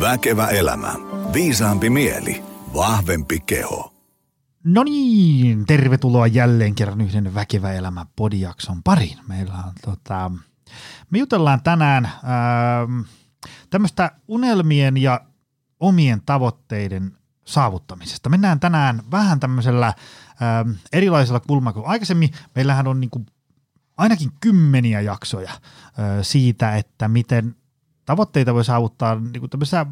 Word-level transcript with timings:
Väkevä 0.00 0.46
elämä. 0.46 0.94
Viisaampi 1.32 1.90
mieli. 1.90 2.42
Vahvempi 2.74 3.40
keho. 3.40 3.94
No 4.64 4.84
niin, 4.84 5.66
tervetuloa 5.66 6.26
jälleen 6.26 6.74
kerran 6.74 7.00
yhden 7.00 7.34
Väkevä 7.34 7.72
elämä 7.72 8.06
podijakson 8.16 8.82
pariin. 8.82 9.18
Meillä 9.28 9.54
on 9.54 9.72
tota, 9.84 10.30
me 11.10 11.18
jutellaan 11.18 11.62
tänään 11.62 12.04
ähm, 12.04 13.00
tämmöistä 13.70 14.10
unelmien 14.28 14.96
ja 14.96 15.20
omien 15.80 16.22
tavoitteiden 16.26 17.16
saavuttamisesta. 17.44 18.28
Mennään 18.28 18.60
tänään 18.60 19.02
vähän 19.10 19.40
tämmöisellä 19.40 19.86
ähm, 19.86 20.70
erilaisella 20.92 21.40
kulmalla 21.40 21.72
kuin 21.72 21.86
aikaisemmin. 21.86 22.30
Meillähän 22.54 22.86
on 22.86 23.00
niin 23.00 23.10
kuin 23.10 23.26
ainakin 23.96 24.30
kymmeniä 24.40 25.00
jaksoja 25.00 25.50
äh, 25.50 25.58
siitä, 26.22 26.76
että 26.76 27.08
miten 27.08 27.56
tavoitteita 28.10 28.54
voi 28.54 28.64
saavuttaa 28.64 29.14
niin 29.14 29.40
kuin 29.40 29.50
tämmöisessä 29.50 29.86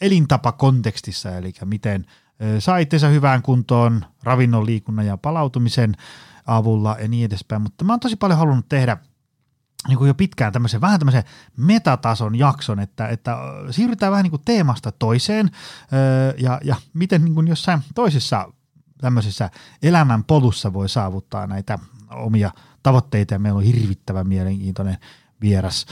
elintapakontekstissa, 0.00 1.36
eli 1.36 1.52
miten 1.64 2.06
saa 2.58 2.78
itsensä 2.78 3.08
hyvään 3.08 3.42
kuntoon 3.42 4.04
ravinnon, 4.22 4.66
liikunnan 4.66 5.06
ja 5.06 5.16
palautumisen 5.16 5.96
avulla 6.46 6.96
ja 7.00 7.08
niin 7.08 7.24
edespäin, 7.24 7.62
mutta 7.62 7.84
mä 7.84 7.92
oon 7.92 8.00
tosi 8.00 8.16
paljon 8.16 8.38
halunnut 8.38 8.68
tehdä 8.68 8.96
niin 9.88 9.98
kuin 9.98 10.08
jo 10.08 10.14
pitkään 10.14 10.52
tämmöisen, 10.52 10.80
vähän 10.80 11.00
tämmöisen 11.00 11.24
metatason 11.56 12.34
jakson, 12.38 12.80
että, 12.80 13.08
että 13.08 13.36
siirrytään 13.70 14.12
vähän 14.12 14.22
niin 14.22 14.30
kuin 14.30 14.42
teemasta 14.44 14.92
toiseen 14.92 15.50
ja, 16.38 16.60
ja 16.64 16.76
miten 16.94 17.24
niin 17.24 17.34
kuin 17.34 17.48
jossain 17.48 17.80
toisessa 17.94 18.52
tämmöisessä 19.00 19.50
elämän 19.82 20.24
polussa 20.24 20.72
voi 20.72 20.88
saavuttaa 20.88 21.46
näitä 21.46 21.78
omia 22.10 22.50
tavoitteita. 22.82 23.34
Ja 23.34 23.38
meillä 23.38 23.58
on 23.58 23.64
hirvittävän 23.64 24.28
mielenkiintoinen 24.28 24.98
vieras. 25.40 25.86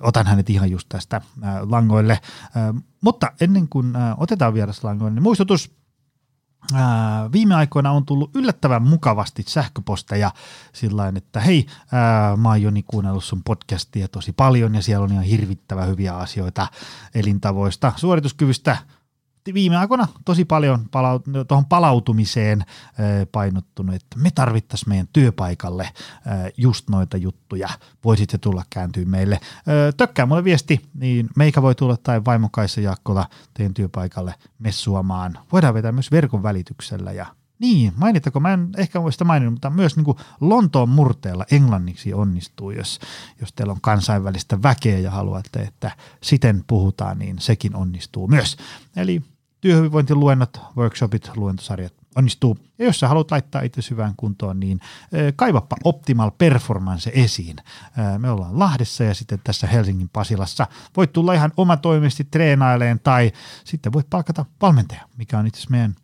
otan 0.00 0.26
hänet 0.26 0.50
ihan 0.50 0.70
just 0.70 0.88
tästä 0.88 1.20
langoille. 1.70 2.20
mutta 3.00 3.32
ennen 3.40 3.68
kuin 3.68 3.92
otetaan 4.16 4.54
vieras 4.54 4.84
langoille, 4.84 5.14
niin 5.14 5.22
muistutus– 5.22 5.70
viime 7.32 7.54
aikoina 7.54 7.90
on 7.90 8.06
tullut 8.06 8.36
yllättävän 8.36 8.82
mukavasti 8.82 9.44
sähköposteja 9.46 10.30
sillä 10.72 11.12
että 11.16 11.40
hei, 11.40 11.66
mä 12.36 12.48
oon 12.48 12.62
Joni 12.62 12.82
kuunnellut 12.82 13.24
sun 13.24 13.42
podcastia 13.42 14.08
tosi 14.08 14.32
paljon 14.32 14.74
ja 14.74 14.82
siellä 14.82 15.04
on 15.04 15.12
ihan 15.12 15.24
hirvittävän 15.24 15.88
hyviä 15.88 16.16
asioita 16.16 16.66
elintavoista, 17.14 17.92
suorituskyvystä, 17.96 18.76
viime 19.54 19.76
aikoina 19.76 20.08
tosi 20.24 20.44
paljon 20.44 20.80
palaut- 20.90 21.24
tuohon 21.48 21.66
palautumiseen 21.66 22.64
painottunut, 23.32 23.94
että 23.94 24.18
me 24.18 24.30
tarvittaisiin 24.30 24.88
meidän 24.88 25.08
työpaikalle 25.12 25.88
just 26.56 26.88
noita 26.90 27.16
juttuja. 27.16 27.68
Voisitte 28.04 28.38
tulla 28.38 28.62
kääntyä 28.70 29.04
meille. 29.04 29.40
Tökkää 29.96 30.26
mulle 30.26 30.44
viesti, 30.44 30.80
niin 30.94 31.28
meikä 31.36 31.62
voi 31.62 31.74
tulla 31.74 31.96
tai 31.96 32.24
vaimokaissa 32.24 32.80
Jaakkola 32.80 33.28
teidän 33.54 33.74
työpaikalle 33.74 34.34
messuamaan. 34.58 35.38
Voidaan 35.52 35.74
vetää 35.74 35.92
myös 35.92 36.10
verkon 36.10 36.42
välityksellä 36.42 37.12
ja 37.12 37.26
niin, 37.58 37.92
mainittako, 37.96 38.40
mä 38.40 38.52
en 38.52 38.68
ehkä 38.76 39.02
voi 39.02 39.12
sitä 39.12 39.24
maininnut, 39.24 39.54
mutta 39.54 39.70
myös 39.70 39.96
niin 39.96 40.04
kuin 40.04 40.16
Lontoon 40.40 40.88
murteella 40.88 41.44
englanniksi 41.50 42.14
onnistuu, 42.14 42.70
jos, 42.70 43.00
jos 43.40 43.52
teillä 43.52 43.72
on 43.72 43.80
kansainvälistä 43.80 44.62
väkeä 44.62 44.98
ja 44.98 45.10
haluatte, 45.10 45.60
että 45.60 45.90
siten 46.22 46.64
puhutaan, 46.66 47.18
niin 47.18 47.38
sekin 47.38 47.76
onnistuu 47.76 48.28
myös. 48.28 48.56
Eli 48.96 49.22
työhyvinvointiluennot, 49.62 50.60
workshopit, 50.76 51.30
luentosarjat 51.36 51.92
onnistuu. 52.16 52.58
Ja 52.78 52.84
jos 52.84 53.00
sä 53.00 53.08
haluat 53.08 53.30
laittaa 53.30 53.62
itse 53.62 53.82
hyvään 53.90 54.14
kuntoon, 54.16 54.60
niin 54.60 54.80
kaivappa 55.36 55.76
Optimal 55.84 56.30
Performance 56.30 57.10
esiin. 57.14 57.56
Me 58.18 58.30
ollaan 58.30 58.58
Lahdessa 58.58 59.04
ja 59.04 59.14
sitten 59.14 59.40
tässä 59.44 59.66
Helsingin 59.66 60.08
Pasilassa. 60.08 60.66
Voit 60.96 61.12
tulla 61.12 61.34
ihan 61.34 61.52
omatoimisesti 61.56 62.24
treenaileen 62.24 63.00
tai 63.00 63.32
sitten 63.64 63.92
voit 63.92 64.10
palkata 64.10 64.44
valmentaja, 64.62 65.08
mikä 65.16 65.38
on 65.38 65.46
itse 65.46 65.58
asiassa 65.58 65.70
meidän 65.70 65.94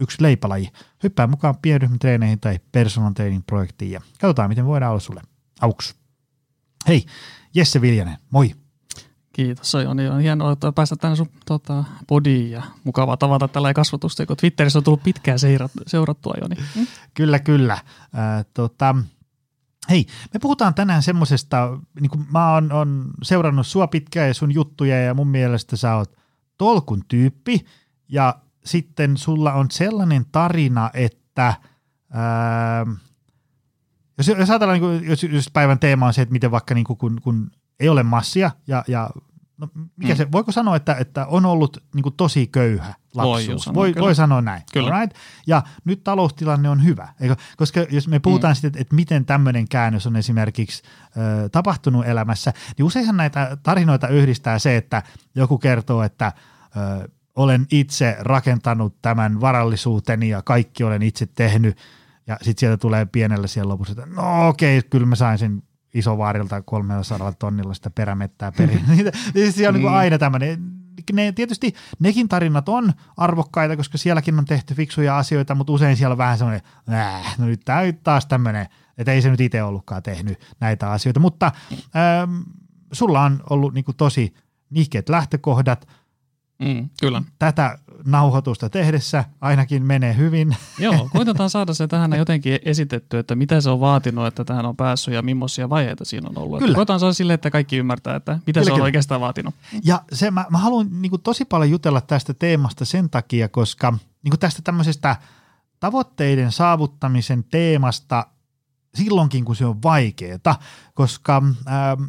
yksi 0.00 0.22
leipälaji. 0.22 0.70
Hyppää 1.02 1.26
mukaan 1.26 1.56
pienryhmätreeneihin 1.62 2.40
tai 2.40 2.58
personal 2.72 3.12
training 3.12 3.42
projektiin 3.46 3.90
ja 3.90 4.00
katsotaan, 4.20 4.48
miten 4.48 4.66
voidaan 4.66 4.90
olla 4.90 5.00
sulle 5.00 5.22
avuksi. 5.60 5.94
Hei, 6.88 7.06
Jesse 7.54 7.80
Viljanen, 7.80 8.16
moi! 8.30 8.63
Kiitos, 9.34 9.74
on, 9.74 10.00
on 10.00 10.20
hienoa 10.20 10.52
että 10.52 10.72
päästä 10.72 10.96
tänne 10.96 11.16
sun 11.16 11.28
tota, 11.46 11.84
podiin 12.06 12.50
ja 12.50 12.62
mukavaa 12.84 13.16
tavata 13.16 13.48
tällä 13.48 13.74
kasvatusta, 13.74 14.26
kun 14.26 14.36
Twitterissä 14.36 14.78
on 14.78 14.84
tullut 14.84 15.02
pitkään 15.02 15.38
seurattua 15.86 16.34
jo. 16.40 16.48
Niin. 16.48 16.64
Mm? 16.76 16.86
Kyllä, 17.14 17.38
kyllä. 17.38 17.72
Äh, 17.72 18.44
tota, 18.54 18.94
hei, 19.90 20.06
me 20.34 20.40
puhutaan 20.40 20.74
tänään 20.74 21.02
semmoisesta, 21.02 21.78
niin 22.00 22.10
kuin 22.10 22.26
mä 22.32 22.52
oon, 22.52 22.72
on 22.72 23.10
seurannut 23.22 23.66
sua 23.66 23.86
pitkään 23.86 24.28
ja 24.28 24.34
sun 24.34 24.54
juttuja 24.54 25.00
ja 25.00 25.14
mun 25.14 25.28
mielestä 25.28 25.76
sä 25.76 25.94
oot 25.94 26.16
tolkun 26.58 27.02
tyyppi 27.08 27.66
ja 28.08 28.34
sitten 28.64 29.16
sulla 29.16 29.52
on 29.52 29.66
sellainen 29.70 30.26
tarina, 30.32 30.90
että 30.94 31.54
ää, 32.10 32.86
jos, 34.18 34.28
jos 34.28 34.50
ajatellaan, 34.50 34.80
niin 34.80 34.98
kuin, 35.00 35.10
jos, 35.10 35.22
jos 35.22 35.50
päivän 35.52 35.78
teema 35.78 36.06
on 36.06 36.14
se, 36.14 36.22
että 36.22 36.32
miten 36.32 36.50
vaikka 36.50 36.74
niin 36.74 36.84
kuin, 36.84 36.98
kun, 36.98 37.20
kun 37.22 37.50
ei 37.80 37.88
ole 37.88 38.02
massia 38.02 38.50
ja, 38.66 38.84
ja 38.88 39.10
no, 39.58 39.68
mikä 39.96 40.12
mm. 40.12 40.16
se, 40.16 40.32
voiko 40.32 40.52
sanoa, 40.52 40.76
että, 40.76 40.94
että 40.94 41.26
on 41.26 41.46
ollut 41.46 41.82
niin 41.94 42.02
kuin 42.02 42.14
tosi 42.16 42.46
köyhä 42.46 42.94
lapsuus? 43.14 43.48
Voi, 43.48 43.58
sanoa, 43.58 43.74
voi, 43.74 43.94
voi 43.98 44.14
sanoa 44.14 44.42
näin. 44.42 44.62
Kyllä. 44.72 45.00
Right? 45.00 45.16
Ja 45.46 45.62
nyt 45.84 46.04
taloustilanne 46.04 46.68
on 46.68 46.84
hyvä, 46.84 47.08
eikö? 47.20 47.36
koska 47.56 47.80
jos 47.90 48.08
me 48.08 48.18
puhutaan 48.18 48.52
mm. 48.52 48.54
sitten, 48.54 48.68
että, 48.68 48.80
että 48.80 48.94
miten 48.94 49.24
tämmöinen 49.24 49.68
käännös 49.68 50.06
on 50.06 50.16
esimerkiksi 50.16 50.82
ö, 51.16 51.48
tapahtunut 51.48 52.06
elämässä, 52.06 52.52
niin 52.78 52.86
useinhan 52.86 53.16
näitä 53.16 53.56
tarinoita 53.62 54.08
yhdistää 54.08 54.58
se, 54.58 54.76
että 54.76 55.02
joku 55.34 55.58
kertoo, 55.58 56.02
että 56.02 56.32
ö, 56.76 57.08
olen 57.36 57.66
itse 57.70 58.16
rakentanut 58.20 59.02
tämän 59.02 59.40
varallisuuteni 59.40 60.28
ja 60.28 60.42
kaikki 60.42 60.84
olen 60.84 61.02
itse 61.02 61.26
tehnyt, 61.26 61.78
ja 62.26 62.36
sitten 62.42 62.60
sieltä 62.60 62.76
tulee 62.76 63.06
pienellä 63.06 63.46
siellä 63.46 63.72
lopussa, 63.72 63.92
että 63.92 64.06
no 64.06 64.48
okei, 64.48 64.78
okay, 64.78 64.88
kyllä 64.90 65.06
mä 65.06 65.14
sain 65.14 65.38
sen 65.38 65.62
isovaarilta 65.94 66.62
300 66.62 67.32
tonnilla 67.32 67.74
sitä 67.74 67.90
perämettää 67.90 68.52
perin. 68.52 68.80
niin 69.34 69.52
se 69.52 69.68
on 69.68 69.74
niin 69.74 69.86
mm. 69.86 69.94
aina 69.94 70.18
tämmöinen. 70.18 70.58
Ne, 71.12 71.32
tietysti 71.32 71.74
nekin 71.98 72.28
tarinat 72.28 72.68
on 72.68 72.92
arvokkaita, 73.16 73.76
koska 73.76 73.98
sielläkin 73.98 74.38
on 74.38 74.44
tehty 74.44 74.74
fiksuja 74.74 75.18
asioita, 75.18 75.54
mutta 75.54 75.72
usein 75.72 75.96
siellä 75.96 76.12
on 76.12 76.18
vähän 76.18 76.38
semmoinen, 76.38 76.62
äh, 76.92 77.38
no 77.38 77.46
nyt 77.46 77.60
tämä 77.64 77.80
taas 78.02 78.26
tämmöinen, 78.26 78.66
että 78.98 79.12
ei 79.12 79.22
se 79.22 79.30
nyt 79.30 79.40
itse 79.40 79.62
ollutkaan 79.62 80.02
tehnyt 80.02 80.54
näitä 80.60 80.90
asioita, 80.90 81.20
mutta 81.20 81.52
ähm, 81.72 82.40
sulla 82.92 83.20
on 83.20 83.42
ollut 83.50 83.74
niin 83.74 83.84
tosi 83.96 84.34
nihkeät 84.70 85.08
lähtökohdat, 85.08 85.86
Mm, 86.58 86.88
kyllä. 87.00 87.22
Tätä 87.38 87.78
nauhoitusta 88.06 88.70
tehdessä 88.70 89.24
ainakin 89.40 89.86
menee 89.86 90.16
hyvin. 90.16 90.56
Joo, 90.78 91.08
koitetaan 91.12 91.50
saada 91.50 91.74
se 91.74 91.86
tähän 91.88 92.12
jotenkin 92.12 92.58
esitetty, 92.64 93.18
että 93.18 93.34
mitä 93.34 93.60
se 93.60 93.70
on 93.70 93.80
vaatinut, 93.80 94.26
että 94.26 94.44
tähän 94.44 94.66
on 94.66 94.76
päässyt 94.76 95.14
ja 95.14 95.22
millaisia 95.22 95.70
vaiheita 95.70 96.04
siinä 96.04 96.28
on 96.28 96.38
ollut. 96.38 96.58
Kyllä. 96.58 96.74
Koitetaan 96.74 97.00
saada 97.00 97.12
sille, 97.12 97.34
että 97.34 97.50
kaikki 97.50 97.76
ymmärtää, 97.76 98.16
että 98.16 98.38
mitä 98.46 98.60
kyllä, 98.60 98.64
se 98.64 98.72
on 98.72 98.76
kyllä. 98.76 98.84
oikeastaan 98.84 99.20
vaatinut. 99.20 99.54
Ja 99.84 100.02
se, 100.12 100.30
mä, 100.30 100.46
mä 100.50 100.58
haluan 100.58 100.88
niin 101.02 101.10
kuin, 101.10 101.22
tosi 101.22 101.44
paljon 101.44 101.70
jutella 101.70 102.00
tästä 102.00 102.34
teemasta 102.34 102.84
sen 102.84 103.10
takia, 103.10 103.48
koska 103.48 103.90
niin 103.90 104.30
kuin 104.30 104.40
tästä 104.40 104.62
tämmöisestä 104.62 105.16
tavoitteiden 105.80 106.52
saavuttamisen 106.52 107.44
teemasta 107.44 108.26
silloinkin, 108.94 109.44
kun 109.44 109.56
se 109.56 109.66
on 109.66 109.82
vaikeaa, 109.82 110.58
koska 110.94 111.42
ähm, 111.68 112.02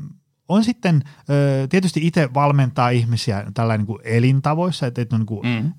on 0.49 0.63
sitten 0.63 1.03
tietysti 1.69 2.07
itse 2.07 2.33
valmentaa 2.33 2.89
ihmisiä 2.89 3.45
tällä 3.53 3.77
niin 3.77 3.87
kuin 3.87 3.99
elintavoissa, 4.03 4.87
että, 4.87 5.01
on, 5.01 5.19
niin 5.19 5.25
kuin, 5.25 5.47
mm. 5.47 5.71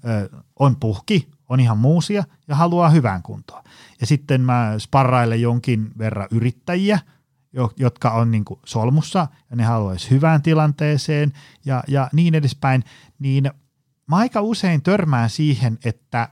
on 0.58 0.76
puhki, 0.76 1.28
on 1.48 1.60
ihan 1.60 1.78
muusia 1.78 2.24
ja 2.48 2.56
haluaa 2.56 2.90
hyvään 2.90 3.22
kuntoon. 3.22 3.62
Ja 4.00 4.06
sitten 4.06 4.40
mä 4.40 4.74
sparrailen 4.78 5.40
jonkin 5.40 5.90
verran 5.98 6.28
yrittäjiä, 6.30 6.98
jotka 7.76 8.10
on 8.10 8.30
niin 8.30 8.44
kuin 8.44 8.60
solmussa 8.66 9.28
ja 9.50 9.56
ne 9.56 9.64
haluaisi 9.64 10.10
hyvään 10.10 10.42
tilanteeseen 10.42 11.32
ja, 11.64 11.84
ja 11.88 12.08
niin 12.12 12.34
edespäin, 12.34 12.84
niin 13.18 13.50
mä 14.08 14.16
aika 14.16 14.40
usein 14.40 14.82
törmään 14.82 15.30
siihen, 15.30 15.78
että 15.84 16.28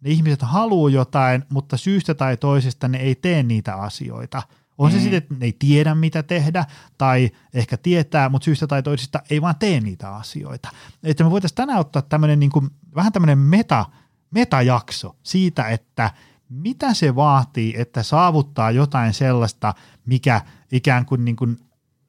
ne 0.00 0.10
ihmiset 0.10 0.42
haluaa 0.42 0.90
jotain, 0.90 1.44
mutta 1.48 1.76
syystä 1.76 2.14
tai 2.14 2.36
toisesta 2.36 2.88
ne 2.88 2.98
ei 2.98 3.14
tee 3.14 3.42
niitä 3.42 3.74
asioita– 3.74 4.42
on 4.78 4.90
mm. 4.90 4.96
se 4.96 5.00
sitten, 5.00 5.18
että 5.18 5.34
ne 5.38 5.46
ei 5.46 5.56
tiedä 5.58 5.94
mitä 5.94 6.22
tehdä 6.22 6.64
tai 6.98 7.30
ehkä 7.54 7.76
tietää, 7.76 8.28
mutta 8.28 8.44
syystä 8.44 8.66
tai 8.66 8.82
toisesta 8.82 9.22
ei 9.30 9.42
vaan 9.42 9.56
tee 9.58 9.80
niitä 9.80 10.14
asioita. 10.14 10.68
Että 11.02 11.24
me 11.24 11.30
voitaisiin 11.30 11.56
tänään 11.56 11.80
ottaa 11.80 12.02
tämmöinen 12.02 12.40
niin 12.40 12.50
kuin, 12.52 12.70
vähän 12.94 13.12
tämmöinen 13.12 13.38
meta, 13.38 13.86
metajakso 14.30 15.16
siitä, 15.22 15.68
että 15.68 16.10
mitä 16.48 16.94
se 16.94 17.14
vaatii, 17.14 17.74
että 17.76 18.02
saavuttaa 18.02 18.70
jotain 18.70 19.14
sellaista, 19.14 19.74
mikä 20.06 20.40
ikään 20.72 21.06
kuin, 21.06 21.24
niin 21.24 21.36
kuin 21.36 21.58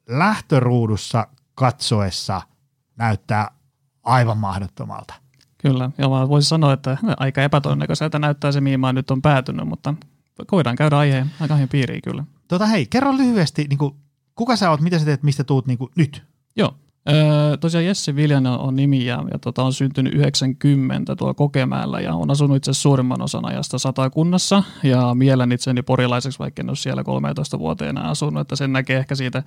lähtöruudussa 0.07 1.27
katsoessa 1.55 2.41
näyttää 2.95 3.51
aivan 4.03 4.37
mahdottomalta. 4.37 5.13
Kyllä, 5.57 5.91
ja 5.97 6.09
voisi 6.09 6.49
sanoa, 6.49 6.73
että 6.73 6.97
aika 7.17 7.43
epätodennäköiseltä 7.43 8.19
näyttää 8.19 8.51
se, 8.51 8.61
mihin 8.61 8.79
mä 8.79 8.93
nyt 8.93 9.11
on 9.11 9.21
päätynyt, 9.21 9.67
mutta 9.67 9.93
voidaan 10.51 10.75
käydä 10.75 10.97
aiheen 10.97 11.31
aika 11.39 11.57
piiriin 11.71 12.01
kyllä. 12.01 12.23
Tota 12.49 12.65
hei, 12.65 12.85
kerro 12.85 13.17
lyhyesti, 13.17 13.65
niin 13.69 13.77
kuin, 13.77 13.95
kuka 14.35 14.55
sä 14.55 14.69
oot, 14.69 14.81
mitä 14.81 14.99
sä 14.99 15.05
teet, 15.05 15.23
mistä 15.23 15.43
tuut 15.43 15.67
niin 15.67 15.77
kuin, 15.77 15.91
nyt? 15.95 16.23
Joo, 16.55 16.73
Öö, 17.09 17.57
tosiaan 17.57 17.85
Jesse 17.85 18.15
Viljanen 18.15 18.51
on 18.51 18.75
nimi 18.75 19.05
ja, 19.05 19.23
ja 19.31 19.39
tota, 19.39 19.63
on 19.63 19.73
syntynyt 19.73 20.13
90 20.13 21.15
tuolla 21.15 21.33
Kokemäellä 21.33 21.99
ja 21.99 22.15
on 22.15 22.31
asunut 22.31 22.57
itse 22.57 22.73
suurimman 22.73 23.21
osan 23.21 23.45
ajasta 23.45 23.79
satakunnassa 23.79 24.63
ja 24.83 25.13
mielen 25.13 25.51
itseni 25.51 25.81
porilaiseksi, 25.81 26.39
vaikka 26.39 26.61
en 26.61 26.69
ole 26.69 26.75
siellä 26.75 27.03
13 27.03 27.59
vuoteen 27.59 27.89
enää 27.89 28.09
asunut, 28.09 28.41
että 28.41 28.55
sen 28.55 28.73
näkee 28.73 28.99
ehkä 28.99 29.15
siitä 29.15 29.43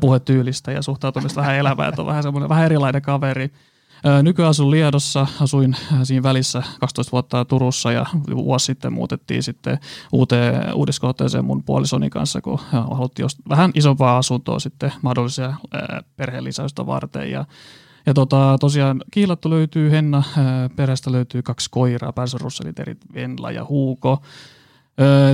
puhetyylistä 0.00 0.72
ja 0.72 0.82
suhtautumista 0.82 1.40
vähän 1.40 1.56
elävää, 1.56 1.88
että 1.88 2.02
on 2.02 2.06
vähän 2.06 2.22
semmoinen 2.22 2.48
vähän 2.48 2.64
erilainen 2.64 3.02
kaveri. 3.02 3.50
Nykyään 4.22 4.50
asun 4.50 4.70
Liedossa, 4.70 5.26
asuin 5.40 5.76
siinä 6.02 6.22
välissä 6.22 6.62
12 6.80 7.12
vuotta 7.12 7.44
Turussa 7.44 7.92
ja 7.92 8.06
vuosi 8.34 8.66
sitten 8.66 8.92
muutettiin 8.92 9.42
sitten 9.42 9.78
uuteen 10.12 10.74
uudiskohteeseen 10.74 11.44
mun 11.44 11.62
puolisoni 11.64 12.10
kanssa, 12.10 12.40
kun 12.40 12.58
haluttiin 12.90 13.28
vähän 13.48 13.70
isompaa 13.74 14.18
asuntoa 14.18 14.58
sitten 14.58 14.92
mahdollisia 15.02 15.54
perheellisäystä 16.16 16.86
varten 16.86 17.30
ja 17.30 17.44
ja 18.06 18.14
tota, 18.14 18.56
tosiaan 18.60 19.02
kiilattu 19.10 19.50
löytyy 19.50 19.90
Henna, 19.90 20.22
perästä 20.76 21.12
löytyy 21.12 21.42
kaksi 21.42 21.68
koiraa, 21.70 22.12
Pärsarusselit, 22.12 22.80
eri 22.80 22.96
Venla 23.14 23.50
ja 23.50 23.64
Huuko. 23.64 24.22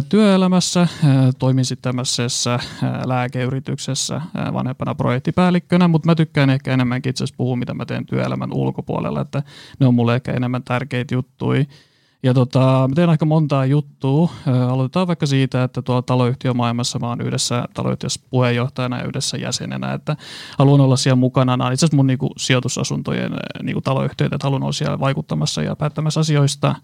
Työelämässä 0.08 0.88
toimin 1.38 1.64
sitten 1.64 1.82
tämmöisessä 1.82 2.60
lääkeyrityksessä 3.04 4.20
vanhempana 4.52 4.94
projektipäällikkönä, 4.94 5.88
mutta 5.88 6.06
mä 6.06 6.14
tykkään 6.14 6.50
ehkä 6.50 6.72
enemmänkin 6.72 7.10
itse 7.10 7.24
asiassa 7.24 7.36
puhua, 7.38 7.56
mitä 7.56 7.74
mä 7.74 7.86
teen 7.86 8.06
työelämän 8.06 8.52
ulkopuolella, 8.52 9.20
että 9.20 9.42
ne 9.80 9.86
on 9.86 9.94
mulle 9.94 10.14
ehkä 10.14 10.32
enemmän 10.32 10.62
tärkeitä 10.62 11.14
juttuja. 11.14 11.64
Ja 12.22 12.34
tota, 12.34 12.86
mä 12.88 12.94
teen 12.94 13.10
aika 13.10 13.24
montaa 13.24 13.66
juttua. 13.66 14.32
Aloitetaan 14.68 15.06
vaikka 15.06 15.26
siitä, 15.26 15.64
että 15.64 15.82
tuolla 15.82 16.02
taloyhtiömaailmassa 16.02 16.98
mä 16.98 17.08
oon 17.08 17.20
yhdessä 17.20 17.64
taloyhtiössä 17.74 18.20
puheenjohtajana 18.30 18.98
ja 18.98 19.04
yhdessä 19.04 19.36
jäsenenä, 19.36 19.92
että 19.92 20.16
haluan 20.58 20.80
olla 20.80 20.96
siellä 20.96 21.16
mukana. 21.16 21.56
Nämä 21.56 21.66
on 21.66 21.72
itse 21.72 21.86
asiassa 21.86 21.96
mun 21.96 22.06
niinku, 22.06 22.30
sijoitusasuntojen 22.36 23.32
niinku, 23.62 23.80
taloyhtiöitä, 23.80 24.36
että 24.36 24.46
haluan 24.46 24.62
olla 24.62 24.72
siellä 24.72 25.00
vaikuttamassa 25.00 25.62
ja 25.62 25.76
päättämässä 25.76 26.20
asioista– 26.20 26.74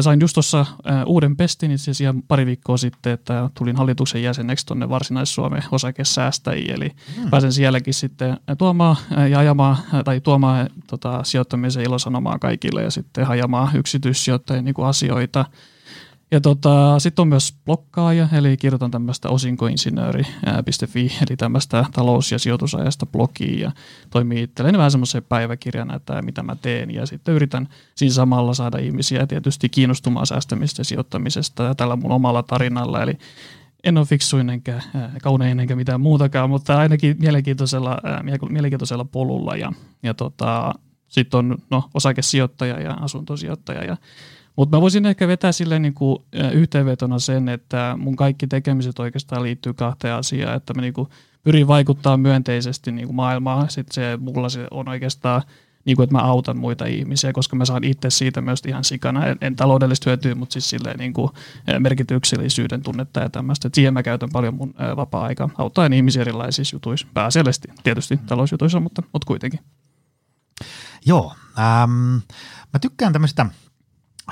Sain 0.00 0.20
just 0.20 0.34
tuossa 0.34 0.66
uuden 1.06 1.36
pestin 1.36 1.70
itse 1.70 1.90
asiassa 1.90 2.14
pari 2.28 2.46
viikkoa 2.46 2.76
sitten, 2.76 3.12
että 3.12 3.50
tulin 3.58 3.76
hallituksen 3.76 4.22
jäseneksi 4.22 4.66
tuonne 4.66 4.88
Varsinais-Suomen 4.88 5.62
osakesäästäjiin, 5.70 6.70
eli 6.70 6.90
hmm. 7.16 7.30
pääsen 7.30 7.52
sielläkin 7.52 7.94
sitten 7.94 8.36
tuomaan 8.58 8.96
ja 9.30 9.38
ajamaan 9.38 9.76
tai 10.04 10.20
tuomaan 10.20 10.70
tota, 10.86 11.24
sijoittamisen 11.24 11.84
ilosanomaa 11.84 12.38
kaikille 12.38 12.82
ja 12.82 12.90
sitten 12.90 13.26
hajamaan 13.26 13.76
yksityissijoittajien 13.76 14.64
niin 14.64 14.74
asioita– 14.78 15.44
ja 16.34 16.40
tota, 16.40 16.98
sitten 16.98 17.22
on 17.22 17.28
myös 17.28 17.54
blokkaaja, 17.64 18.28
eli 18.32 18.56
kirjoitan 18.56 18.90
tämmöistä 18.90 19.28
osinkoinsinööri.fi, 19.28 21.12
eli 21.28 21.36
tämmöistä 21.36 21.84
talous- 21.92 22.32
ja 22.32 22.38
sijoitusajasta 22.38 23.06
blogia 23.06 23.60
ja 23.60 23.72
toimii 24.10 24.42
itselleen 24.42 24.78
vähän 24.78 24.90
semmoisen 24.90 25.22
päiväkirjana, 25.22 25.96
että 25.96 26.22
mitä 26.22 26.42
mä 26.42 26.56
teen. 26.56 26.90
Ja 26.90 27.06
sitten 27.06 27.34
yritän 27.34 27.68
siinä 27.94 28.14
samalla 28.14 28.54
saada 28.54 28.78
ihmisiä 28.78 29.26
tietysti 29.26 29.68
kiinnostumaan 29.68 30.26
säästämistä 30.26 30.80
ja 30.80 30.84
sijoittamisesta 30.84 31.62
ja 31.62 31.74
tällä 31.74 31.96
mun 31.96 32.12
omalla 32.12 32.42
tarinalla. 32.42 33.02
Eli 33.02 33.18
en 33.84 33.98
ole 33.98 34.06
fiksuin 34.06 34.50
enkä 34.50 34.82
kaunein 35.22 35.60
enkä 35.60 35.76
mitään 35.76 36.00
muutakaan, 36.00 36.50
mutta 36.50 36.78
ainakin 36.78 37.16
mielenkiintoisella, 37.20 37.98
mielenkiintoisella 38.50 39.04
polulla. 39.04 39.56
Ja, 39.56 39.72
ja 40.02 40.14
tota, 40.14 40.74
sitten 41.08 41.38
on 41.38 41.58
no, 41.70 41.90
osakesijoittaja 41.94 42.80
ja 42.80 42.92
asuntosijoittaja 42.92 43.84
ja 43.84 43.96
mutta 44.56 44.76
mä 44.76 44.80
voisin 44.80 45.06
ehkä 45.06 45.28
vetää 45.28 45.52
sille 45.52 45.78
niin 45.78 45.94
kuin 45.94 46.18
yhteenvetona 46.52 47.18
sen, 47.18 47.48
että 47.48 47.94
mun 47.98 48.16
kaikki 48.16 48.46
tekemiset 48.46 48.98
oikeastaan 48.98 49.42
liittyy 49.42 49.74
kahteen 49.74 50.14
asiaan, 50.14 50.56
että 50.56 50.74
mä 50.74 50.82
niin 50.82 50.94
kuin 50.94 51.08
pyrin 51.42 51.66
vaikuttaa 51.66 52.16
myönteisesti 52.16 52.92
niin 52.92 53.06
kuin 53.06 53.16
maailmaan. 53.16 53.70
Sitten 53.70 53.94
se 53.94 54.16
mulla 54.20 54.48
se 54.48 54.66
on 54.70 54.88
oikeastaan 54.88 55.42
niin 55.84 55.96
kuin, 55.96 56.04
että 56.04 56.16
mä 56.16 56.22
autan 56.22 56.58
muita 56.58 56.86
ihmisiä, 56.86 57.32
koska 57.32 57.56
mä 57.56 57.64
saan 57.64 57.84
itse 57.84 58.10
siitä 58.10 58.40
myös 58.40 58.62
ihan 58.68 58.84
sikana. 58.84 59.26
En, 59.26 59.38
en 59.40 59.56
taloudellisesti 59.56 60.06
hyötyä, 60.06 60.34
mutta 60.34 60.52
siis 60.52 60.70
silleen 60.70 60.98
niin 60.98 61.12
kuin 61.12 61.30
merkityksellisyyden 61.78 62.82
tunnetta 62.82 63.20
ja 63.20 63.30
tämmöistä. 63.30 63.68
Et 63.68 63.74
siihen 63.74 63.94
mä 63.94 64.02
käytän 64.02 64.28
paljon 64.32 64.54
mun 64.54 64.74
vapaa-aikaa 64.96 65.50
auttaen 65.58 65.92
ihmisiä 65.92 66.22
erilaisissa 66.22 66.76
jutuissa. 66.76 67.06
Pääasiallisesti 67.14 67.68
tietysti 67.82 68.16
talousjutuissa, 68.16 68.80
mutta, 68.80 69.02
mutta 69.12 69.26
kuitenkin. 69.26 69.60
Joo, 71.06 71.34
ähm, 71.58 72.14
mä 72.72 72.78
tykkään 72.80 73.12
tämmöistä– 73.12 73.46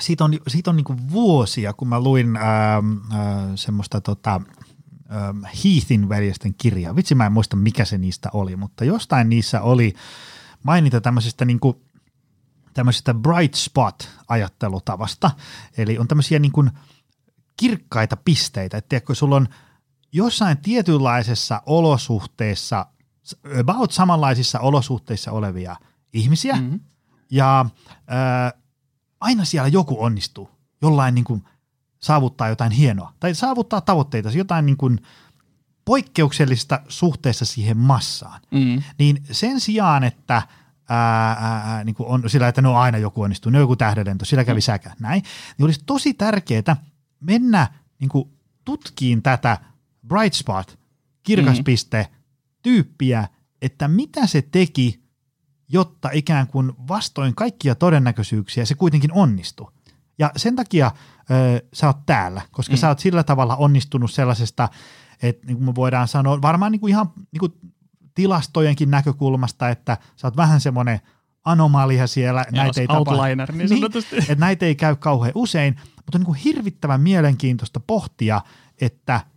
siitä 0.00 0.24
on, 0.24 0.38
siitä 0.48 0.70
on 0.70 0.76
niin 0.76 1.10
vuosia, 1.10 1.72
kun 1.72 1.88
mä 1.88 2.00
luin 2.00 2.36
ää, 2.36 2.76
ähm, 2.76 3.12
ää, 3.12 3.44
äh, 3.44 3.50
semmoista 3.54 4.00
tota, 4.00 4.40
ää, 5.08 5.28
ähm, 5.28 5.44
Heathin 5.44 6.08
veljesten 6.08 6.54
kirjaa. 6.54 6.96
Vitsi 6.96 7.14
mä 7.14 7.26
en 7.26 7.32
muista 7.32 7.56
mikä 7.56 7.84
se 7.84 7.98
niistä 7.98 8.28
oli, 8.32 8.56
mutta 8.56 8.84
jostain 8.84 9.28
niissä 9.28 9.60
oli 9.60 9.94
mainita 10.62 11.00
tämmöisestä 11.00 11.44
niin 11.44 11.60
kuin, 11.60 11.76
tämmöisestä 12.74 13.14
bright 13.14 13.54
spot-ajattelutavasta. 13.54 15.30
Eli 15.78 15.98
on 15.98 16.08
tämmöisiä 16.08 16.38
niin 16.38 16.52
kuin 16.52 16.70
kirkkaita 17.56 18.16
pisteitä, 18.16 18.76
että 18.76 18.88
tiedätkö, 18.88 19.14
sulla 19.14 19.36
on 19.36 19.48
jossain 20.12 20.58
tietynlaisessa 20.58 21.62
olosuhteessa, 21.66 22.86
about 23.60 23.92
samanlaisissa 23.92 24.60
olosuhteissa 24.60 25.32
olevia 25.32 25.76
ihmisiä, 26.12 26.56
mm-hmm. 26.56 26.80
ja 27.30 27.66
äh, 27.90 28.62
aina 29.22 29.44
siellä 29.44 29.69
joku 29.69 30.02
onnistuu 30.02 30.50
jollain 30.82 31.14
niin 31.14 31.24
kuin 31.24 31.44
saavuttaa 32.02 32.48
jotain 32.48 32.72
hienoa 32.72 33.12
tai 33.20 33.34
saavuttaa 33.34 33.80
tavoitteita, 33.80 34.30
jotain 34.30 34.66
niin 34.66 34.76
kuin 34.76 35.00
poikkeuksellista 35.84 36.80
suhteessa 36.88 37.44
siihen 37.44 37.76
massaan. 37.76 38.40
Mm. 38.50 38.82
Niin 38.98 39.22
sen 39.30 39.60
sijaan, 39.60 40.04
että 40.04 40.42
ää, 40.88 41.30
ää, 41.30 41.84
niin 41.84 41.94
kuin 41.94 42.08
on 42.08 42.30
sillä, 42.30 42.48
että 42.48 42.62
no 42.62 42.76
aina 42.76 42.98
joku 42.98 43.22
onnistuu, 43.22 43.52
no 43.52 43.58
joku 43.58 43.76
tähdenlento, 43.76 44.24
sillä 44.24 44.44
kävi 44.44 44.58
mm. 44.58 44.62
säkä, 44.62 44.94
näin, 45.00 45.22
niin 45.58 45.64
olisi 45.64 45.82
tosi 45.86 46.14
tärkeää 46.14 46.76
mennä 47.20 47.68
niin 47.98 48.08
kuin 48.08 48.28
tutkiin 48.64 49.22
tätä 49.22 49.58
bright 50.06 50.34
spot, 50.34 50.78
kirkaspiste, 51.22 52.08
mm. 52.10 52.16
tyyppiä, 52.62 53.28
että 53.62 53.88
mitä 53.88 54.26
se 54.26 54.42
teki 54.42 55.01
jotta 55.72 56.10
ikään 56.12 56.46
kuin 56.46 56.72
vastoin 56.88 57.34
kaikkia 57.34 57.74
todennäköisyyksiä 57.74 58.64
se 58.64 58.74
kuitenkin 58.74 59.12
onnistuu. 59.12 59.70
Ja 60.19 60.30
sen 60.36 60.56
takia 60.56 60.90
ö, 61.30 61.66
sä 61.72 61.86
oot 61.86 62.06
täällä, 62.06 62.42
koska 62.50 62.72
mm. 62.72 62.78
sä 62.78 62.88
oot 62.88 62.98
sillä 62.98 63.22
tavalla 63.22 63.56
onnistunut 63.56 64.10
sellaisesta, 64.10 64.69
että 65.22 65.46
niin 65.46 65.56
kuin 65.56 65.66
me 65.66 65.74
voidaan 65.74 66.08
sanoa, 66.08 66.42
varmaan 66.42 66.72
niin 66.72 66.80
kuin 66.80 66.90
ihan 66.90 67.12
niin 67.16 67.40
kuin 67.40 67.52
tilastojenkin 68.14 68.90
näkökulmasta, 68.90 69.69
että 69.69 69.98
sä 70.16 70.26
oot 70.26 70.36
vähän 70.36 70.60
semmoinen 70.60 71.00
anomalia 71.44 72.06
siellä. 72.06 72.44
Ja 72.52 72.62
näitä 72.62 72.80
ei 72.80 72.87
outliner, 72.90 73.49
tapa, 73.49 73.58
niin, 73.58 73.70
niin 73.70 73.85
että 74.18 74.35
näitä 74.35 74.66
ei 74.66 74.75
käy 74.75 74.97
kauhean 74.97 75.32
usein, 75.35 75.76
mutta 75.97 76.18
on 76.18 76.20
niin 76.20 76.26
kuin 76.26 76.38
hirvittävän 76.38 77.00
mielenkiintoista 77.00 77.80
pohtia, 77.80 78.40
että– 78.80 79.20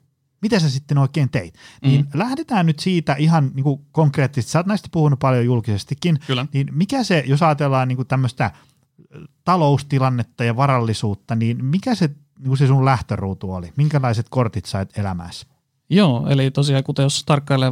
mitä 0.45 0.59
sä 0.59 0.69
sitten 0.69 0.97
oikein 0.97 1.29
teit. 1.29 1.53
Mm. 1.53 1.89
Niin 1.89 2.07
lähdetään 2.13 2.65
nyt 2.65 2.79
siitä 2.79 3.13
ihan 3.13 3.51
niin 3.53 3.63
kuin 3.63 3.81
konkreettisesti, 3.91 4.51
sä 4.51 4.59
oot 4.59 4.67
näistä 4.67 4.89
puhunut 4.91 5.19
paljon 5.19 5.45
julkisestikin, 5.45 6.19
Kyllä. 6.27 6.45
niin 6.53 6.67
mikä 6.71 7.03
se, 7.03 7.23
jos 7.27 7.43
ajatellaan 7.43 7.87
niin 7.87 7.95
kuin 7.95 8.07
tämmöistä 8.07 8.51
taloustilannetta 9.43 10.43
ja 10.43 10.55
varallisuutta, 10.55 11.35
niin 11.35 11.65
mikä 11.65 11.95
se, 11.95 12.07
niin 12.07 12.47
kuin 12.47 12.57
se 12.57 12.67
sun 12.67 12.85
lähtöruutu 12.85 13.53
oli? 13.53 13.73
Minkälaiset 13.75 14.29
kortit 14.29 14.65
sait 14.65 14.97
elämässä? 14.97 15.47
Joo, 15.89 16.27
eli 16.29 16.51
tosiaan 16.51 16.83
kuten 16.83 17.03
jos 17.03 17.23
tarkkailee, 17.25 17.71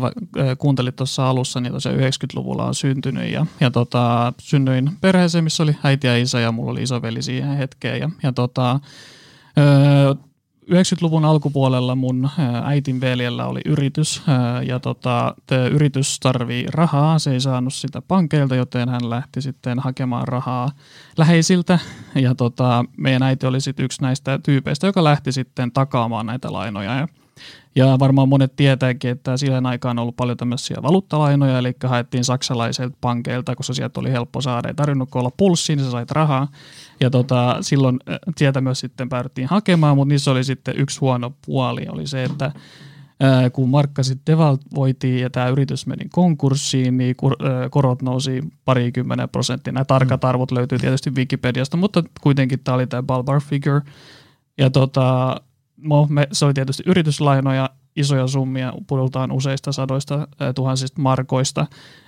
kuuntelit 0.57 0.95
tuossa 0.95 1.29
alussa, 1.29 1.61
niin 1.61 1.73
tosiaan 1.73 1.99
90-luvulla 1.99 2.65
on 2.65 2.75
syntynyt 2.75 3.31
ja, 3.31 3.45
ja 3.59 3.71
tota, 3.71 4.33
synnyin 4.39 4.91
perheeseen, 5.01 5.43
missä 5.43 5.63
oli 5.63 5.75
äiti 5.83 6.07
ja 6.07 6.17
isä 6.17 6.39
ja 6.39 6.51
mulla 6.51 6.71
oli 6.71 6.83
isoveli 6.83 7.21
siihen 7.21 7.57
hetkeen 7.57 7.99
ja, 7.99 8.09
ja 8.23 8.33
tota, 8.33 8.79
öö, 9.57 10.15
90-luvun 10.71 11.25
alkupuolella 11.25 11.95
mun 11.95 12.29
äitin 12.63 13.01
veljellä 13.01 13.45
oli 13.45 13.61
yritys 13.65 14.21
ja 14.67 14.79
tota, 14.79 15.35
yritys 15.71 16.19
tarvii 16.19 16.65
rahaa. 16.69 17.19
Se 17.19 17.31
ei 17.31 17.41
saanut 17.41 17.73
sitä 17.73 18.01
pankeilta, 18.01 18.55
joten 18.55 18.89
hän 18.89 19.09
lähti 19.09 19.41
sitten 19.41 19.79
hakemaan 19.79 20.27
rahaa 20.27 20.71
läheisiltä. 21.17 21.79
Ja 22.15 22.35
tota, 22.35 22.85
meidän 22.97 23.23
äiti 23.23 23.45
oli 23.45 23.61
sitten 23.61 23.85
yksi 23.85 24.01
näistä 24.01 24.39
tyypeistä, 24.43 24.87
joka 24.87 25.03
lähti 25.03 25.31
sitten 25.31 25.71
takaamaan 25.71 26.25
näitä 26.25 26.53
lainoja. 26.53 26.95
Ja 26.95 27.07
ja 27.75 27.99
varmaan 27.99 28.29
monet 28.29 28.55
tietääkin, 28.55 29.11
että 29.11 29.37
siihen 29.37 29.65
aikaan 29.65 29.99
on 29.99 30.01
ollut 30.01 30.15
paljon 30.15 30.37
tämmöisiä 30.37 30.77
valuuttalainoja, 30.81 31.57
eli 31.57 31.73
haettiin 31.83 32.23
saksalaiselta 32.23 32.97
pankeilta, 33.01 33.55
koska 33.55 33.73
sieltä 33.73 33.99
oli 33.99 34.11
helppo 34.11 34.41
saada. 34.41 34.67
Ei 34.67 34.73
tarvinnut 34.73 35.09
olla 35.15 35.31
pulssiin, 35.37 35.77
niin 35.77 35.85
sä 35.85 35.91
sait 35.91 36.11
rahaa. 36.11 36.47
Ja 36.99 37.09
tota, 37.09 37.57
silloin 37.61 37.99
äh, 38.09 38.17
sieltä 38.37 38.61
myös 38.61 38.79
sitten 38.79 39.09
päädyttiin 39.09 39.47
hakemaan, 39.47 39.97
mutta 39.97 40.13
niissä 40.13 40.31
oli 40.31 40.43
sitten 40.43 40.75
yksi 40.77 40.99
huono 40.99 41.33
puoli, 41.45 41.85
oli 41.89 42.07
se, 42.07 42.23
että 42.23 42.45
äh, 42.45 43.51
kun 43.53 43.69
markka 43.69 44.03
sitten 44.03 44.33
devalvoitiin 44.33 45.21
ja 45.21 45.29
tämä 45.29 45.47
yritys 45.47 45.87
meni 45.87 46.05
konkurssiin, 46.11 46.97
niin 46.97 47.15
äh, 47.23 47.69
korot 47.71 48.01
nousi 48.01 48.43
parikymmentä 48.65 49.27
prosenttia. 49.27 49.73
Nämä 49.73 49.85
tarkat 49.85 50.21
mm. 50.21 50.29
arvot 50.29 50.51
löytyy 50.51 50.79
tietysti 50.79 51.09
Wikipediasta, 51.09 51.77
mutta 51.77 52.03
kuitenkin 52.21 52.59
tämä 52.59 52.75
oli 52.75 52.87
tämä 52.87 53.03
ballpark 53.03 53.43
figure. 53.43 53.81
Ja 54.57 54.69
tota, 54.69 55.35
no, 55.83 56.07
me, 56.09 56.27
se 56.31 56.45
oli 56.45 56.53
tietysti 56.53 56.83
yrityslainoja 56.85 57.69
isoja 57.95 58.27
summia, 58.27 58.73
puhutaan 58.87 59.31
useista 59.31 59.71
sadoista 59.71 60.27
tuhansista 60.55 61.01
markoista. 61.01 61.67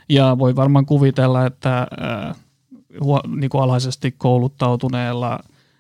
Ja 0.10 0.36
voi 0.40 0.56
varmaan 0.56 0.86
kuvitella, 0.86 1.46
että 1.46 1.88
niin 3.36 3.50
kuin 3.50 3.64
alhaisesti 3.64 4.12
kouluttautuneella 4.12 5.40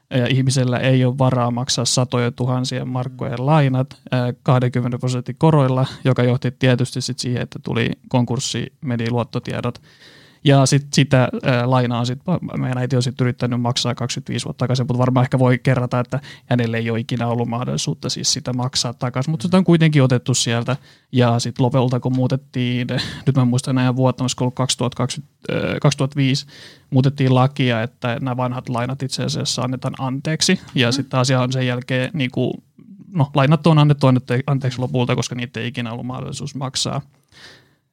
ja 0.09 0.27
ihmisellä 0.27 0.77
ei 0.77 1.05
ole 1.05 1.17
varaa 1.17 1.51
maksaa 1.51 1.85
satoja 1.85 2.31
tuhansien 2.31 2.87
markkojen 2.87 3.45
lainat 3.45 4.01
20 4.43 4.97
prosentin 4.97 5.35
koroilla, 5.37 5.85
joka 6.03 6.23
johti 6.23 6.51
tietysti 6.51 7.01
sit 7.01 7.19
siihen, 7.19 7.41
että 7.41 7.59
tuli 7.63 7.91
konkurssi, 8.09 8.73
meni 8.81 9.11
luottotiedot 9.11 9.81
ja 10.45 10.65
sit, 10.65 10.87
sitä 10.93 11.29
ää, 11.43 11.69
lainaa 11.69 12.05
sit, 12.05 12.19
meidän 12.57 12.77
äiti 12.77 12.95
on 12.95 13.03
sit 13.03 13.21
yrittänyt 13.21 13.61
maksaa 13.61 13.95
25 13.95 14.45
vuotta 14.45 14.59
takaisin, 14.59 14.83
mutta 14.83 14.97
varmaan 14.97 15.23
ehkä 15.23 15.39
voi 15.39 15.57
kerrata, 15.57 15.99
että 15.99 16.19
hänelle 16.45 16.77
ei 16.77 16.89
ole 16.89 16.99
ikinä 16.99 17.27
ollut 17.27 17.47
mahdollisuutta 17.47 18.09
siis 18.09 18.33
sitä 18.33 18.53
maksaa 18.53 18.93
takaisin, 18.93 19.31
mutta 19.31 19.47
sitä 19.47 19.57
on 19.57 19.63
kuitenkin 19.63 20.03
otettu 20.03 20.33
sieltä. 20.33 20.77
Ja 21.11 21.39
sitten 21.39 21.63
lopulta 21.65 21.99
kun 21.99 22.15
muutettiin, 22.15 22.87
nyt 23.25 23.35
mä 23.35 23.45
muistan 23.45 23.75
näin 23.75 23.95
vuotta, 23.95 24.23
olisiko 24.23 24.43
ollut 24.43 24.55
2020, 24.55 25.79
2005, 25.81 26.45
muutettiin 26.89 27.35
lakia, 27.35 27.81
että 27.81 28.17
nämä 28.21 28.37
vanhat 28.37 28.69
lainat 28.69 29.03
itse 29.03 29.23
asiassa 29.23 29.61
annetaan 29.61 29.95
anteeksi. 29.99 30.59
Ja 30.75 30.87
mm. 30.87 30.91
sitten 30.91 31.19
asia 31.19 31.41
on 31.41 31.51
sen 31.51 31.67
jälkeen, 31.67 32.09
niin 32.13 32.31
kuin, 32.31 32.53
no 33.13 33.29
lainat 33.33 33.67
on 33.67 33.79
annettu 33.79 34.07
anteeksi 34.47 34.79
lopulta, 34.79 35.15
koska 35.15 35.35
niitä 35.35 35.59
ei 35.59 35.67
ikinä 35.67 35.91
ollut 35.91 36.05
mahdollisuus 36.05 36.55
maksaa. 36.55 37.01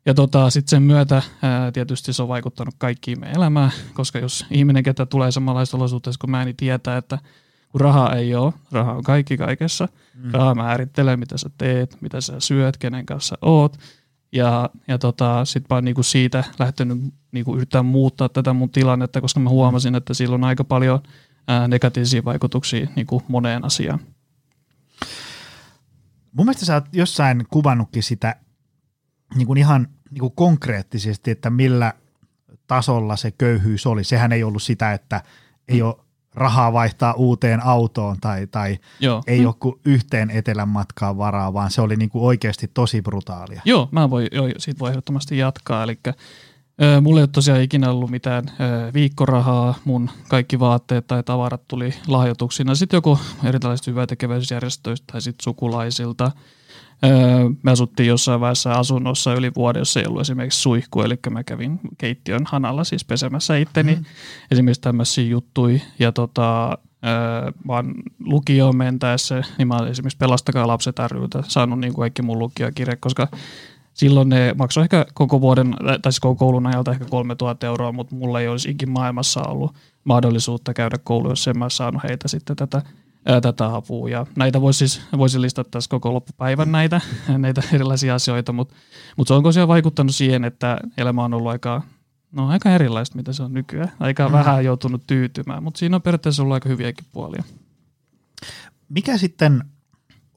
Ja 0.06 0.14
tota, 0.14 0.50
sitten 0.50 0.71
sen 0.71 0.82
myötä 0.82 1.23
ää, 1.42 1.73
tietysti 1.73 2.12
se 2.12 2.23
on 2.23 2.28
vaikuttanut 2.28 2.75
kaikkiin 2.78 3.21
meidän 3.21 3.37
elämään, 3.37 3.71
koska 3.94 4.18
jos 4.18 4.47
ihminen, 4.50 4.82
ketä 4.82 5.06
tulee 5.06 5.30
samanlaista 5.30 5.76
olosuhteessa 5.76 6.18
kuin 6.21 6.30
mä, 6.30 6.44
niin 6.44 6.56
tietää, 6.56 6.97
että 6.97 7.18
kun 7.68 7.80
raha 7.80 8.12
ei 8.12 8.35
ole, 8.35 8.52
raha 8.73 8.92
on 8.92 9.02
kaikki 9.02 9.37
kaikessa. 9.37 9.88
Mm. 10.14 10.30
Raha 10.32 10.54
määrittelee, 10.54 11.16
mitä 11.16 11.38
sä 11.38 11.50
teet, 11.59 11.97
mitä 12.00 12.21
sä 12.21 12.40
syöt, 12.40 12.76
kenen 12.76 13.06
kanssa 13.06 13.38
oot. 13.42 13.78
Ja, 14.32 14.71
ja 14.88 14.99
tota, 14.99 15.44
sitten 15.44 15.66
mä 15.71 15.76
oon 15.76 15.85
niinku 15.85 16.02
siitä 16.02 16.44
lähtenyt 16.59 16.99
niinku 17.32 17.56
yrittää 17.56 17.82
muuttaa 17.82 18.28
tätä 18.28 18.52
mun 18.52 18.71
tilannetta, 18.71 19.21
koska 19.21 19.40
mä 19.40 19.50
huomasin, 19.50 19.94
että 19.94 20.14
sillä 20.14 20.35
on 20.35 20.44
aika 20.44 20.64
paljon 20.64 21.00
ää, 21.49 21.68
negatiivisia 21.68 22.25
vaikutuksia 22.25 22.88
niinku 22.97 23.23
moneen 23.28 23.64
asiaan. 23.64 24.00
Mun 26.32 26.47
mielestä 26.47 26.66
sä 26.66 26.75
oot 26.75 26.85
jossain 26.92 27.47
kuvannutkin 27.50 28.02
sitä 28.02 28.37
niin 29.35 29.47
kuin 29.47 29.59
ihan 29.59 29.89
niin 30.11 30.21
kuin 30.21 30.33
konkreettisesti, 30.37 31.31
että 31.31 31.51
millä 31.51 31.93
tasolla 32.67 33.17
se 33.17 33.31
köyhyys 33.31 33.87
oli. 33.87 34.05
Sehän 34.05 34.33
ei 34.33 34.45
ollut 34.45 34.62
sitä, 34.62 34.93
että 34.93 35.23
ei 35.69 35.81
mm. 35.81 35.87
ole 35.87 35.95
rahaa 36.35 36.73
vaihtaa 36.73 37.12
uuteen 37.12 37.65
autoon 37.65 38.17
tai, 38.21 38.47
tai 38.47 38.79
Joo. 39.01 39.23
ei 39.27 39.41
mm. 39.41 39.47
ole 39.47 39.55
kuin 39.61 39.81
yhteen 39.85 40.31
etelän 40.31 40.69
matkaan 40.69 41.19
varaa, 41.19 41.53
vaan 41.53 41.71
se 41.71 41.81
oli 41.81 41.97
niin 41.97 42.09
kuin 42.09 42.25
oikeasti 42.25 42.71
tosi 42.75 43.03
brutaalia. 43.03 43.62
Joo, 43.65 43.89
mä 43.91 44.11
voin, 44.11 44.29
jo, 44.33 44.43
siitä 44.59 44.79
voi 44.79 44.91
ehdottomasti 44.91 45.39
jatkaa. 45.39 45.83
Eli 45.83 45.99
mulla 47.01 47.21
ei 47.21 47.23
ole 47.23 47.29
tosiaan 47.33 47.62
ikinä 47.62 47.91
ollut 47.91 48.11
mitään 48.11 48.45
viikkorahaa, 48.95 49.75
mun 49.85 50.11
kaikki 50.29 50.61
vaatteet 50.61 51.07
tai 51.07 51.23
tavarat 51.23 51.69
tuli 51.69 51.95
lahjoituksina. 52.07 52.75
Sitten 52.75 52.97
joku 52.97 53.19
erilaiset 53.45 53.87
hyväntekeväisyysjärjestöistä 53.87 55.12
tai 55.12 55.23
sitten 55.23 55.45
sukulaisilta– 55.45 56.31
me 57.62 57.71
asuttiin 57.71 58.09
jossain 58.09 58.40
vaiheessa 58.40 58.73
asunnossa 58.73 59.35
yli 59.35 59.50
vuoden, 59.56 59.80
jossa 59.80 60.00
ei 60.00 60.06
ollut 60.06 60.21
esimerkiksi 60.21 60.61
suihku, 60.61 61.02
eli 61.02 61.18
mä 61.30 61.44
kävin 61.44 61.80
keittiön 61.99 62.42
hanalla 62.44 62.85
siis 62.85 63.04
pesemässä 63.04 63.56
itteni. 63.56 63.94
Mm. 63.94 64.04
Esimerkiksi 64.50 64.80
tämmöisiä 64.80 65.25
juttuja. 65.25 65.80
Ja 65.99 66.12
tota, 66.12 66.78
vaan 67.66 67.94
lukioon 68.25 68.76
mentäessä, 68.76 69.42
niin 69.59 69.68
mä 69.68 69.76
esimerkiksi 69.90 70.18
Pelastakaa 70.18 70.66
lapset 70.66 70.97
ryltä 71.11 71.42
saanut 71.49 71.78
niin 71.78 71.92
kuin 71.92 72.02
kaikki 72.02 72.23
mun 72.23 72.38
lukiokirje, 72.38 72.97
koska 72.97 73.28
silloin 73.94 74.28
ne 74.28 74.54
maksoi 74.59 74.82
ehkä 74.82 75.06
koko 75.14 75.40
vuoden, 75.40 75.76
tai 76.02 76.12
siis 76.12 76.21
koko 76.21 76.35
koulun 76.35 76.66
ajalta 76.66 76.90
ehkä 76.90 77.04
3000 77.04 77.66
euroa, 77.66 77.92
mutta 77.92 78.14
mulla 78.14 78.40
ei 78.40 78.49
olisi 78.49 78.71
ikin 78.71 78.90
maailmassa 78.90 79.42
ollut 79.42 79.75
mahdollisuutta 80.04 80.75
käydä 80.75 80.97
kouluun, 81.04 81.32
jos 81.32 81.49
en 81.49 81.59
mä 81.59 81.68
saanut 81.68 82.02
heitä 82.02 82.28
sitten 82.28 82.56
tätä 82.56 82.82
ää, 83.26 83.41
tätä 83.41 83.75
apua. 83.75 84.09
Ja 84.09 84.26
näitä 84.37 84.61
voisi 84.61 84.79
siis, 84.79 85.02
voisi 85.19 85.41
listata 85.41 85.71
tässä 85.71 85.91
koko 85.91 86.14
loppupäivän 86.14 86.73
näitä, 86.73 87.00
näitä 87.38 87.62
erilaisia 87.73 88.14
asioita, 88.14 88.52
mutta, 88.52 88.75
mutta 89.17 89.29
se 89.29 89.35
onko 89.35 89.49
tosiaan 89.49 89.69
vaikuttanut 89.69 90.14
siihen, 90.14 90.45
että 90.45 90.79
elämä 90.97 91.25
on 91.25 91.35
ollut 91.35 91.52
aika, 91.52 91.83
no, 92.33 92.49
aika 92.49 92.71
erilaista, 92.71 93.17
mitä 93.17 93.33
se 93.33 93.43
on 93.43 93.52
nykyään. 93.52 93.93
Aika 94.00 94.29
mm. 94.29 94.33
vähän 94.33 94.64
joutunut 94.64 95.07
tyytymään, 95.07 95.62
mutta 95.62 95.79
siinä 95.79 95.97
on 95.97 96.02
periaatteessa 96.02 96.43
ollut 96.43 96.55
aika 96.55 96.69
hyviäkin 96.69 97.07
puolia. 97.12 97.43
Mikä 98.88 99.19
sitten 99.19 99.64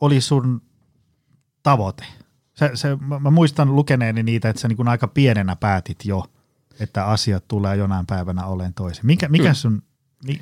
oli 0.01 0.21
sun 0.21 0.61
tavoite? 1.63 2.05
Se, 2.53 2.71
se, 2.73 2.95
mä, 2.95 3.19
mä 3.19 3.31
muistan 3.31 3.75
lukeneeni 3.75 4.23
niitä, 4.23 4.49
että 4.49 4.61
sä 4.61 4.67
niin 4.67 4.87
aika 4.87 5.07
pienenä 5.07 5.55
päätit 5.55 6.05
jo, 6.05 6.25
että 6.79 7.05
asiat 7.05 7.47
tulee 7.47 7.75
jonain 7.75 8.05
päivänä 8.05 8.45
olen 8.45 8.73
toisin. 8.73 9.05
Mikä, 9.05 9.29
mikä 9.29 9.53
sun 9.53 9.81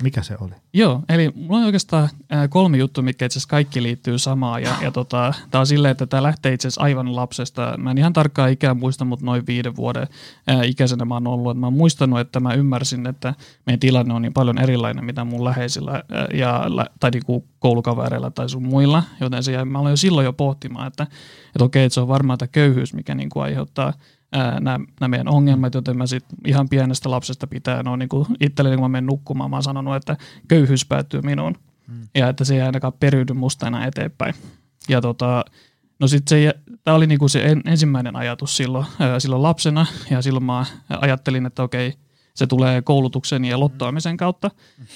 mikä 0.02 0.22
se 0.22 0.36
oli? 0.40 0.52
Joo, 0.72 1.02
eli 1.08 1.32
mulla 1.34 1.60
on 1.60 1.66
oikeastaan 1.66 2.08
kolme 2.48 2.76
juttua, 2.76 3.04
mitkä 3.04 3.26
itse 3.26 3.38
asiassa 3.38 3.48
kaikki 3.48 3.82
liittyy 3.82 4.18
samaan. 4.18 4.62
Ja, 4.62 4.70
ja 4.80 4.90
tota, 4.90 5.34
tämä 5.50 5.60
on 5.60 5.66
silleen, 5.66 5.92
että 5.92 6.06
tämä 6.06 6.22
lähtee 6.22 6.52
itse 6.52 6.68
asiassa 6.68 6.82
aivan 6.82 7.16
lapsesta. 7.16 7.74
Mä 7.78 7.90
en 7.90 7.98
ihan 7.98 8.12
tarkkaan 8.12 8.50
ikään 8.50 8.76
muista, 8.76 9.04
mutta 9.04 9.24
noin 9.24 9.46
viiden 9.46 9.76
vuoden 9.76 10.06
ää, 10.46 10.62
ikäisenä 10.62 11.04
mä 11.04 11.14
oon 11.14 11.26
ollut. 11.26 11.50
Että 11.50 11.60
mä 11.60 11.66
oon 11.66 11.74
muistanut, 11.74 12.20
että 12.20 12.40
mä 12.40 12.54
ymmärsin, 12.54 13.06
että 13.06 13.34
meidän 13.66 13.80
tilanne 13.80 14.14
on 14.14 14.22
niin 14.22 14.32
paljon 14.32 14.58
erilainen, 14.58 15.04
mitä 15.04 15.24
mun 15.24 15.44
läheisillä 15.44 15.92
ää, 15.92 16.26
ja, 16.34 16.64
tai 17.00 17.10
niinku 17.10 17.44
koulukavereilla 17.58 18.30
tai 18.30 18.48
sun 18.48 18.66
muilla. 18.66 19.02
Joten 19.20 19.42
se, 19.42 19.64
mä 19.64 19.78
aloin 19.78 19.92
jo 19.92 19.96
silloin 19.96 20.24
jo 20.24 20.32
pohtimaan, 20.32 20.86
että, 20.86 21.02
että 21.46 21.64
okei, 21.64 21.84
että 21.84 21.94
se 21.94 22.00
on 22.00 22.08
varmaan 22.08 22.38
tämä 22.38 22.48
köyhyys, 22.52 22.94
mikä 22.94 23.14
niinku 23.14 23.40
aiheuttaa– 23.40 23.92
nämä 24.60 25.08
meidän 25.08 25.28
ongelmat, 25.28 25.74
joten 25.74 25.96
mä 25.96 26.06
sit 26.06 26.24
ihan 26.46 26.68
pienestä 26.68 27.10
lapsesta 27.10 27.46
pitää, 27.46 27.82
no 27.82 27.96
niin 27.96 28.08
kuin 28.08 28.26
itselleni 28.40 28.76
kun 28.76 28.84
mä 28.84 28.88
menen 28.88 29.06
nukkumaan, 29.06 29.50
mä 29.50 29.56
oon 29.56 29.62
sanonut, 29.62 29.96
että 29.96 30.16
köyhyys 30.48 30.86
päättyy 30.86 31.20
minuun 31.20 31.58
hmm. 31.88 32.08
ja 32.14 32.28
että 32.28 32.44
se 32.44 32.54
ei 32.54 32.62
ainakaan 32.62 32.92
periydy 33.00 33.32
musta 33.32 33.66
enää 33.66 33.86
eteenpäin. 33.86 34.34
Ja 34.88 35.00
tota, 35.00 35.44
no 36.00 36.08
sit 36.08 36.28
se, 36.28 36.54
tämä 36.84 36.94
oli 36.94 37.06
niinku 37.06 37.28
se 37.28 37.44
en, 37.44 37.60
ensimmäinen 37.66 38.16
ajatus 38.16 38.56
silloin, 38.56 38.86
ää, 38.98 39.20
silloin 39.20 39.42
lapsena 39.42 39.86
ja 40.10 40.22
silloin 40.22 40.44
mä 40.44 40.64
ajattelin, 41.00 41.46
että 41.46 41.62
okei, 41.62 41.94
se 42.34 42.46
tulee 42.46 42.82
koulutuksen 42.82 43.44
ja 43.44 43.60
lottoamisen 43.60 44.16
kautta. 44.16 44.50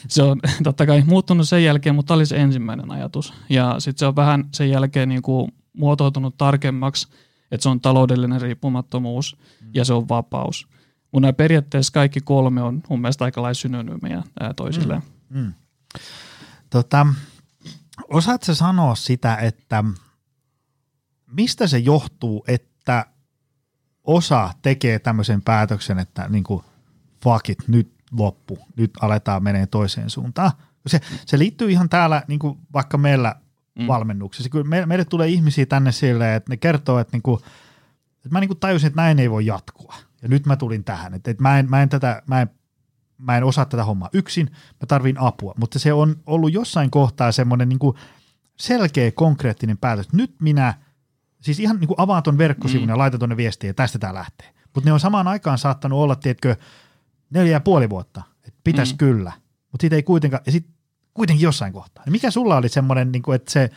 Se 0.09 0.23
on 0.23 0.41
totta 0.65 0.87
kai 0.87 1.03
muuttunut 1.07 1.49
sen 1.49 1.65
jälkeen, 1.65 1.95
mutta 1.95 2.09
tämä 2.09 2.17
oli 2.17 2.27
se 2.27 2.37
ensimmäinen 2.37 2.91
ajatus. 2.91 3.35
Ja 3.51 3.75
sitten 3.79 3.99
se 3.99 4.07
on 4.07 4.17
vähän 4.17 4.45
sen 4.55 4.71
jälkeen 4.71 5.09
niinku 5.09 5.49
muotoutunut 5.73 6.37
tarkemmaksi– 6.37 7.09
että 7.51 7.63
se 7.63 7.69
on 7.69 7.81
taloudellinen 7.81 8.41
riippumattomuus 8.41 9.37
mm. 9.61 9.71
ja 9.75 9.85
se 9.85 9.93
on 9.93 10.09
vapaus. 10.09 10.69
Mun 11.13 11.23
nämä 11.23 11.33
periaatteessa 11.33 11.93
kaikki 11.93 12.21
kolme 12.21 12.63
on 12.63 12.83
mun 12.89 13.01
mielestä 13.01 13.25
aika 13.25 13.43
lailla 13.43 13.55
synonyymiä 13.55 14.23
toisilleen. 14.57 15.03
Mm. 15.31 15.41
Mm. 15.41 15.53
Tota, 16.71 17.07
osaatko 18.09 18.55
sanoa 18.55 18.95
sitä, 18.95 19.37
että 19.37 19.85
mistä 21.27 21.67
se 21.67 21.79
johtuu, 21.79 22.45
että 22.49 23.07
osa 24.05 24.51
tekee 24.63 24.99
tämmöisen 24.99 25.43
päätöksen, 25.43 25.99
että 25.99 26.29
niin 26.29 26.45
kuin, 26.45 26.65
fuck 27.25 27.49
it, 27.49 27.69
nyt 27.69 27.93
loppu, 28.13 28.59
nyt 28.77 28.91
aletaan 29.01 29.43
menee 29.43 29.67
toiseen 29.67 30.11
suuntaan. 30.11 30.51
Se, 30.87 31.01
se 31.27 31.39
liittyy 31.39 31.71
ihan 31.71 31.89
täällä, 31.89 32.23
niin 32.29 32.39
kuin 32.39 32.59
vaikka 32.73 32.99
meillä 32.99 33.35
mm. 33.79 33.87
valmennuksessa. 33.87 34.51
Kyllä 34.51 34.65
me, 34.65 34.87
meille 34.87 35.05
tulee 35.05 35.29
ihmisiä 35.29 35.67
tänne 35.67 35.93
silleen, 35.93 36.35
että 36.35 36.53
ne 36.53 36.57
kertoo, 36.57 36.99
että, 36.99 37.17
niinku, 37.17 37.41
että 38.17 38.29
mä 38.31 38.41
niinku 38.41 38.55
tajusin, 38.55 38.87
että 38.87 39.03
näin 39.03 39.19
ei 39.19 39.31
voi 39.31 39.47
jatkua. 39.47 39.95
Ja 40.23 40.29
nyt 40.29 40.47
mä 40.47 40.57
tulin 40.57 40.85
tähän, 40.85 41.15
että, 41.15 41.31
että 41.31 41.43
mä, 41.43 41.59
en, 41.59 41.71
mä, 41.71 41.83
en 41.83 41.89
tätä, 41.89 42.23
mä, 42.27 42.41
en, 42.41 42.51
mä 43.19 43.37
en 43.37 43.45
osaa 43.45 43.65
tätä 43.65 43.85
hommaa 43.85 44.09
yksin, 44.13 44.51
mä 44.53 44.87
tarvin 44.89 45.21
apua. 45.21 45.55
Mutta 45.59 45.79
se 45.79 45.93
on 45.93 46.17
ollut 46.27 46.53
jossain 46.53 46.91
kohtaa 46.91 47.33
semmoinen 47.33 47.69
niinku 47.69 47.99
selkeä, 48.57 49.11
konkreettinen 49.11 49.79
päätös. 49.79 50.13
Nyt 50.13 50.35
minä, 50.41 50.75
siis 51.41 51.61
ihan 51.61 51.77
niinku 51.81 51.95
avaan 51.99 52.23
ton 52.23 52.39
verkkosivun 52.39 52.87
mm. 52.87 52.91
ja 52.91 52.99
laitan 52.99 53.21
tuonne 53.21 53.37
viestiä, 53.37 53.71
ja 53.71 53.75
tästä 53.75 53.99
tämä 53.99 54.15
lähtee. 54.15 54.55
Mutta 54.75 54.89
ne 54.89 54.93
on 54.93 55.01
samaan 55.01 55.29
aikaan 55.29 55.59
saattanut 55.59 55.99
olla, 55.99 56.17
tiedätkö, 56.17 56.57
neljä 57.31 57.53
ja 57.53 57.61
puoli 57.61 57.91
vuotta, 57.91 58.23
että 58.45 58.61
pitäisi 58.65 58.95
mm. 58.95 58.99
kyllä. 58.99 59.33
Mutta 59.73 59.83
siitä 59.83 59.97
ei 59.97 60.03
kuitenkaan, 60.03 60.43
ja 60.47 60.53
sitten 60.53 60.75
kuitenkin 61.19 61.45
jossain 61.45 61.73
kohtaa. 61.73 62.05
Mikä 62.11 62.31
sulla 62.31 62.57
oli 62.57 62.69
semmoinen, 62.69 63.13
niin 63.13 63.23
kuin, 63.23 63.37
että 63.37 63.53
se, 63.53 63.71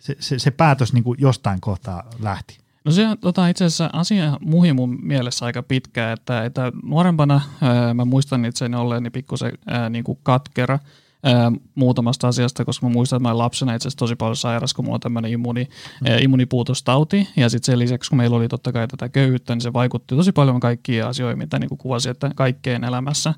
se, 0.00 0.16
se, 0.20 0.38
se 0.38 0.50
päätös 0.50 0.92
niin 0.92 1.04
kuin 1.04 1.16
jostain 1.20 1.60
kohtaa 1.60 2.02
lähti? 2.20 2.58
No 2.84 2.92
se 2.92 3.06
tota, 3.20 3.48
itse 3.48 3.64
asiassa 3.64 3.90
asia 3.92 4.38
muhi 4.40 4.72
mun 4.72 4.98
mielessä 5.02 5.46
aika 5.46 5.62
pitkään, 5.62 6.12
että, 6.12 6.44
että 6.44 6.72
nuorempana 6.82 7.40
ää, 7.60 7.94
mä 7.94 8.04
muistan 8.04 8.44
itseni 8.44 8.76
olleeni 8.76 9.10
pikkusen 9.10 9.52
ää, 9.66 9.90
niin 9.90 10.04
kuin 10.04 10.18
katkera 10.22 10.78
ää, 11.22 11.52
muutamasta 11.74 12.28
asiasta, 12.28 12.64
koska 12.64 12.86
mä 12.86 12.92
muistan, 12.92 13.16
että 13.16 13.28
mä 13.28 13.38
lapsena 13.38 13.74
itse 13.74 13.88
asiassa 13.88 13.98
tosi 13.98 14.16
paljon 14.16 14.36
sairas, 14.36 14.74
kun 14.74 14.84
mulla 14.84 14.94
on 14.94 15.00
tämmöinen 15.00 15.30
immuni, 15.30 15.64
mm. 15.64 16.10
ää, 16.10 16.18
immunipuutostauti, 16.18 17.28
ja 17.36 17.48
sitten 17.48 17.72
sen 17.72 17.78
lisäksi, 17.78 18.10
kun 18.10 18.16
meillä 18.16 18.36
oli 18.36 18.48
totta 18.48 18.72
kai 18.72 18.88
tätä 18.88 19.08
köyhyyttä, 19.08 19.54
niin 19.54 19.62
se 19.62 19.72
vaikutti 19.72 20.16
tosi 20.16 20.32
paljon 20.32 20.60
kaikkiin 20.60 21.04
asioihin, 21.04 21.38
mitä 21.38 21.58
niin 21.58 21.68
kuin 21.68 21.78
kuvasin, 21.78 22.10
että 22.10 22.30
kaikkeen 22.34 22.84
elämässä. 22.84 23.34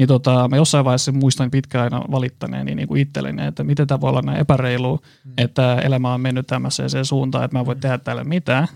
Niin 0.00 0.08
tota, 0.08 0.48
mä 0.48 0.56
jossain 0.56 0.84
vaiheessa 0.84 1.12
muistan 1.12 1.50
pitkään 1.50 1.84
aina 1.84 2.04
valittaneeni 2.10 2.74
niin 2.74 2.88
kuin 2.88 3.00
itselleni, 3.00 3.46
että 3.46 3.64
miten 3.64 3.86
tämä 3.86 4.00
voi 4.00 4.10
olla 4.10 4.22
näin 4.22 4.38
epäreilu, 4.38 5.00
mm. 5.24 5.32
että 5.38 5.74
elämä 5.74 6.14
on 6.14 6.20
mennyt 6.20 6.46
tämmöiseen 6.46 7.04
suuntaan, 7.04 7.44
että 7.44 7.58
mä 7.58 7.66
voin 7.66 7.78
mm. 7.78 7.80
tehdä 7.80 7.98
täällä 7.98 8.24
mitään. 8.24 8.68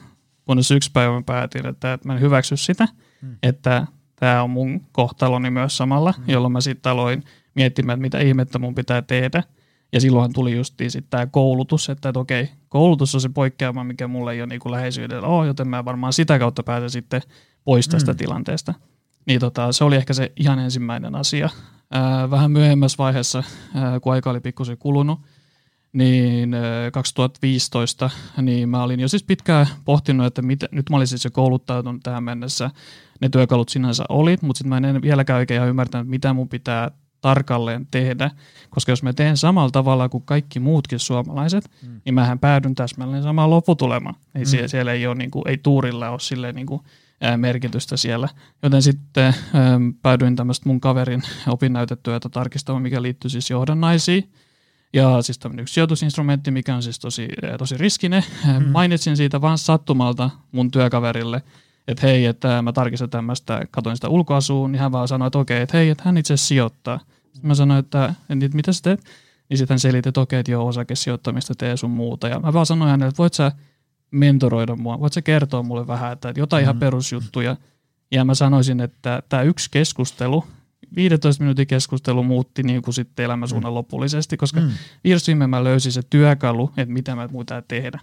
Kunnes 0.45 0.71
yksi 0.71 0.91
päivä 0.93 1.15
mä 1.15 1.23
päätin, 1.23 1.67
että 1.67 1.99
mä 2.05 2.15
en 2.15 2.21
hyväksy 2.21 2.57
sitä, 2.57 2.89
mm. 3.23 3.37
että 3.43 3.87
tämä 4.17 4.43
on 4.43 4.51
mun 4.51 4.81
kohtaloni 4.93 5.51
myös 5.51 5.77
samalla, 5.77 6.15
mm. 6.19 6.25
jolloin 6.27 6.53
mä 6.53 6.61
sitten 6.61 6.93
aloin 6.93 7.25
miettimään, 7.55 7.97
että 7.97 8.03
mitä 8.03 8.19
ihmettä 8.19 8.59
mun 8.59 8.75
pitää 8.75 9.03
tehdä. 9.03 9.43
Ja 9.93 10.01
silloin 10.01 10.33
tuli 10.33 10.57
just 10.57 10.75
sitten 10.89 11.11
tämä 11.11 11.27
koulutus, 11.27 11.89
että, 11.89 12.09
että 12.09 12.21
okei, 12.21 12.49
koulutus 12.69 13.15
on 13.15 13.21
se 13.21 13.29
poikkeama, 13.29 13.85
mikä 13.85 14.09
mulle 14.09 14.33
ei 14.33 14.43
ole 14.43 14.49
niin 14.49 14.73
läheisyydellä 14.73 15.27
ole, 15.27 15.47
joten 15.47 15.69
mä 15.69 15.85
varmaan 15.85 16.13
sitä 16.13 16.39
kautta 16.39 16.63
pääsen 16.63 16.91
sitten 16.91 17.23
pois 17.65 17.89
tästä 17.89 18.13
mm. 18.13 18.17
tilanteesta. 18.17 18.75
Niin 19.27 19.41
tota, 19.41 19.73
se 19.73 19.85
oli 19.85 19.97
ehkä 19.97 20.13
se 20.13 20.33
ihan 20.37 20.59
ensimmäinen 20.59 21.15
asia. 21.15 21.49
Ää, 21.91 22.31
vähän 22.31 22.51
myöhemmässä 22.51 22.99
vaiheessa, 22.99 23.43
ää, 23.75 24.01
kun 24.01 24.13
aika 24.13 24.31
oli 24.31 24.41
pikkusen 24.41 24.79
kulunut, 24.79 25.21
niin 25.93 26.55
ää, 26.55 26.91
2015, 26.91 28.11
niin 28.43 28.69
mä 28.69 28.83
olin 28.83 29.01
jo 29.01 29.09
siis 29.09 29.23
pitkään 29.23 29.67
pohtinut, 29.85 30.27
että 30.27 30.43
mitä, 30.43 30.69
nyt 30.73 30.91
mä 30.91 30.97
olin 30.97 31.07
siis 31.07 31.25
jo 31.25 31.31
kouluttautunut 31.31 32.03
tähän 32.03 32.25
mennessä. 32.25 32.71
Ne 33.21 33.29
työkalut 33.29 33.69
sinänsä 33.69 34.05
oli, 34.09 34.37
mutta 34.41 34.59
sitten 34.59 34.83
mä 34.83 34.89
en 34.89 35.03
vieläkään 35.03 35.39
oikein 35.39 35.57
ihan 35.57 35.69
ymmärtänyt, 35.69 36.09
mitä 36.09 36.33
mun 36.33 36.49
pitää 36.49 36.91
tarkalleen 37.21 37.87
tehdä, 37.91 38.31
koska 38.71 38.93
jos 38.93 39.03
mä 39.03 39.13
teen 39.13 39.37
samalla 39.37 39.71
tavalla 39.71 40.09
kuin 40.09 40.25
kaikki 40.27 40.61
muutkin 40.61 40.99
suomalaiset, 40.99 41.71
mm. 41.83 42.01
niin 42.05 42.15
mähän 42.15 42.39
päädyn 42.39 42.75
täsmälleen 42.75 43.23
samaan 43.23 43.51
lopputulemaan. 43.51 44.15
Ei, 44.35 44.43
mm. 44.43 44.47
siellä, 44.47 44.69
siellä 44.69 44.93
ei, 44.93 45.07
ole, 45.07 45.15
niin 45.15 45.31
kuin, 45.31 45.49
ei 45.49 45.59
tuurilla 45.59 46.11
ole 46.11 46.21
silleen, 46.21 46.55
niin 46.55 46.67
kuin, 46.67 46.81
merkitystä 47.37 47.97
siellä. 47.97 48.29
Joten 48.63 48.83
sitten 48.83 49.25
ää, 49.25 49.81
päädyin 50.03 50.37
tämmöistä 50.37 50.69
mun 50.69 50.81
kaverin 50.81 51.23
opinnäytetyötä 51.49 52.29
tarkistamaan, 52.29 52.83
mikä 52.83 53.03
liittyy 53.03 53.31
siis 53.31 53.51
johdannaisiin. 53.51 54.31
Ja 54.93 55.23
siis 55.23 55.39
tämmöinen 55.39 55.63
yksi 55.63 55.75
sijoitusinstrumentti, 55.75 56.51
mikä 56.51 56.75
on 56.75 56.83
siis 56.83 56.99
tosi, 56.99 57.29
tosi 57.59 57.77
riskinen. 57.77 58.25
Mm. 58.47 58.69
Mainitsin 58.69 59.17
siitä 59.17 59.41
vain 59.41 59.59
sattumalta 59.59 60.31
mun 60.53 60.71
työkaverille, 60.71 61.43
että 61.89 62.07
hei, 62.07 62.27
että 62.27 62.63
mä 62.63 62.73
tarkistan 62.73 63.11
tämmöistä, 63.11 63.67
katoin 63.71 63.97
sitä 63.97 64.09
ulkoasuun, 64.09 64.73
niin 64.73 64.81
hän 64.81 64.93
vaan 64.93 65.09
sanoi, 65.09 65.27
että 65.27 65.39
okei, 65.39 65.63
että 65.63 65.77
hei, 65.77 65.91
että 65.91 66.03
hän 66.07 66.17
itse 66.17 66.37
sijoittaa. 66.37 67.01
Sitten 67.33 67.49
mä 67.49 67.55
sanoin, 67.55 67.81
että 67.81 68.15
mitä 68.53 68.73
sä 68.73 68.83
teet? 68.83 69.05
Niin 69.49 69.59
sitten 69.59 69.75
hän 69.75 69.81
selitti, 69.81 70.09
että 70.09 70.21
okei, 70.21 70.39
että 70.41 70.53
joo, 70.53 70.67
osakesijoittamista 70.67 71.55
tee 71.55 71.77
sun 71.77 71.91
muuta. 71.91 72.29
Ja 72.29 72.41
mä 72.41 72.53
vaan 72.53 72.67
sanoin 72.67 72.91
hänelle, 72.91 73.09
että 73.09 73.19
voit 73.19 73.35
sä 73.35 73.53
mentoroida 74.15 74.77
mua, 74.77 75.01
voit 75.01 75.13
sä 75.13 75.23
kertoa 75.23 75.63
mulle 75.63 75.87
vähän, 75.87 76.13
että 76.13 76.33
jotain 76.37 76.63
mm. 76.63 76.65
ihan 76.65 76.79
perusjuttuja. 76.79 77.57
Ja 78.11 78.25
mä 78.25 78.35
sanoisin, 78.35 78.81
että 78.81 79.23
tämä 79.29 79.43
yksi 79.43 79.69
keskustelu, 79.71 80.45
15 80.97 81.43
minuutin 81.43 81.67
keskustelu 81.67 82.23
muutti 82.23 82.63
niin 82.63 82.83
kuin 82.83 82.95
sitten 82.95 83.25
elämäsuunnan 83.25 83.73
mm. 83.73 83.75
lopullisesti, 83.75 84.37
koska 84.37 84.61
mm. 84.61 85.49
mä 85.49 85.65
löysin 85.65 85.93
se 85.93 86.03
työkalu, 86.11 86.71
että 86.77 86.93
mitä 86.93 87.17
mä 87.17 87.29
muuta 87.29 87.63
tehdä. 87.63 88.01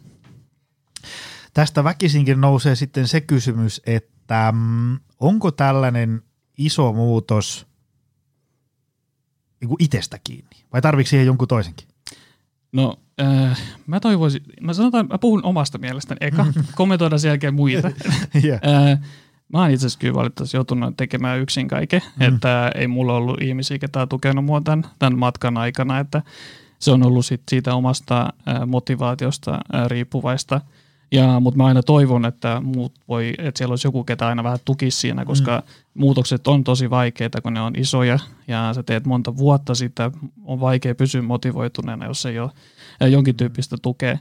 Tästä 1.53 1.83
väkisinkin 1.83 2.41
nousee 2.41 2.75
sitten 2.75 3.07
se 3.07 3.21
kysymys, 3.21 3.81
että 3.85 4.51
mm, 4.55 4.99
onko 5.19 5.51
tällainen 5.51 6.21
iso 6.57 6.93
muutos 6.93 7.67
niin 9.61 9.75
itsestä 9.79 10.19
kiinni 10.23 10.65
vai 10.73 10.81
tarvitsi 10.81 11.09
siihen 11.09 11.25
jonkun 11.25 11.47
toisenkin? 11.47 11.87
No, 12.71 12.99
äh, 13.21 13.61
mä 13.87 13.99
toivoisin, 13.99 14.41
mä 14.61 14.73
sanotaan, 14.73 15.07
mä 15.07 15.17
puhun 15.17 15.45
omasta 15.45 15.77
mielestäni 15.77 16.17
eka, 16.21 16.45
kommentoida 16.75 17.17
sen 17.17 17.29
jälkeen 17.29 17.53
muita. 17.53 17.91
yeah. 18.43 18.59
äh, 18.67 18.99
mä 19.53 19.61
oon 19.61 19.71
itse 19.71 19.85
asiassa 19.85 19.99
kyllä 19.99 20.13
valitettavasti 20.13 20.57
joutunut 20.57 20.97
tekemään 20.97 21.39
yksin 21.39 21.67
kaiken, 21.67 22.01
mm. 22.19 22.21
että 22.21 22.71
ei 22.75 22.87
mulla 22.87 23.15
ollut 23.15 23.41
ihmisiä, 23.41 23.79
ketä 23.79 24.01
on 24.01 24.09
tukenut 24.09 24.45
mua 24.45 24.61
tämän, 24.61 24.85
tämän 24.99 25.19
matkan 25.19 25.57
aikana, 25.57 25.99
että 25.99 26.21
se 26.79 26.91
on 26.91 27.03
ollut 27.03 27.25
sit 27.25 27.41
siitä 27.49 27.75
omasta 27.75 28.21
äh, 28.21 28.67
motivaatiosta 28.67 29.59
riippuvaista– 29.87 30.61
ja, 31.11 31.39
mutta 31.39 31.57
mä 31.57 31.65
aina 31.65 31.83
toivon, 31.83 32.25
että 32.25 32.61
muut 32.61 32.93
voi, 33.07 33.33
että 33.37 33.57
siellä 33.57 33.71
olisi 33.71 33.87
joku, 33.87 34.03
ketä 34.03 34.27
aina 34.27 34.43
vähän 34.43 34.59
tukisi 34.65 34.99
siinä, 34.99 35.25
koska 35.25 35.63
mm. 35.65 35.91
muutokset 36.01 36.47
on 36.47 36.63
tosi 36.63 36.89
vaikeita, 36.89 37.41
kun 37.41 37.53
ne 37.53 37.61
on 37.61 37.73
isoja 37.77 38.19
ja 38.47 38.73
sä 38.73 38.83
teet 38.83 39.05
monta 39.05 39.37
vuotta 39.37 39.75
sitä, 39.75 40.11
on 40.43 40.59
vaikea 40.59 40.95
pysyä 40.95 41.21
motivoituneena, 41.21 42.05
jos 42.05 42.25
ei 42.25 42.39
ole 42.39 42.51
jonkin 43.07 43.35
tyyppistä 43.35 43.77
tukea. 43.81 44.17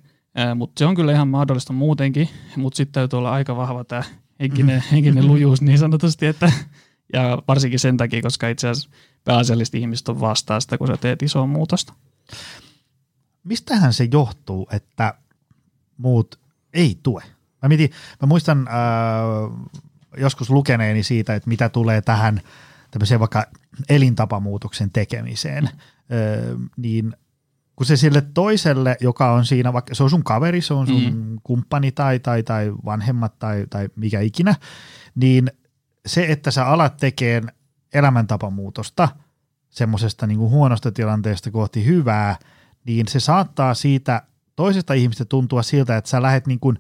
Mutta 0.55 0.79
se 0.79 0.87
on 0.87 0.95
kyllä 0.95 1.13
ihan 1.13 1.29
mahdollista 1.29 1.73
muutenkin, 1.73 2.29
mutta 2.57 2.77
sitten 2.77 2.93
täytyy 2.93 3.19
olla 3.19 3.33
aika 3.33 3.57
vahva 3.57 3.85
tämä 3.85 4.03
henkinen, 4.41 4.77
mm. 4.77 4.91
henkinen 4.93 5.27
lujuus 5.27 5.63
niin 5.63 5.79
sanotusti, 5.79 6.27
että, 6.27 6.53
ja 7.13 7.43
varsinkin 7.49 7.79
sen 7.79 7.97
takia, 7.97 8.23
koska 8.23 8.49
itse 8.49 8.69
asiassa 8.69 8.91
pääasiallisesti 9.25 9.79
ihmiset 9.79 10.09
on 10.09 10.21
vastaan 10.21 10.63
sitä, 10.63 10.79
kun 10.79 10.87
sä 10.87 10.97
teet 10.97 11.23
isoa 11.23 11.47
muutosta. 11.47 11.93
Mistähän 13.45 13.93
se 13.93 14.09
johtuu, 14.13 14.69
että 14.73 15.15
muut 15.97 16.41
ei 16.73 16.99
tue. 17.03 17.23
Mä, 17.63 17.69
mietin, 17.69 17.91
mä 18.23 18.27
muistan 18.27 18.69
äh, 18.69 19.71
joskus 20.17 20.51
lukeneeni 20.51 21.03
siitä, 21.03 21.35
että 21.35 21.49
mitä 21.49 21.69
tulee 21.69 22.03
tähän 22.03 22.41
tämmöiseen 22.91 23.21
vaikka 23.21 23.47
elintapamuutoksen 23.89 24.91
tekemiseen, 24.91 25.65
äh, 25.65 25.73
niin 26.77 27.17
kun 27.81 27.87
se 27.87 27.97
sille 27.97 28.21
toiselle, 28.21 28.97
joka 29.01 29.33
on 29.33 29.47
siinä, 29.47 29.73
vaikka 29.73 29.95
se 29.95 30.03
on 30.03 30.11
sun 30.11 30.25
kaveri, 30.25 30.61
se 30.61 30.75
on 30.75 30.87
sun 30.87 31.03
mm. 31.03 31.39
kumppani 31.43 31.93
tai, 31.93 32.19
tai, 32.19 32.43
tai 32.43 32.73
vanhemmat 32.85 33.39
tai, 33.39 33.67
tai 33.71 33.89
mikä 33.97 34.21
ikinä, 34.21 34.55
niin 35.15 35.51
se, 36.07 36.27
että 36.29 36.51
sä 36.51 36.67
alat 36.67 36.97
tekemään 36.97 37.55
elämäntapamuutosta 37.93 39.09
semmoisesta 39.71 40.27
niin 40.27 40.39
huonosta 40.39 40.93
tilanteesta 40.93 41.51
kohti 41.51 41.85
hyvää, 41.85 42.37
niin 42.85 43.09
se 43.09 43.21
saattaa 43.21 43.75
siitä 43.75 44.23
toisesta 44.57 44.95
ihmistä 44.95 45.25
tuntua 45.25 45.63
siltä, 45.63 45.97
että 45.97 46.11
sä 46.11 46.23
lähdet 46.23 46.47
niin 46.47 46.61
kuin 46.61 46.79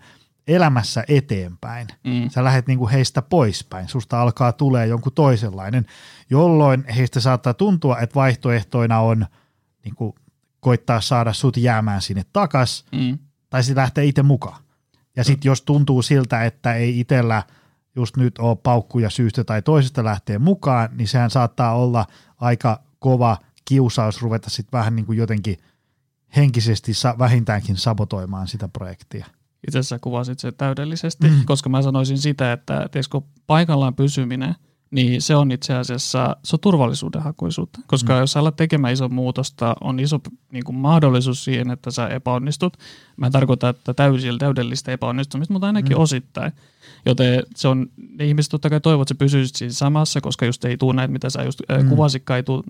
elämässä 0.49 1.05
eteenpäin. 1.09 1.87
Mm. 2.05 2.31
Sä 2.31 2.45
lähdet 2.45 2.67
niin 2.67 2.79
kuin 2.79 2.91
heistä 2.91 3.23
poispäin. 3.23 3.89
Susta 3.89 4.23
alkaa 4.23 4.53
tulee 4.53 4.87
jonkun 4.87 5.13
toisenlainen, 5.13 5.87
jolloin 6.31 6.85
heistä 6.97 7.21
saattaa 7.21 7.55
tuntua, 7.55 7.99
että 7.99 8.15
vaihtoehtoina 8.15 9.01
on 9.01 9.27
niin 9.85 9.95
kuin 9.95 10.15
koittaa 10.61 11.01
saada 11.01 11.33
sut 11.33 11.57
jäämään 11.57 12.03
sinne 12.03 12.25
takas, 12.33 12.85
mm. 12.92 13.18
tai 13.51 13.62
sitten 13.62 13.83
lähtee 13.83 14.05
itse 14.05 14.23
mukaan. 14.23 14.62
Ja 15.16 15.25
sitten 15.25 15.51
jos 15.51 15.62
tuntuu 15.62 16.03
siltä, 16.03 16.44
että 16.44 16.75
ei 16.75 17.01
itsellä 17.01 17.42
just 17.96 18.16
nyt 18.16 18.38
ole 18.38 18.57
paukkuja 18.57 19.11
syystä 19.11 19.44
tai 19.44 19.62
toisesta 19.62 20.05
lähtee 20.05 20.38
mukaan, 20.38 20.88
niin 20.92 21.09
sehän 21.09 21.31
saattaa 21.31 21.75
olla 21.75 22.07
aika 22.40 22.81
kova 22.99 23.37
kiusaus 23.64 24.23
ruveta 24.23 24.51
sitten 24.51 24.79
vähän 24.79 24.96
niin 24.96 25.07
kuin 25.07 25.18
jotenkin– 25.18 25.57
henkisesti 26.37 26.94
sa- 26.94 27.14
vähintäänkin 27.18 27.77
sabotoimaan 27.77 28.49
sitä 28.49 28.68
projektia. 28.68 29.27
Itse 29.66 29.79
asiassa 29.79 29.99
kuvasit 29.99 30.38
se 30.38 30.53
täydellisesti, 30.53 31.29
mm. 31.29 31.44
koska 31.44 31.68
mä 31.68 31.83
sanoisin 31.83 32.18
sitä, 32.18 32.53
että 32.53 32.88
tiesikö, 32.90 33.20
paikallaan 33.46 33.94
pysyminen, 33.94 34.55
niin 34.90 35.22
se 35.22 35.37
on 35.37 35.53
itse 35.53 35.74
asiassa 35.74 36.37
se 36.44 36.57
on 36.57 36.61
turvallisuudenhakuisuutta. 36.61 37.81
Koska 37.87 38.12
mm. 38.12 38.18
jos 38.18 38.37
alat 38.37 38.57
tekemään 38.57 38.92
iso 38.92 39.09
muutosta, 39.09 39.74
on 39.81 40.00
iso 40.00 40.20
niin 40.53 40.64
kuin, 40.64 40.76
mahdollisuus 40.76 41.44
siihen, 41.44 41.70
että 41.70 41.90
sä 41.90 42.09
epäonnistut. 42.09 42.76
Mä 43.16 43.26
en 43.26 43.33
tarkoita, 43.33 43.68
että 43.68 43.94
täysillä 43.94 44.38
täydellistä 44.38 44.92
epäonnistumista, 44.92 45.53
mutta 45.53 45.66
ainakin 45.66 45.96
mm. 45.96 46.03
osittain. 46.03 46.53
Joten 47.07 47.42
se 47.57 47.68
on, 47.68 47.87
ne 48.18 48.26
ihmiset 48.26 48.50
totta 48.50 48.70
kai 48.70 48.81
toivovat, 48.81 49.11
että 49.11 49.14
sä 49.14 49.18
pysyisit 49.24 49.57
siinä 49.57 49.72
samassa, 49.72 50.20
koska 50.20 50.46
just 50.46 50.64
ei 50.64 50.76
tule 50.76 50.94
näitä, 50.94 51.12
mitä 51.12 51.31
sä 51.31 51.42
just 51.42 51.61
mm. 51.83 51.88
kuvasitkaan, 51.88 52.37
ei 52.37 52.42
tule 52.42 52.62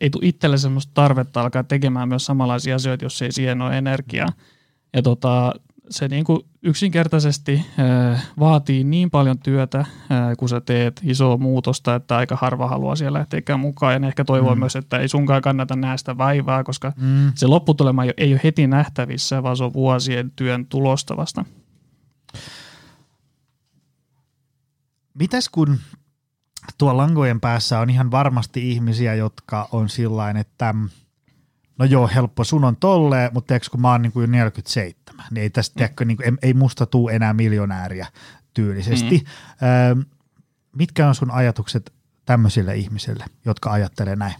ei 0.00 0.10
tule 0.10 0.26
itselle 0.26 0.58
semmoista 0.58 0.90
tarvetta 0.94 1.40
alkaa 1.40 1.64
tekemään 1.64 2.08
myös 2.08 2.26
samanlaisia 2.26 2.76
asioita, 2.76 3.04
jos 3.04 3.22
ei 3.22 3.32
siihen 3.32 3.62
ole 3.62 3.78
energiaa. 3.78 4.28
Ja 4.96 5.02
tota, 5.02 5.54
se 5.90 6.08
niin 6.08 6.24
kuin 6.24 6.40
yksinkertaisesti 6.62 7.66
vaatii 8.38 8.84
niin 8.84 9.10
paljon 9.10 9.38
työtä, 9.38 9.84
kun 10.38 10.48
sä 10.48 10.60
teet 10.60 11.00
isoa 11.04 11.36
muutosta, 11.36 11.94
että 11.94 12.16
aika 12.16 12.36
harva 12.36 12.68
haluaa 12.68 12.96
siellä 12.96 13.18
lähteä 13.18 13.56
mukaan. 13.56 13.92
Ja 13.92 13.98
ne 13.98 14.08
ehkä 14.08 14.24
toivoo 14.24 14.54
mm. 14.54 14.58
myös, 14.58 14.76
että 14.76 14.98
ei 14.98 15.08
sunkaan 15.08 15.42
kannata 15.42 15.76
nähdä 15.76 15.96
sitä 15.96 16.18
vaivaa, 16.18 16.64
koska 16.64 16.92
mm. 16.96 17.32
se 17.34 17.46
lopputulema 17.46 18.02
ei 18.16 18.32
ole 18.32 18.40
heti 18.44 18.66
nähtävissä, 18.66 19.42
vaan 19.42 19.56
se 19.56 19.64
on 19.64 19.72
vuosien 19.72 20.32
työn 20.36 20.66
tulosta 20.66 21.16
vasta. 21.16 21.44
Mitäs 25.14 25.48
kun 25.48 25.78
tuo 26.78 26.96
langojen 26.96 27.40
päässä 27.40 27.78
on 27.78 27.90
ihan 27.90 28.10
varmasti 28.10 28.70
ihmisiä, 28.70 29.14
jotka 29.14 29.68
on 29.72 29.88
sillain, 29.88 30.36
että 30.36 30.74
no 31.82 31.86
joo, 31.86 32.10
helppo, 32.14 32.44
sun 32.44 32.64
on 32.64 32.76
tolleen, 32.76 33.30
mutta 33.34 33.48
tiedätkö, 33.48 33.70
kun 33.70 33.80
mä 33.80 33.90
oon 33.90 34.02
niin 34.02 34.12
kuin 34.12 34.32
47, 34.32 35.26
niin 35.30 35.42
ei 35.42 35.50
tästä, 35.50 35.74
mm. 35.74 35.78
tiedätkö, 35.78 36.04
niin 36.04 36.16
kuin, 36.16 36.38
ei 36.42 36.54
musta 36.54 36.86
tuu 36.86 37.08
enää 37.08 37.32
miljonääriä 37.32 38.06
tyylisesti. 38.54 39.18
Mm. 39.18 39.68
Öö, 39.68 40.04
mitkä 40.76 41.08
on 41.08 41.14
sun 41.14 41.30
ajatukset 41.30 41.92
tämmöisille 42.24 42.76
ihmisille, 42.76 43.24
jotka 43.44 43.72
ajattelee 43.72 44.16
näin? 44.16 44.34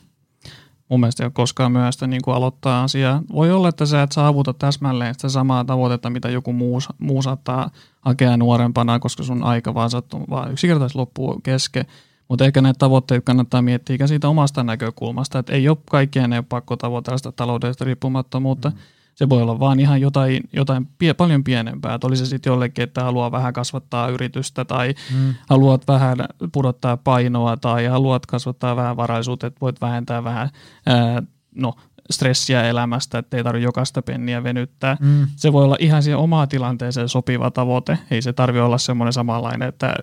Mun 0.88 1.00
mielestä 1.00 1.22
ei 1.22 1.26
ole 1.26 1.32
koskaan 1.34 1.72
myöhäistä 1.72 2.06
niin 2.06 2.22
kuin 2.22 2.34
aloittaa 2.34 2.82
asiaa. 2.82 3.22
Voi 3.32 3.52
olla, 3.52 3.68
että 3.68 3.86
sä 3.86 4.02
et 4.02 4.12
saavuta 4.12 4.54
täsmälleen 4.54 5.14
sitä 5.14 5.28
samaa 5.28 5.64
tavoitetta, 5.64 6.10
mitä 6.10 6.30
joku 6.30 6.52
muu, 6.52 6.78
muu 6.98 7.22
saattaa 7.22 7.70
hakea 8.00 8.36
nuorempana, 8.36 8.98
koska 8.98 9.22
sun 9.22 9.42
aika 9.42 9.74
vaan 9.74 9.90
sattuu 9.90 10.24
vaan 10.30 10.52
yksinkertaisesti 10.52 10.98
loppuu 10.98 11.40
kesken 11.42 11.86
Mutta 12.32 12.44
ehkä 12.44 12.60
näitä 12.60 12.78
tavoitteita 12.78 13.24
kannattaa 13.24 13.62
miettiä 13.62 14.06
siitä 14.06 14.28
omasta 14.28 14.62
näkökulmasta, 14.62 15.38
että 15.38 15.52
ei 15.52 15.68
ole 15.68 15.78
kaikkien 15.90 16.32
ei 16.32 16.42
pakko 16.42 16.76
tavoitella 16.76 17.18
sitä 17.18 17.32
taloudellista 17.32 17.84
riippumattomuutta. 17.84 18.70
Mm. 18.70 18.76
Se 19.14 19.28
voi 19.28 19.42
olla 19.42 19.60
vaan 19.60 19.80
ihan 19.80 20.00
jotain, 20.00 20.40
jotain 20.52 20.88
pie, 20.98 21.14
paljon 21.14 21.44
pienempää. 21.44 21.94
Että 21.94 22.06
oli 22.06 22.16
se 22.16 22.26
sitten 22.26 22.50
jollekin, 22.50 22.82
että 22.82 23.04
haluaa 23.04 23.32
vähän 23.32 23.52
kasvattaa 23.52 24.08
yritystä 24.08 24.64
tai 24.64 24.94
mm. 25.14 25.34
haluat 25.48 25.88
vähän 25.88 26.18
pudottaa 26.52 26.96
painoa 26.96 27.56
tai 27.56 27.86
haluat 27.86 28.26
kasvattaa 28.26 28.76
vähän 28.76 28.96
varaisuutta, 28.96 29.46
että 29.46 29.60
voit 29.60 29.80
vähentää 29.80 30.24
vähän 30.24 30.50
ää, 30.86 31.22
no, 31.54 31.74
stressiä 32.10 32.62
elämästä, 32.62 33.18
että 33.18 33.36
ei 33.36 33.44
tarvitse 33.44 33.64
jokaista 33.64 34.02
penniä 34.02 34.42
venyttää. 34.42 34.96
Mm. 35.00 35.26
Se 35.36 35.52
voi 35.52 35.64
olla 35.64 35.76
ihan 35.78 36.02
siihen 36.02 36.18
omaan 36.18 36.48
tilanteeseen 36.48 37.08
sopiva 37.08 37.50
tavoite. 37.50 37.98
Ei 38.10 38.22
se 38.22 38.32
tarvitse 38.32 38.62
olla 38.62 38.78
semmoinen 38.78 39.12
samanlainen, 39.12 39.68
että 39.68 39.94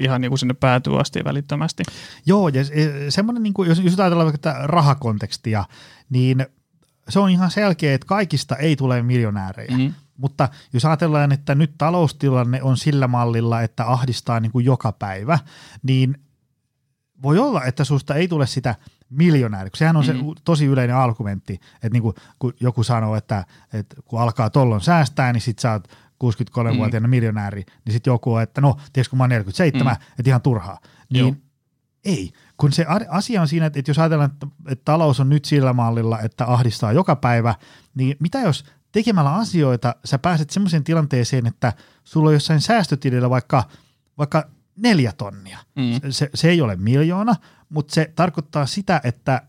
ihan 0.00 0.20
niin 0.20 0.30
kuin 0.30 0.38
sinne 0.38 0.54
päätyy 0.54 1.00
asti 1.00 1.24
välittömästi. 1.24 1.82
Joo, 2.26 2.48
ja 2.48 2.64
semmoinen, 3.08 3.42
niin 3.42 3.54
kuin, 3.54 3.68
jos, 3.68 3.78
jos 3.78 4.00
ajatellaan 4.00 4.32
vaikka 4.32 4.54
rahakontekstia, 4.66 5.64
niin 6.10 6.46
se 7.08 7.18
on 7.18 7.30
ihan 7.30 7.50
selkeä, 7.50 7.94
että 7.94 8.06
kaikista 8.06 8.56
ei 8.56 8.76
tule 8.76 9.02
miljonäärejä. 9.02 9.76
Mm. 9.78 9.94
Mutta 10.16 10.48
jos 10.72 10.84
ajatellaan, 10.84 11.32
että 11.32 11.54
nyt 11.54 11.74
taloustilanne 11.78 12.62
on 12.62 12.76
sillä 12.76 13.08
mallilla, 13.08 13.62
että 13.62 13.86
ahdistaa 13.86 14.40
niin 14.40 14.52
kuin 14.52 14.64
joka 14.64 14.92
päivä, 14.92 15.38
niin 15.82 16.18
voi 17.22 17.38
olla, 17.38 17.64
että 17.64 17.84
susta 17.84 18.14
ei 18.14 18.28
tule 18.28 18.46
sitä– 18.46 18.74
miljonääri. 19.16 19.70
Sehän 19.74 19.96
on 19.96 20.04
mm. 20.04 20.06
se 20.06 20.14
tosi 20.44 20.64
yleinen 20.64 20.96
argumentti, 20.96 21.54
että 21.74 21.88
niin 21.92 22.02
kuin, 22.02 22.14
kun 22.38 22.52
joku 22.60 22.82
sanoo, 22.82 23.16
että, 23.16 23.44
että 23.72 23.96
kun 24.04 24.20
alkaa 24.20 24.50
tollon 24.50 24.80
säästää, 24.80 25.32
niin 25.32 25.40
sit 25.40 25.58
sä 25.58 25.72
oot 25.72 25.88
63-vuotiaana 26.24 27.06
mm. 27.06 27.10
miljonääri, 27.10 27.64
niin 27.84 27.92
sitten 27.92 28.10
joku 28.10 28.34
on, 28.34 28.42
että 28.42 28.60
no, 28.60 28.76
tiedätkö 28.92 29.10
kun 29.10 29.16
mä 29.16 29.22
oon 29.22 29.30
47, 29.30 29.96
mm. 29.96 30.02
että 30.18 30.30
ihan 30.30 30.42
turhaa. 30.42 30.78
Niin 31.12 31.24
Joo. 31.24 31.34
ei, 32.04 32.32
kun 32.56 32.72
se 32.72 32.86
asia 33.08 33.40
on 33.40 33.48
siinä, 33.48 33.66
että, 33.66 33.78
että 33.78 33.90
jos 33.90 33.98
ajatellaan, 33.98 34.30
että, 34.30 34.46
että 34.68 34.82
talous 34.84 35.20
on 35.20 35.28
nyt 35.28 35.44
sillä 35.44 35.72
mallilla, 35.72 36.20
että 36.20 36.46
ahdistaa 36.46 36.92
joka 36.92 37.16
päivä, 37.16 37.54
niin 37.94 38.16
mitä 38.20 38.40
jos 38.40 38.64
tekemällä 38.92 39.34
asioita 39.34 39.94
sä 40.04 40.18
pääset 40.18 40.50
semmoiseen 40.50 40.84
tilanteeseen, 40.84 41.46
että 41.46 41.72
sulla 42.04 42.28
on 42.28 42.34
jossain 42.34 42.60
säästötilillä 42.60 43.30
vaikka, 43.30 43.64
vaikka 44.18 44.48
neljä 44.76 45.12
tonnia. 45.12 45.58
Mm. 45.74 46.10
Se, 46.10 46.30
se 46.34 46.50
ei 46.50 46.60
ole 46.60 46.76
miljoona, 46.76 47.36
mutta 47.74 47.94
se 47.94 48.12
tarkoittaa 48.16 48.66
sitä, 48.66 49.00
että 49.04 49.42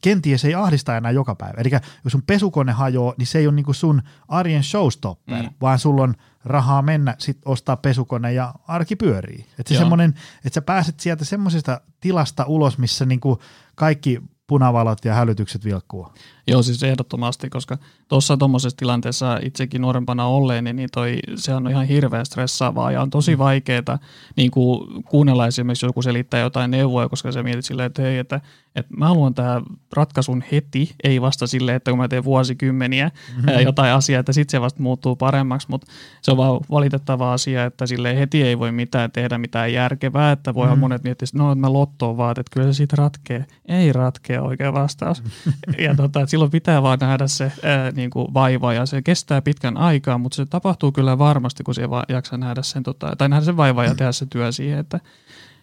kenties 0.00 0.44
ei 0.44 0.54
ahdista 0.54 0.96
enää 0.96 1.12
joka 1.12 1.34
päivä. 1.34 1.60
Eli 1.60 1.70
jos 2.04 2.12
sun 2.12 2.22
pesukone 2.26 2.72
hajoaa, 2.72 3.14
niin 3.18 3.26
se 3.26 3.38
ei 3.38 3.46
ole 3.46 3.54
niinku 3.54 3.72
sun 3.72 4.02
arjen 4.28 4.64
showstopper, 4.64 5.42
mm. 5.42 5.50
vaan 5.60 5.78
sulla 5.78 6.02
on 6.02 6.14
rahaa 6.44 6.82
mennä 6.82 7.14
sit 7.18 7.38
ostaa 7.44 7.76
pesukone 7.76 8.32
ja 8.32 8.54
arki 8.68 8.96
pyörii. 8.96 9.46
Että 9.58 9.74
se 9.74 9.78
semmoinen, 9.78 10.14
että 10.44 10.54
sä 10.54 10.62
pääset 10.62 11.00
sieltä 11.00 11.24
semmoisesta 11.24 11.80
tilasta 12.00 12.44
ulos, 12.46 12.78
missä 12.78 13.06
niinku 13.06 13.42
kaikki 13.74 14.22
punavalot 14.46 15.04
ja 15.04 15.14
hälytykset 15.14 15.64
vilkkuu. 15.64 16.12
Joo, 16.48 16.62
siis 16.62 16.82
ehdottomasti, 16.82 17.50
koska 17.50 17.78
tuossa 18.08 18.36
tuommoisessa 18.36 18.76
tilanteessa 18.76 19.38
itsekin 19.42 19.82
nuorempana 19.82 20.26
olleen, 20.26 20.64
niin 20.64 20.88
toi, 20.92 21.18
se 21.34 21.54
on 21.54 21.70
ihan 21.70 21.86
hirveän 21.86 22.26
stressaavaa 22.26 22.92
ja 22.92 23.02
on 23.02 23.10
tosi 23.10 23.36
mm. 23.36 23.38
vaikeaa 23.38 23.98
niin 24.36 24.50
kuin 24.50 25.04
kuunnella 25.04 25.46
esimerkiksi 25.46 25.86
joku 25.86 26.02
selittää 26.02 26.40
jotain 26.40 26.70
neuvoja, 26.70 27.08
koska 27.08 27.32
se 27.32 27.42
mietit 27.42 27.64
silleen, 27.64 27.86
että 27.86 28.02
hei, 28.02 28.18
että, 28.18 28.40
että 28.76 28.94
mä 28.96 29.08
haluan 29.08 29.34
tämä 29.34 29.62
ratkaisun 29.92 30.44
heti, 30.52 30.94
ei 31.04 31.20
vasta 31.20 31.46
silleen, 31.46 31.76
että 31.76 31.90
kun 31.90 31.98
mä 31.98 32.08
teen 32.08 32.24
vuosikymmeniä 32.24 33.10
mm-hmm. 33.36 33.60
jotain 33.60 33.92
asiaa, 33.92 34.20
että 34.20 34.32
sitten 34.32 34.50
se 34.50 34.60
vasta 34.60 34.82
muuttuu 34.82 35.16
paremmaksi, 35.16 35.66
mutta 35.70 35.86
se 36.22 36.30
on 36.30 36.36
vaan 36.36 36.60
valitettava 36.70 37.32
asia, 37.32 37.64
että 37.64 37.86
sille 37.86 38.18
heti 38.18 38.42
ei 38.42 38.58
voi 38.58 38.72
mitään 38.72 39.12
tehdä 39.12 39.38
mitään 39.38 39.72
järkevää, 39.72 40.32
että 40.32 40.54
voi 40.54 40.66
mm-hmm. 40.66 40.80
monet 40.80 41.04
miettiä, 41.04 41.24
että 41.24 41.38
no, 41.38 41.52
että 41.52 41.60
mä 41.60 41.72
lottoon 41.72 42.16
vaan, 42.16 42.30
että 42.30 42.50
kyllä 42.52 42.66
se 42.66 42.72
siitä 42.72 42.96
ratkee. 42.96 43.44
Ei 43.68 43.92
ratkea 43.92 44.42
oikea 44.42 44.72
vastaus. 44.72 45.22
ja 45.84 45.94
tota, 45.94 46.20
että 46.20 46.35
silloin 46.36 46.50
pitää 46.50 46.82
vaan 46.82 46.98
nähdä 47.00 47.26
se 47.26 47.52
ää, 47.62 47.90
niin 47.90 48.10
kuin 48.10 48.34
vaiva 48.34 48.72
ja 48.72 48.86
se 48.86 49.02
kestää 49.02 49.42
pitkän 49.42 49.76
aikaa, 49.76 50.18
mutta 50.18 50.36
se 50.36 50.46
tapahtuu 50.46 50.92
kyllä 50.92 51.18
varmasti, 51.18 51.64
kun 51.64 51.74
se 51.74 51.82
jaksaa 52.08 52.38
nähdä 52.38 52.62
sen, 52.62 52.82
tota, 52.82 53.16
tai 53.18 53.28
nähdä 53.28 53.44
sen 53.44 53.56
vaiva 53.56 53.84
ja 53.84 53.94
tehdä 53.94 54.12
se 54.12 54.26
työ 54.26 54.52
siihen, 54.52 54.78
että, 54.78 55.00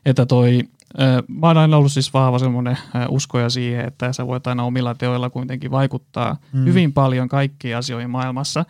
että 0.05 0.25
toi, 0.25 0.63
ää, 0.97 1.23
mä 1.27 1.47
oon 1.47 1.57
aina 1.57 1.77
ollut 1.77 1.91
siis 1.91 2.13
vahva 2.13 2.39
semmoinen 2.39 2.77
uskoja 3.09 3.49
siihen, 3.49 3.85
että 3.85 4.13
sä 4.13 4.27
voit 4.27 4.47
aina 4.47 4.63
omilla 4.63 4.95
teoilla 4.95 5.29
kuitenkin 5.29 5.71
vaikuttaa 5.71 6.37
mm. 6.53 6.65
hyvin 6.65 6.93
paljon 6.93 7.29
kaikkiin 7.29 7.77
asioihin 7.77 8.09
maailmassa, 8.09 8.65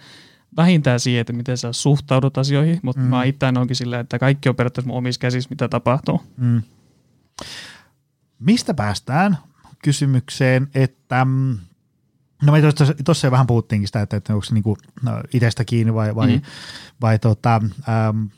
vähintään 0.58 1.00
siihen, 1.00 1.22
että 1.22 1.34
miten 1.34 1.58
sä 1.58 1.74
suhtaudut 1.74 2.38
asioihin, 2.38 2.80
mutta 2.84 3.02
mm. 3.02 3.08
mä 3.08 3.24
itse 3.24 3.46
onkin 3.46 3.76
silleen, 3.76 4.02
että 4.02 4.20
kaikki 4.20 4.50
on 4.50 4.56
periaatteessa 4.56 4.88
mun 4.88 4.98
omissa 4.98 5.20
käsissä, 5.20 5.50
mitä 5.50 5.68
tapahtuu. 5.68 6.22
Mm. 6.38 6.62
Mistä 8.40 8.74
päästään 8.74 9.38
kysymykseen, 9.84 10.68
että 10.76 11.26
mm, 11.26 11.58
No 12.46 12.52
me 12.52 12.62
tuossa 13.06 13.32
vähän 13.32 13.48
puhuttiinkin 13.48 13.88
sitä, 13.88 14.02
että, 14.02 14.18
että 14.18 14.34
onko 14.34 14.46
se 14.46 14.54
niinku, 14.54 14.78
no, 15.02 15.12
itsestä 15.34 15.66
kiinni 15.66 15.94
vai, 15.94 16.16
vai, 16.16 16.38
mm. 16.38 16.42
vai 17.02 17.20
tota, 17.20 17.62
äm, 18.10 18.30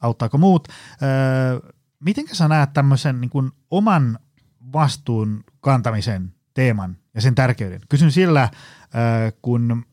auttaako 0.00 0.38
muut. 0.38 0.68
Äh, 0.68 1.72
miten 2.00 2.24
sä 2.32 2.48
näet 2.48 2.72
tämmöisen 2.72 3.20
niin 3.20 3.30
kuin 3.30 3.50
oman 3.70 4.18
vastuun 4.72 5.44
kantamisen 5.60 6.34
teeman 6.54 6.96
ja 7.14 7.20
sen 7.20 7.34
tärkeyden? 7.34 7.80
Kysyn 7.88 8.12
sillä, 8.12 8.42
äh, 8.42 8.50
kun 9.42 9.86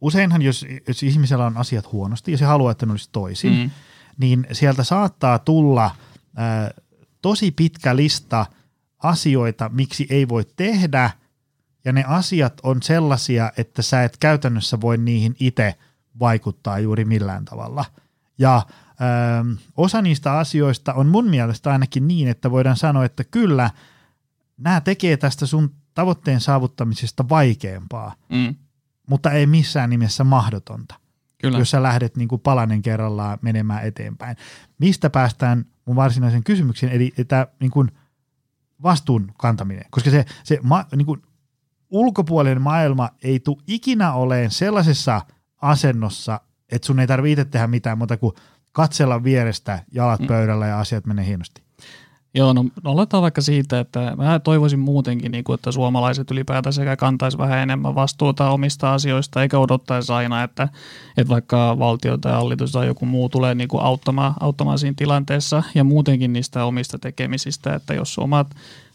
useinhan 0.00 0.42
jos, 0.42 0.66
jos 0.88 1.02
ihmisellä 1.02 1.46
on 1.46 1.56
asiat 1.56 1.92
huonosti 1.92 2.32
ja 2.32 2.38
se 2.38 2.44
haluaa, 2.44 2.72
että 2.72 2.86
ne 2.86 2.92
olisi 2.92 3.08
toisin, 3.12 3.52
mm. 3.52 3.70
niin 4.18 4.46
sieltä 4.52 4.84
saattaa 4.84 5.38
tulla 5.38 5.84
äh, 5.84 6.70
tosi 7.22 7.50
pitkä 7.50 7.96
lista 7.96 8.46
asioita, 9.02 9.70
miksi 9.72 10.06
ei 10.10 10.28
voi 10.28 10.44
tehdä– 10.56 11.10
ja 11.88 11.92
ne 11.92 12.04
asiat 12.06 12.60
on 12.62 12.82
sellaisia, 12.82 13.52
että 13.56 13.82
sä 13.82 14.04
et 14.04 14.16
käytännössä 14.16 14.80
voi 14.80 14.98
niihin 14.98 15.36
itse 15.40 15.74
vaikuttaa 16.20 16.78
juuri 16.78 17.04
millään 17.04 17.44
tavalla. 17.44 17.84
Ja 18.38 18.62
ö, 18.66 19.38
ähm, 19.38 19.52
osa 19.76 20.02
niistä 20.02 20.32
asioista 20.38 20.94
on 20.94 21.06
mun 21.06 21.30
mielestä 21.30 21.72
ainakin 21.72 22.08
niin, 22.08 22.28
että 22.28 22.50
voidaan 22.50 22.76
sanoa, 22.76 23.04
että 23.04 23.24
kyllä 23.24 23.70
nämä 24.56 24.80
tekee 24.80 25.16
tästä 25.16 25.46
sun 25.46 25.74
tavoitteen 25.94 26.40
saavuttamisesta 26.40 27.28
vaikeampaa, 27.28 28.14
mm. 28.28 28.54
mutta 29.06 29.30
ei 29.30 29.46
missään 29.46 29.90
nimessä 29.90 30.24
mahdotonta. 30.24 30.94
Kyllä. 31.38 31.58
jos 31.58 31.70
sä 31.70 31.82
lähdet 31.82 32.16
niin 32.16 32.28
kuin 32.28 32.40
palanen 32.40 32.82
kerrallaan 32.82 33.38
menemään 33.42 33.84
eteenpäin. 33.84 34.36
Mistä 34.78 35.10
päästään 35.10 35.64
mun 35.84 35.96
varsinaisen 35.96 36.44
kysymyksen, 36.44 36.88
eli 36.88 37.14
tämä 37.28 37.46
niin 37.60 37.70
kuin 37.70 37.90
vastuun 38.82 39.32
kantaminen, 39.38 39.84
koska 39.90 40.10
se, 40.10 40.24
se 40.44 40.58
ma, 40.62 40.84
niin 40.96 41.06
kuin 41.06 41.22
ulkopuolinen 41.90 42.62
maailma 42.62 43.08
ei 43.22 43.40
tule 43.40 43.62
ikinä 43.66 44.12
oleen 44.12 44.50
sellaisessa 44.50 45.20
asennossa, 45.62 46.40
että 46.72 46.86
sun 46.86 47.00
ei 47.00 47.06
tarvitse 47.06 47.44
tehdä 47.44 47.66
mitään 47.66 47.98
muuta 47.98 48.16
kuin 48.16 48.34
katsella 48.72 49.24
vierestä 49.24 49.82
jalat 49.92 50.20
mm. 50.20 50.26
pöydällä 50.26 50.66
ja 50.66 50.80
asiat 50.80 51.06
menee 51.06 51.26
hienosti. 51.26 51.62
Joo, 52.34 52.52
no 52.52 52.64
aloitetaan 52.84 53.22
vaikka 53.22 53.40
siitä, 53.40 53.80
että 53.80 54.14
mä 54.16 54.38
toivoisin 54.38 54.78
muutenkin, 54.78 55.32
niin 55.32 55.44
kuin, 55.44 55.54
että 55.54 55.72
suomalaiset 55.72 56.30
ylipäätään 56.30 56.72
sekä 56.72 56.96
kantaisi 56.96 57.38
vähän 57.38 57.58
enemmän 57.58 57.94
vastuuta 57.94 58.50
omista 58.50 58.94
asioista, 58.94 59.42
eikä 59.42 59.58
odottaisi 59.58 60.12
aina, 60.12 60.42
että, 60.42 60.68
että 61.16 61.28
vaikka 61.28 61.78
valtio 61.78 62.18
tai 62.18 62.32
hallitus 62.32 62.72
tai 62.72 62.86
joku 62.86 63.06
muu 63.06 63.28
tulee 63.28 63.54
niin 63.54 63.68
kuin 63.68 63.82
auttamaan, 63.82 64.34
auttamaan 64.40 64.78
siinä 64.78 64.94
tilanteessa 64.96 65.62
ja 65.74 65.84
muutenkin 65.84 66.32
niistä 66.32 66.64
omista 66.64 66.98
tekemisistä, 66.98 67.74
että 67.74 67.94
jos 67.94 68.18
omat 68.18 68.46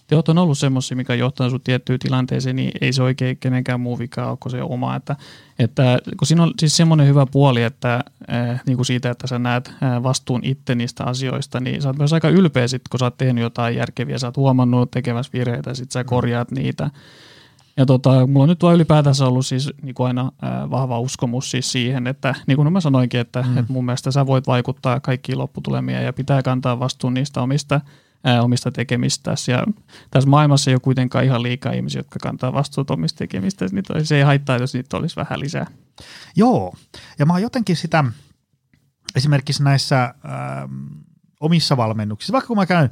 teot 0.08 0.30
on 0.30 0.38
ollut 0.38 0.58
semmoisia, 0.58 0.98
mikä 0.98 1.16
johtaa 1.16 1.50
sinut 1.50 1.64
tiettyyn 1.64 2.00
tilanteeseen, 2.00 2.56
niin 2.56 2.72
ei 2.82 2.94
se 2.94 3.04
oikein 3.04 3.38
kenenkään 3.38 3.80
muu 3.80 4.00
vika 4.00 4.30
ole 4.30 4.38
kuin 4.40 4.52
se 4.52 4.62
oma. 4.62 4.96
Että, 4.96 5.16
että, 5.60 6.00
kun 6.18 6.28
siinä 6.28 6.44
on 6.44 6.54
siis 6.60 6.78
semmoinen 6.78 7.08
hyvä 7.08 7.26
puoli, 7.26 7.64
että 7.64 8.04
äh, 8.32 8.62
niin 8.66 8.76
kuin 8.76 8.86
siitä, 8.86 9.10
että 9.10 9.28
sä 9.28 9.40
näet 9.40 9.68
äh, 9.84 10.04
vastuun 10.04 10.42
itse 10.44 10.76
niistä 10.76 11.04
asioista, 11.04 11.60
niin 11.60 11.82
sä 11.82 11.90
oot 11.90 11.98
myös 11.98 12.14
aika 12.14 12.30
ylpeä 12.30 12.68
sit, 12.68 12.82
kun 12.92 13.00
sä 13.00 13.06
oot 13.06 13.18
tehnyt 13.18 13.42
jotain 13.42 13.76
järkeviä, 13.76 14.18
sä 14.18 14.28
oot 14.28 14.38
huomannut 14.38 14.92
tekemässä 14.92 15.34
virheitä, 15.34 15.74
sit 15.74 15.92
sä 15.92 16.04
korjaat 16.04 16.52
niitä. 16.52 16.90
Ja 17.78 17.86
tota, 17.86 18.28
mulla 18.28 18.44
on 18.44 18.50
nyt 18.50 18.64
vaan 18.64 18.76
ylipäätänsä 18.76 19.26
ollut 19.26 19.46
siis 19.46 19.70
niin 19.82 19.96
kuin 19.96 20.08
aina 20.08 20.22
äh, 20.44 20.70
vahva 20.70 21.00
uskomus 21.00 21.52
siis 21.52 21.72
siihen, 21.72 22.08
että 22.08 22.36
niin 22.48 22.56
kuin 22.56 22.74
mä 22.74 22.82
sanoinkin, 22.82 23.20
että, 23.20 23.42
mm. 23.42 23.58
että 23.58 23.74
mun 23.74 23.86
mielestä 23.86 24.12
sä 24.12 24.26
voit 24.26 24.48
vaikuttaa 24.48 25.00
kaikkiin 25.00 25.38
lopputulemia 25.38 26.02
ja 26.02 26.14
pitää 26.14 26.42
kantaa 26.42 26.80
vastuun 26.80 27.14
niistä 27.14 27.42
omista 27.42 27.82
ää, 28.24 28.44
omista 28.44 28.72
tekemistäsi. 28.72 29.52
Ja 29.52 29.64
tässä 30.12 30.30
maailmassa 30.30 30.72
ei 30.72 30.76
ole 30.76 30.80
kuitenkaan 30.80 31.26
ihan 31.26 31.44
liikaa 31.44 31.72
ihmisiä, 31.72 32.00
jotka 32.00 32.20
kantaa 32.22 32.54
vastuuta 32.54 32.94
omista 32.94 33.18
tekemistä, 33.18 33.66
niin 33.72 34.06
se 34.06 34.18
ei 34.18 34.24
haittaa, 34.24 34.58
jos 34.58 34.74
niitä 34.74 34.98
olisi 34.98 35.16
vähän 35.16 35.40
lisää. 35.40 35.66
Joo, 36.36 36.74
ja 37.20 37.26
mä 37.26 37.34
oon 37.34 37.42
jotenkin 37.42 37.76
sitä 37.76 38.04
esimerkiksi 39.16 39.64
näissä 39.64 40.04
äh, 40.04 40.14
omissa 41.40 41.78
valmennuksissa, 41.78 42.34
vaikka 42.34 42.48
kun 42.48 42.58
mä 42.58 42.66
käyn 42.66 42.90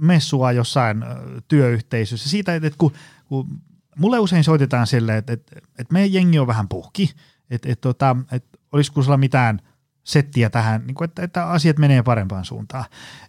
messua 0.00 0.52
jossain 0.52 1.02
äh, 1.02 1.08
työyhteisössä, 1.48 2.28
siitä, 2.28 2.54
että, 2.54 2.70
kun, 2.78 2.92
kun 3.24 3.60
mulle 3.96 4.18
usein 4.18 4.44
soitetaan 4.44 4.86
silleen, 4.86 5.18
että, 5.18 5.32
että, 5.32 5.56
että 5.78 5.92
meidän 5.92 6.12
jengi 6.12 6.38
on 6.38 6.46
vähän 6.46 6.68
puhki, 6.68 7.14
että, 7.50 7.72
että, 7.72 7.80
tota, 7.80 8.16
että, 8.20 8.36
että 8.36 8.58
olisiko 8.72 9.02
sulla 9.02 9.16
mitään 9.16 9.60
settiä 10.04 10.50
tähän, 10.50 10.86
niin 10.86 10.94
kuin, 10.94 11.04
että, 11.08 11.22
että 11.22 11.46
asiat 11.46 11.78
menee 11.78 12.02
parempaan 12.02 12.44
suuntaan, 12.44 12.84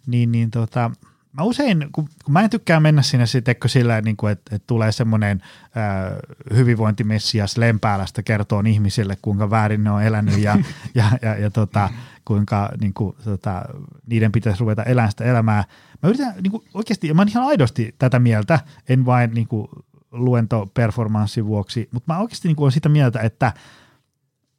niin, 0.06 0.32
niin 0.32 0.50
tota, 0.50 0.90
mä 1.36 1.42
usein, 1.42 1.88
kun, 1.92 2.08
kun 2.24 2.32
mä 2.32 2.40
en 2.40 2.50
tykkää 2.50 2.80
mennä 2.80 3.02
sinne 3.02 3.26
sitten 3.26 3.54
sillä, 3.66 4.00
niin 4.00 4.16
kuin, 4.16 4.32
että, 4.32 4.56
että 4.56 4.66
tulee 4.66 4.92
semmoinen 4.92 5.42
äh, 5.76 6.56
hyvinvointimessias 6.56 7.56
lempäälästä 7.56 8.22
kertoo 8.22 8.62
ihmisille, 8.66 9.16
kuinka 9.22 9.50
väärin 9.50 9.84
ne 9.84 9.90
on 9.90 10.02
elänyt 10.02 10.38
ja, 10.38 10.58
ja, 10.94 11.04
ja, 11.22 11.36
ja 11.36 11.50
tota, 11.50 11.90
kuinka 12.24 12.70
niin 12.80 12.94
kuin, 12.94 13.16
tota, 13.24 13.62
niiden 14.06 14.32
pitäisi 14.32 14.60
ruveta 14.60 14.82
elämään 14.82 15.10
sitä 15.10 15.24
elämää. 15.24 15.64
Mä 16.02 16.08
yritän 16.08 16.34
niin 16.42 16.50
kuin, 16.50 16.62
oikeasti, 16.74 17.08
ja 17.08 17.14
mä 17.14 17.22
oon 17.22 17.28
ihan 17.28 17.46
aidosti 17.46 17.94
tätä 17.98 18.18
mieltä, 18.18 18.60
en 18.88 19.06
vain 19.06 19.34
niin 19.34 19.48
kuin, 19.48 19.68
luentoperformanssin 20.12 21.46
vuoksi, 21.46 21.88
mutta 21.92 22.12
mä 22.12 22.20
oikeasti 22.20 22.48
niin 22.48 22.56
kuin, 22.56 22.64
olen 22.64 22.72
sitä 22.72 22.88
mieltä, 22.88 23.20
että 23.20 23.52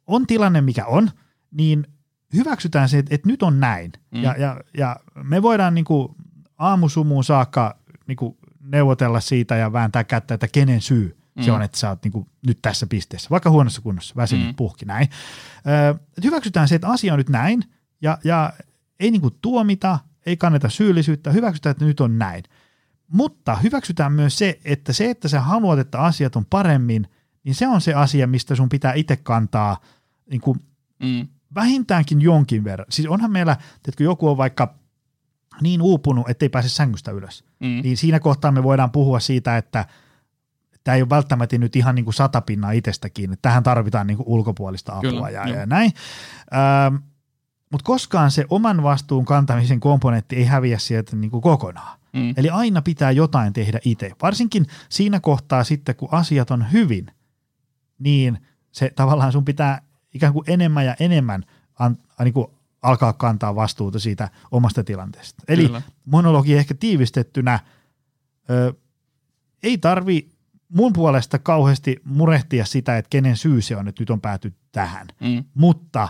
on 0.06 0.26
tilanne 0.26 0.60
mikä 0.60 0.86
on, 0.86 1.10
niin 1.50 1.86
hyväksytään 2.34 2.88
se, 2.88 2.98
että, 2.98 3.14
että 3.14 3.28
nyt 3.28 3.42
on 3.42 3.60
näin. 3.60 3.92
Mm. 4.10 4.22
Ja, 4.22 4.34
ja, 4.38 4.60
ja 4.78 4.96
me 5.22 5.42
voidaan 5.42 5.74
niin 5.74 5.84
kuin, 5.84 6.14
aamusumuun 6.58 7.24
saakka 7.24 7.78
niin 8.06 8.16
kuin, 8.16 8.36
neuvotella 8.60 9.20
siitä 9.20 9.56
ja 9.56 9.72
vääntää 9.72 10.04
kättä, 10.04 10.34
että 10.34 10.48
kenen 10.48 10.80
syy 10.80 11.16
mm. 11.34 11.42
se 11.42 11.52
on, 11.52 11.62
että 11.62 11.78
sä 11.78 11.88
oot 11.88 12.04
niin 12.04 12.12
kuin, 12.12 12.26
nyt 12.46 12.58
tässä 12.62 12.86
pisteessä, 12.86 13.30
vaikka 13.30 13.50
huonossa 13.50 13.80
kunnossa, 13.80 14.14
väsynyt, 14.16 14.46
mm. 14.46 14.54
puhki, 14.54 14.84
näin. 14.84 15.08
Öö, 15.66 15.94
hyväksytään 16.24 16.68
se, 16.68 16.74
että 16.74 16.88
asia 16.88 17.12
on 17.12 17.18
nyt 17.18 17.28
näin, 17.28 17.64
ja, 18.02 18.18
ja 18.24 18.52
ei 19.00 19.10
niin 19.10 19.20
kuin, 19.20 19.34
tuomita, 19.42 19.98
ei 20.26 20.36
kanneta 20.36 20.68
syyllisyyttä, 20.68 21.32
hyväksytään, 21.32 21.70
että 21.70 21.84
nyt 21.84 22.00
on 22.00 22.18
näin. 22.18 22.42
Mutta 23.08 23.56
hyväksytään 23.56 24.12
myös 24.12 24.38
se, 24.38 24.60
että 24.64 24.92
se, 24.92 25.10
että 25.10 25.28
sä 25.28 25.40
haluat, 25.40 25.78
että 25.78 26.00
asiat 26.00 26.36
on 26.36 26.46
paremmin, 26.50 27.08
niin 27.44 27.54
se 27.54 27.68
on 27.68 27.80
se 27.80 27.94
asia, 27.94 28.26
mistä 28.26 28.54
sun 28.54 28.68
pitää 28.68 28.92
itse 28.92 29.16
kantaa 29.16 29.80
niin 30.30 30.40
kuin, 30.40 30.60
mm. 31.02 31.28
vähintäänkin 31.54 32.20
jonkin 32.20 32.64
verran. 32.64 32.86
Siis 32.90 33.08
onhan 33.08 33.32
meillä, 33.32 33.56
että 33.88 34.02
joku 34.02 34.28
on 34.28 34.36
vaikka 34.36 34.77
niin 35.62 35.82
uupunut, 35.82 36.30
ettei 36.30 36.48
pääse 36.48 36.68
sängystä 36.68 37.10
ylös, 37.10 37.44
mm. 37.60 37.80
niin 37.82 37.96
siinä 37.96 38.20
kohtaa 38.20 38.52
me 38.52 38.62
voidaan 38.62 38.90
puhua 38.90 39.20
siitä, 39.20 39.56
että 39.56 39.84
tämä 40.84 40.94
ei 40.94 41.02
ole 41.02 41.10
välttämättä 41.10 41.58
nyt 41.58 41.76
ihan 41.76 41.94
niin 41.94 42.04
kuin 42.04 42.14
satapinnaa 42.14 42.70
itsestäkin, 42.70 43.32
että 43.32 43.42
tähän 43.42 43.62
tarvitaan 43.62 44.06
niin 44.06 44.16
kuin 44.16 44.28
ulkopuolista 44.28 44.92
apua 44.92 45.10
Kyllä, 45.10 45.30
ja, 45.30 45.48
ja 45.48 45.66
näin. 45.66 45.92
Ähm, 46.54 46.94
Mutta 47.72 47.84
koskaan 47.84 48.30
se 48.30 48.44
oman 48.50 48.82
vastuun 48.82 49.24
kantamisen 49.24 49.80
komponentti 49.80 50.36
ei 50.36 50.44
häviä 50.44 50.78
sieltä 50.78 51.16
niin 51.16 51.30
kuin 51.30 51.42
kokonaan. 51.42 51.98
Mm. 52.12 52.34
Eli 52.36 52.50
aina 52.50 52.82
pitää 52.82 53.10
jotain 53.10 53.52
tehdä 53.52 53.78
itse. 53.84 54.12
Varsinkin 54.22 54.66
siinä 54.88 55.20
kohtaa 55.20 55.64
sitten, 55.64 55.96
kun 55.96 56.08
asiat 56.12 56.50
on 56.50 56.72
hyvin, 56.72 57.06
niin 57.98 58.38
se 58.72 58.92
tavallaan 58.96 59.32
sun 59.32 59.44
pitää 59.44 59.82
ikään 60.14 60.32
kuin 60.32 60.50
enemmän 60.50 60.86
ja 60.86 60.96
enemmän 61.00 61.44
an, 61.78 61.98
niin 62.24 62.34
kuin 62.34 62.46
alkaa 62.82 63.12
kantaa 63.12 63.54
vastuuta 63.54 63.98
siitä 63.98 64.28
omasta 64.50 64.84
tilanteesta. 64.84 65.42
Eli 65.48 65.66
Kyllä. 65.66 65.82
monologi 66.04 66.54
ehkä 66.54 66.74
tiivistettynä 66.74 67.60
ö, 68.50 68.74
ei 69.62 69.78
tarvi 69.78 70.28
mun 70.68 70.92
puolesta 70.92 71.38
kauheasti 71.38 71.96
murehtia 72.04 72.64
sitä, 72.64 72.98
että 72.98 73.10
kenen 73.10 73.36
syy 73.36 73.62
se 73.62 73.76
on, 73.76 73.88
että 73.88 74.02
nyt 74.02 74.10
on 74.10 74.20
pääty 74.20 74.54
tähän. 74.72 75.06
Mm. 75.20 75.44
Mutta 75.54 76.08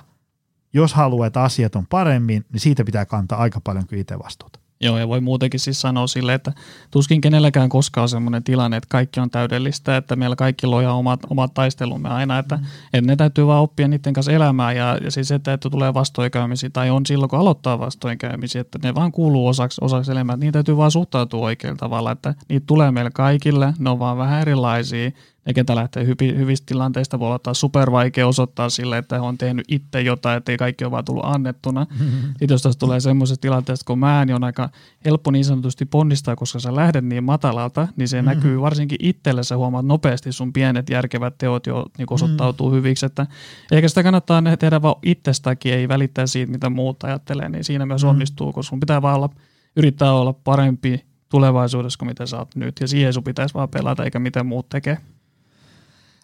jos 0.72 0.94
haluaa, 0.94 1.26
että 1.26 1.42
asiat 1.42 1.76
on 1.76 1.86
paremmin, 1.86 2.44
niin 2.52 2.60
siitä 2.60 2.84
pitää 2.84 3.06
kantaa 3.06 3.38
aika 3.38 3.60
paljon 3.60 3.86
kuin 3.86 3.98
itse 3.98 4.18
vastuuta. 4.18 4.60
Joo, 4.80 4.98
ja 4.98 5.08
voi 5.08 5.20
muutenkin 5.20 5.60
siis 5.60 5.80
sanoa 5.80 6.06
sille, 6.06 6.34
että 6.34 6.52
tuskin 6.90 7.20
kenelläkään 7.20 7.68
koskaan 7.68 8.02
on 8.02 8.08
sellainen 8.08 8.44
tilanne, 8.44 8.76
että 8.76 8.88
kaikki 8.90 9.20
on 9.20 9.30
täydellistä, 9.30 9.96
että 9.96 10.16
meillä 10.16 10.36
kaikki 10.36 10.66
loja 10.66 10.92
omat, 10.92 11.20
omat 11.30 11.54
taistelumme 11.54 12.08
aina, 12.08 12.38
että, 12.38 12.56
mm. 12.56 12.62
että 12.92 13.10
ne 13.10 13.16
täytyy 13.16 13.46
vaan 13.46 13.62
oppia 13.62 13.88
niiden 13.88 14.12
kanssa 14.12 14.32
elämään, 14.32 14.76
ja, 14.76 14.98
ja 15.04 15.10
siis 15.10 15.30
että, 15.30 15.52
että 15.52 15.70
tulee 15.70 15.94
vastoinkäymisiä, 15.94 16.70
tai 16.70 16.90
on 16.90 17.06
silloin, 17.06 17.28
kun 17.28 17.38
aloittaa 17.38 17.78
vastoinkäymisiä, 17.78 18.60
että 18.60 18.78
ne 18.82 18.94
vaan 18.94 19.12
kuuluu 19.12 19.46
osaksi, 19.46 19.78
osaksi 19.84 20.12
elämää, 20.12 20.34
että 20.34 20.44
niitä 20.44 20.56
täytyy 20.56 20.76
vaan 20.76 20.90
suhtautua 20.90 21.46
oikealla 21.46 21.76
tavalla, 21.76 22.10
että 22.12 22.34
niitä 22.48 22.66
tulee 22.66 22.90
meille 22.90 23.10
kaikille, 23.10 23.74
ne 23.78 23.90
on 23.90 23.98
vaan 23.98 24.18
vähän 24.18 24.40
erilaisia, 24.40 25.10
ja 25.48 25.54
ketä 25.54 25.76
lähtee 25.76 26.06
hyvi, 26.06 26.36
hyvistä 26.36 26.66
tilanteista, 26.66 27.18
voi 27.18 27.26
olla 27.26 27.38
taas 27.38 27.60
supervaikea 27.60 28.26
osoittaa 28.26 28.70
sille, 28.70 28.98
että 28.98 29.22
on 29.22 29.38
tehnyt 29.38 29.64
itse 29.68 30.00
jotain, 30.00 30.36
että 30.36 30.52
ei 30.52 30.58
kaikki 30.58 30.84
ole 30.84 30.90
vaan 30.90 31.04
tullut 31.04 31.24
annettuna. 31.24 31.86
Mm-hmm. 31.90 32.28
Sitten 32.28 32.50
jos 32.50 32.62
tässä 32.62 32.78
tulee 32.78 33.00
semmoisesta 33.00 33.42
tilanteesta, 33.42 33.84
kun 33.86 33.98
mä 33.98 34.24
niin 34.24 34.34
on 34.34 34.44
aika 34.44 34.68
helppo 35.04 35.30
niin 35.30 35.44
sanotusti 35.44 35.84
ponnistaa, 35.84 36.36
koska 36.36 36.58
sä 36.58 36.76
lähdet 36.76 37.04
niin 37.04 37.24
matalalta, 37.24 37.88
niin 37.96 38.08
se 38.08 38.22
mm-hmm. 38.22 38.34
näkyy 38.34 38.60
varsinkin 38.60 38.98
itselle, 39.02 39.42
sä 39.42 39.56
huomaat 39.56 39.86
nopeasti 39.86 40.32
sun 40.32 40.52
pienet 40.52 40.90
järkevät 40.90 41.38
teot 41.38 41.66
jo 41.66 41.86
niin 41.98 42.06
osoittautuu 42.10 42.66
mm-hmm. 42.66 42.76
hyviksi, 42.76 43.06
että 43.06 43.26
ehkä 43.72 43.88
sitä 43.88 44.02
kannattaa 44.02 44.42
tehdä 44.58 44.82
vaan 44.82 44.96
itsestäkin, 45.02 45.74
ei 45.74 45.88
välittää 45.88 46.26
siitä, 46.26 46.52
mitä 46.52 46.70
muut 46.70 47.04
ajattelee, 47.04 47.48
niin 47.48 47.64
siinä 47.64 47.86
myös 47.86 48.02
mm-hmm. 48.02 48.10
onnistuu, 48.10 48.52
koska 48.52 48.70
sun 48.70 48.80
pitää 48.80 49.02
vaan 49.02 49.16
olla, 49.16 49.30
yrittää 49.76 50.12
olla 50.12 50.32
parempi 50.32 51.04
tulevaisuudessa 51.28 51.98
kuin 51.98 52.08
mitä 52.08 52.26
sä 52.26 52.38
oot 52.38 52.56
nyt, 52.56 52.76
ja 52.80 52.88
siihen 52.88 53.12
sun 53.12 53.24
pitäisi 53.24 53.54
vaan 53.54 53.68
pelata, 53.68 54.04
eikä 54.04 54.18
mitä 54.18 54.44
muut 54.44 54.68
tekee. 54.68 54.98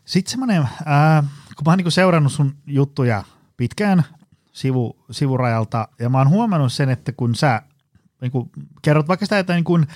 Sitten 0.05 0.31
semmoinen, 0.31 0.63
äh, 0.63 1.25
kun 1.57 1.65
mä 1.67 1.71
oon 1.71 1.79
niin 1.79 1.93
seurannut 1.93 2.33
sun 2.33 2.55
juttuja 2.67 3.25
pitkään 3.57 4.05
sivu, 4.53 4.97
sivurajalta, 5.11 5.89
ja 5.99 6.09
mä 6.09 6.19
oon 6.19 6.29
huomannut 6.29 6.73
sen, 6.73 6.89
että 6.89 7.13
kun 7.13 7.35
sä 7.35 7.63
niin 8.21 8.33
kuin, 8.33 8.51
kerrot 8.83 9.09
vaikka 9.09 9.27
sitä, 9.27 9.39
että 9.39 9.55
niin 9.55 9.65
kuin, 9.65 9.87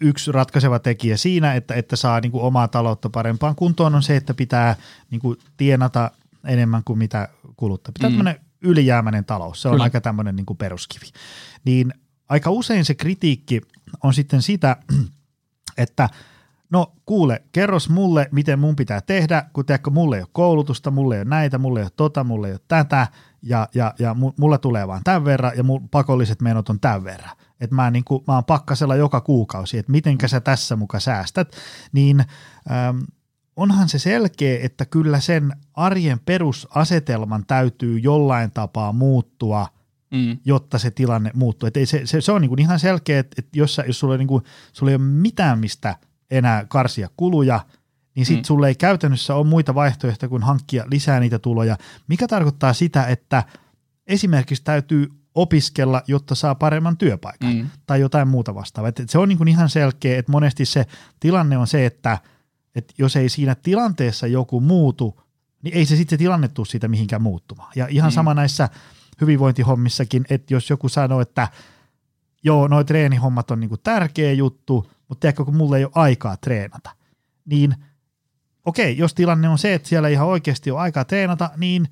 yksi 0.00 0.32
ratkaiseva 0.32 0.78
tekijä 0.78 1.16
siinä, 1.16 1.54
että, 1.54 1.74
että 1.74 1.96
saa 1.96 2.20
niin 2.20 2.32
kuin, 2.32 2.44
omaa 2.44 2.68
taloutta 2.68 3.10
parempaan 3.10 3.54
kuntoon, 3.54 3.94
on 3.94 4.02
se, 4.02 4.16
että 4.16 4.34
pitää 4.34 4.76
niin 5.10 5.20
kuin, 5.20 5.38
tienata 5.56 6.10
enemmän 6.44 6.84
kuin 6.84 6.98
mitä 6.98 7.28
kuluttaa. 7.56 7.92
Pitää 7.92 8.10
mm. 8.10 8.16
tämmöinen 8.16 8.40
ylijäämäinen 8.60 9.24
talous, 9.24 9.62
se 9.62 9.68
on 9.68 9.72
Kyllä. 9.72 9.84
aika 9.84 10.00
tämmöinen 10.00 10.36
niin 10.36 10.46
kuin 10.46 10.56
peruskivi. 10.56 11.06
Niin 11.64 11.94
aika 12.28 12.50
usein 12.50 12.84
se 12.84 12.94
kritiikki 12.94 13.60
on 14.02 14.14
sitten 14.14 14.42
sitä, 14.42 14.76
että– 15.76 16.08
no 16.70 16.92
kuule, 17.06 17.42
kerros 17.52 17.88
mulle, 17.88 18.28
miten 18.32 18.58
mun 18.58 18.76
pitää 18.76 19.00
tehdä, 19.00 19.44
kun 19.52 19.66
tiedätkö, 19.66 19.90
mulle 19.90 20.16
ei 20.16 20.22
ole 20.22 20.28
koulutusta, 20.32 20.90
mulle 20.90 21.14
ei 21.14 21.22
ole 21.22 21.28
näitä, 21.28 21.58
mulle 21.58 21.80
ei 21.80 21.84
ole 21.84 21.90
tota, 21.96 22.24
mulle 22.24 22.46
ei 22.46 22.52
ole 22.52 22.60
tätä, 22.68 23.06
ja, 23.42 23.68
ja, 23.74 23.94
ja 23.98 24.16
mulla 24.38 24.58
tulee 24.58 24.88
vaan 24.88 25.04
tämän 25.04 25.24
verran, 25.24 25.52
ja 25.56 25.62
mun 25.62 25.88
pakolliset 25.88 26.42
menot 26.42 26.68
on 26.68 26.80
tämän 26.80 27.04
verran. 27.04 27.36
Että 27.60 27.76
mä, 27.76 27.90
niin 27.90 28.04
kuin, 28.04 28.24
mä 28.26 28.34
oon 28.34 28.44
pakkasella 28.44 28.96
joka 28.96 29.20
kuukausi, 29.20 29.78
että 29.78 29.92
mitenkä 29.92 30.28
sä 30.28 30.40
tässä 30.40 30.76
muka 30.76 31.00
säästät, 31.00 31.56
niin 31.92 32.20
ähm, 32.70 32.98
onhan 33.56 33.88
se 33.88 33.98
selkeä, 33.98 34.58
että 34.62 34.86
kyllä 34.86 35.20
sen 35.20 35.52
arjen 35.74 36.20
perusasetelman 36.20 37.46
täytyy 37.46 37.98
jollain 37.98 38.50
tapaa 38.50 38.92
muuttua, 38.92 39.66
mm. 40.10 40.38
jotta 40.44 40.78
se 40.78 40.90
tilanne 40.90 41.30
muuttuu. 41.34 41.66
Et 41.66 41.76
ei 41.76 41.86
se, 41.86 42.00
se, 42.04 42.20
se 42.20 42.32
on 42.32 42.40
niin 42.40 42.48
kuin 42.48 42.60
ihan 42.60 42.78
selkeä, 42.78 43.18
että, 43.18 43.34
että 43.38 43.58
jos, 43.58 43.74
sä, 43.74 43.84
jos 43.86 43.98
sulla, 43.98 44.16
niin 44.16 44.28
kuin, 44.28 44.44
sulla 44.72 44.90
ei 44.90 44.96
ole 44.96 45.04
mitään, 45.04 45.58
mistä– 45.58 45.96
enää 46.30 46.64
karsia 46.68 47.08
kuluja, 47.16 47.60
niin 48.14 48.26
sitten 48.26 48.42
mm. 48.42 48.46
sulle 48.46 48.68
ei 48.68 48.74
käytännössä 48.74 49.34
ole 49.34 49.46
muita 49.46 49.74
vaihtoehtoja 49.74 50.28
kuin 50.28 50.42
hankkia 50.42 50.84
lisää 50.90 51.20
niitä 51.20 51.38
tuloja, 51.38 51.76
mikä 52.08 52.28
tarkoittaa 52.28 52.72
sitä, 52.72 53.06
että 53.06 53.44
esimerkiksi 54.06 54.64
täytyy 54.64 55.08
opiskella, 55.34 56.02
jotta 56.06 56.34
saa 56.34 56.54
paremman 56.54 56.96
työpaikan 56.96 57.54
mm. 57.54 57.70
tai 57.86 58.00
jotain 58.00 58.28
muuta 58.28 58.54
vastaavaa. 58.54 58.88
Et 58.88 59.10
se 59.10 59.18
on 59.18 59.28
niin 59.28 59.38
kuin 59.38 59.48
ihan 59.48 59.68
selkeä, 59.68 60.18
että 60.18 60.32
monesti 60.32 60.64
se 60.64 60.86
tilanne 61.20 61.58
on 61.58 61.66
se, 61.66 61.86
että, 61.86 62.18
että 62.74 62.94
jos 62.98 63.16
ei 63.16 63.28
siinä 63.28 63.54
tilanteessa 63.54 64.26
joku 64.26 64.60
muutu, 64.60 65.20
niin 65.62 65.74
ei 65.74 65.86
se 65.86 65.96
sitten 65.96 66.18
se 66.18 66.18
tilanne 66.18 66.48
tule 66.48 66.66
siitä 66.66 66.88
mihinkään 66.88 67.22
muuttumaan. 67.22 67.72
Ja 67.76 67.86
ihan 67.90 68.10
mm. 68.10 68.14
sama 68.14 68.34
näissä 68.34 68.68
hyvinvointihommissakin, 69.20 70.24
että 70.30 70.54
jos 70.54 70.70
joku 70.70 70.88
sanoo, 70.88 71.20
että 71.20 71.48
joo, 72.44 72.68
noi 72.68 72.84
treenihommat 72.84 73.50
on 73.50 73.60
niin 73.60 73.68
kuin 73.68 73.80
tärkeä 73.82 74.32
juttu, 74.32 74.90
mutta 75.08 75.20
tiedätkö, 75.20 75.44
kun 75.44 75.56
mulla 75.56 75.78
ei 75.78 75.84
ole 75.84 75.92
aikaa 75.94 76.36
treenata, 76.36 76.90
niin 77.44 77.74
okei, 78.64 78.98
jos 78.98 79.14
tilanne 79.14 79.48
on 79.48 79.58
se, 79.58 79.74
että 79.74 79.88
siellä 79.88 80.08
ihan 80.08 80.26
oikeasti 80.26 80.70
on 80.70 80.80
aikaa 80.80 81.04
treenata, 81.04 81.50
niin 81.56 81.88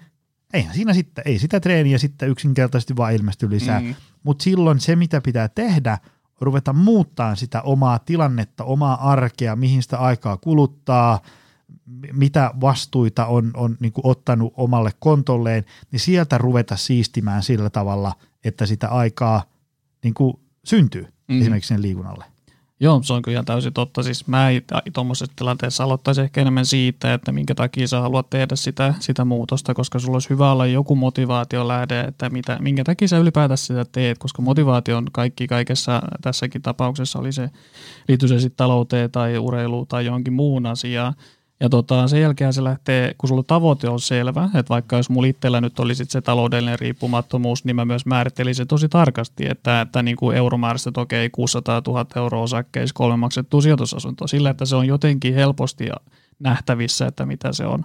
eihän 0.52 0.74
siinä 0.74 0.94
sitten, 0.94 1.24
ei 1.26 1.38
sitä 1.38 1.60
treeniä 1.60 1.98
sitten 1.98 2.28
yksinkertaisesti 2.28 2.96
vaan 2.96 3.14
ilmesty 3.14 3.50
lisää, 3.50 3.80
mm. 3.80 3.94
mutta 4.22 4.42
silloin 4.42 4.80
se, 4.80 4.96
mitä 4.96 5.20
pitää 5.20 5.48
tehdä, 5.48 5.98
ruveta 6.40 6.72
muuttaa 6.72 7.34
sitä 7.34 7.62
omaa 7.62 7.98
tilannetta, 7.98 8.64
omaa 8.64 9.12
arkea, 9.12 9.56
mihin 9.56 9.82
sitä 9.82 9.98
aikaa 9.98 10.36
kuluttaa, 10.36 11.20
mitä 12.12 12.50
vastuita 12.60 13.26
on, 13.26 13.50
on 13.54 13.76
niin 13.80 13.92
ottanut 14.02 14.54
omalle 14.56 14.90
kontolleen, 14.98 15.64
niin 15.90 16.00
sieltä 16.00 16.38
ruveta 16.38 16.76
siistimään 16.76 17.42
sillä 17.42 17.70
tavalla, 17.70 18.12
että 18.44 18.66
sitä 18.66 18.88
aikaa 18.88 19.42
niin 20.04 20.14
syntyy 20.64 21.06
mm. 21.28 21.40
esimerkiksi 21.40 21.68
sen 21.68 21.82
liikunnalle. 21.82 22.24
Joo, 22.80 23.02
se 23.02 23.12
on 23.12 23.22
kyllä 23.22 23.42
täysin 23.42 23.72
totta. 23.72 24.02
Siis 24.02 24.26
mä 24.26 24.48
tuommoisessa 24.92 25.32
tilanteessa 25.36 25.84
aloittaisin 25.84 26.24
ehkä 26.24 26.40
enemmän 26.40 26.66
siitä, 26.66 27.14
että 27.14 27.32
minkä 27.32 27.54
takia 27.54 27.88
sä 27.88 28.00
haluat 28.00 28.30
tehdä 28.30 28.56
sitä, 28.56 28.94
sitä 29.00 29.24
muutosta, 29.24 29.74
koska 29.74 29.98
sulla 29.98 30.16
olisi 30.16 30.30
hyvä 30.30 30.52
olla 30.52 30.66
joku 30.66 30.96
motivaatio 30.96 31.68
lähde, 31.68 32.00
että 32.00 32.30
mitä, 32.30 32.58
minkä 32.60 32.84
takia 32.84 33.08
sä 33.08 33.18
ylipäätään 33.18 33.58
sitä 33.58 33.84
teet, 33.92 34.18
koska 34.18 34.42
motivaatio 34.42 34.96
on 34.96 35.06
kaikki 35.12 35.46
kaikessa 35.46 36.02
tässäkin 36.22 36.62
tapauksessa, 36.62 37.18
oli 37.18 37.32
se, 37.32 37.50
liittyy 38.08 38.28
se 38.28 38.40
sitten 38.40 38.56
talouteen 38.56 39.10
tai 39.10 39.38
urheiluun 39.38 39.86
tai 39.86 40.06
johonkin 40.06 40.32
muun 40.32 40.66
asiaan, 40.66 41.14
Ja 41.60 41.68
tota, 41.68 42.08
sen 42.08 42.20
jälkeen 42.20 42.52
se 42.52 42.64
lähtee, 42.64 43.14
kun 43.18 43.28
sulla 43.28 43.42
tavoite 43.46 43.88
on 43.88 44.00
selvä, 44.00 44.44
että 44.44 44.68
vaikka 44.68 44.96
jos 44.96 45.10
mulla 45.10 45.28
itsellä 45.28 45.60
nyt 45.60 45.80
olisi 45.80 46.04
se 46.08 46.20
taloudellinen 46.20 46.78
riippumattomuus, 46.78 47.64
niin 47.64 47.76
mä 47.76 47.84
myös 47.84 48.06
määrittelisin 48.06 48.66
tosi 48.66 48.88
tarkasti, 48.88 49.46
että, 49.48 49.80
että 49.80 50.02
niin 50.02 50.16
kuin 50.16 50.36
euromäärästä, 50.36 50.90
että 50.90 51.00
okei, 51.00 51.30
600 51.30 51.82
000 51.86 52.06
euroa 52.16 52.42
osakkeissa 52.42 52.94
kolme 52.94 53.16
maksettua 53.16 53.60
sijoitusasuntoa, 53.60 54.28
sillä 54.28 54.50
että 54.50 54.64
se 54.64 54.76
on 54.76 54.86
jotenkin 54.86 55.34
helposti 55.34 55.88
nähtävissä, 56.38 57.06
että 57.06 57.26
mitä 57.26 57.52
se 57.52 57.66
on. 57.66 57.84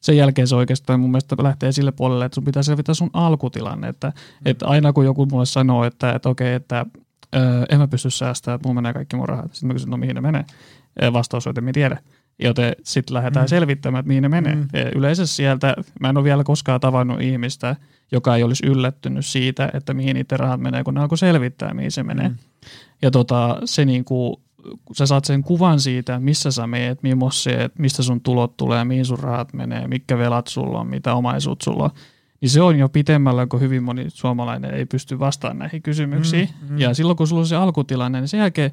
Sen 0.00 0.16
jälkeen 0.16 0.48
se 0.48 0.56
oikeastaan 0.56 1.00
mun 1.00 1.10
mielestä 1.10 1.36
lähtee 1.38 1.72
sille 1.72 1.92
puolelle, 1.92 2.24
että 2.24 2.34
sun 2.34 2.44
pitää 2.44 2.62
selvitä 2.62 2.94
sun 2.94 3.10
alkutilanne, 3.12 3.88
että, 3.88 4.08
mm. 4.08 4.50
että 4.50 4.66
aina 4.66 4.92
kun 4.92 5.04
joku 5.04 5.26
mulle 5.26 5.46
sanoo, 5.46 5.84
että, 5.84 6.12
että 6.12 6.28
okei, 6.28 6.54
että 6.54 6.86
öö, 7.36 7.64
en 7.68 7.78
mä 7.78 7.88
pysty 7.88 8.10
säästämään, 8.10 8.56
että 8.56 8.68
mun 8.68 8.74
menee 8.74 8.92
kaikki 8.92 9.16
mun 9.16 9.28
rahat, 9.28 9.54
sitten 9.54 9.66
mä 9.66 9.72
kysyn, 9.72 9.90
no 9.90 9.96
mihin 9.96 10.14
ne 10.14 10.20
menee? 10.20 10.44
Vastaus 11.12 11.46
on, 11.46 11.50
että 11.50 11.60
mä 11.60 11.72
tiedä 11.72 12.00
joten 12.42 12.72
sitten 12.82 13.14
lähdetään 13.14 13.46
mm. 13.46 13.48
selvittämään, 13.48 14.00
että 14.00 14.08
mihin 14.08 14.22
ne 14.22 14.28
menee. 14.28 14.54
Mm. 14.54 14.68
Yleensä 14.94 15.26
sieltä, 15.26 15.74
mä 16.00 16.08
en 16.08 16.16
ole 16.16 16.24
vielä 16.24 16.44
koskaan 16.44 16.80
tavannut 16.80 17.20
ihmistä, 17.20 17.76
joka 18.12 18.36
ei 18.36 18.42
olisi 18.42 18.66
yllättynyt 18.66 19.26
siitä, 19.26 19.70
että 19.74 19.94
mihin 19.94 20.14
niiden 20.14 20.40
rahat 20.40 20.60
menee, 20.60 20.84
kun 20.84 20.94
ne 20.94 21.00
alkoi 21.00 21.18
selvittää, 21.18 21.74
mihin 21.74 21.90
se 21.90 22.02
menee. 22.02 22.28
Mm. 22.28 22.36
Ja 23.02 23.10
tota, 23.10 23.58
se 23.64 23.84
niin 23.84 24.04
kuin, 24.04 24.36
kun 24.84 24.96
sä 24.96 25.06
saat 25.06 25.24
sen 25.24 25.42
kuvan 25.42 25.80
siitä, 25.80 26.20
missä 26.20 26.50
sä 26.50 26.66
meet, 26.66 26.98
se, 27.32 27.70
mistä 27.78 28.02
sun 28.02 28.20
tulot 28.20 28.56
tulee, 28.56 28.84
mihin 28.84 29.04
sun 29.04 29.18
rahat 29.18 29.52
menee, 29.52 29.88
mitkä 29.88 30.18
velat 30.18 30.46
sulla 30.46 30.80
on, 30.80 30.86
mitä 30.86 31.14
omaisuut 31.14 31.62
sulla 31.62 31.84
on, 31.84 31.90
niin 32.40 32.50
se 32.50 32.62
on 32.62 32.78
jo 32.78 32.88
pitemmällä, 32.88 33.46
kun 33.46 33.60
hyvin 33.60 33.82
moni 33.82 34.04
suomalainen 34.08 34.74
ei 34.74 34.86
pysty 34.86 35.18
vastaamaan 35.18 35.58
näihin 35.58 35.82
kysymyksiin. 35.82 36.48
Mm, 36.62 36.72
mm. 36.72 36.78
Ja 36.78 36.94
silloin, 36.94 37.16
kun 37.16 37.26
sulla 37.26 37.40
on 37.40 37.46
se 37.46 37.56
alkutilanne, 37.56 38.20
niin 38.20 38.28
sen 38.28 38.40
jälkeen 38.40 38.70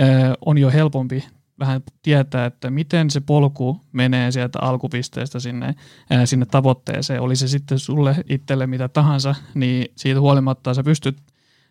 äh, 0.00 0.32
on 0.46 0.58
jo 0.58 0.70
helpompi 0.70 1.24
vähän 1.62 1.82
tietää, 2.02 2.46
että 2.46 2.70
miten 2.70 3.10
se 3.10 3.20
polku 3.20 3.80
menee 3.92 4.32
sieltä 4.32 4.58
alkupisteestä 4.62 5.40
sinne, 5.40 5.74
ää, 6.10 6.26
sinne 6.26 6.46
tavoitteeseen. 6.46 7.20
Oli 7.20 7.36
se 7.36 7.48
sitten 7.48 7.78
sulle 7.78 8.16
itselle 8.28 8.66
mitä 8.66 8.88
tahansa, 8.88 9.34
niin 9.54 9.92
siitä 9.96 10.20
huolimatta 10.20 10.74
sä 10.74 10.82
pystyt 10.82 11.16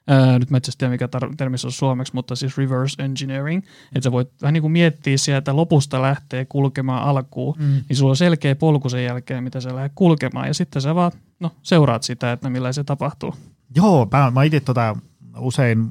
Ää, 0.08 0.40
nyt 0.40 0.50
mä 0.50 0.58
itse 0.58 0.72
tiedä, 0.78 0.92
mikä 0.92 1.06
tar- 1.06 1.36
termissä 1.38 1.68
on 1.68 1.72
suomeksi, 1.72 2.14
mutta 2.14 2.36
siis 2.36 2.58
reverse 2.58 3.04
engineering, 3.04 3.64
että 3.96 4.04
sä 4.04 4.12
voit 4.12 4.30
vähän 4.42 4.54
niin 4.54 4.62
kuin 4.62 4.72
miettiä 4.72 5.18
sieltä 5.18 5.56
lopusta 5.56 6.02
lähtee 6.02 6.46
kulkemaan 6.46 7.04
alkuun, 7.04 7.56
mm. 7.60 7.82
niin 7.90 7.98
sulla 7.98 8.10
on 8.10 8.18
selkeä 8.18 8.56
polku 8.56 8.90
sen 8.90 9.04
jälkeen, 9.04 9.44
mitä 9.44 9.62
sä 9.62 9.76
lähdet 9.76 9.92
kulkemaan, 9.96 10.48
ja 10.48 10.54
sitten 10.54 10.82
sä 10.82 10.96
vaan 10.96 11.12
no, 11.40 11.52
seuraat 11.62 12.04
sitä, 12.04 12.32
että 12.32 12.50
millä 12.50 12.74
se 12.74 12.84
tapahtuu. 12.84 13.36
Joo, 13.76 14.08
mä, 14.12 14.32
mä 14.32 14.44
itse 14.44 14.60
tota, 14.60 14.96
usein 15.38 15.90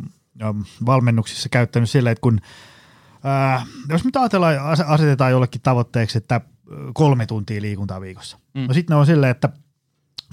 valmennuksissa 0.86 1.48
käyttänyt 1.48 1.90
silleen, 1.90 2.12
että 2.12 2.22
kun 2.22 2.40
Äh, 3.26 3.66
jos 3.88 4.04
mitä 4.04 4.20
ajatellaan, 4.20 4.56
asetetaan 4.86 5.30
jollekin 5.30 5.60
tavoitteeksi, 5.60 6.18
että 6.18 6.40
kolme 6.94 7.26
tuntia 7.26 7.62
liikuntaa 7.62 8.00
viikossa. 8.00 8.38
Mm. 8.54 8.60
No 8.60 8.74
sitten 8.74 8.94
ne 8.94 9.00
on 9.00 9.06
silleen, 9.06 9.30
että 9.30 9.48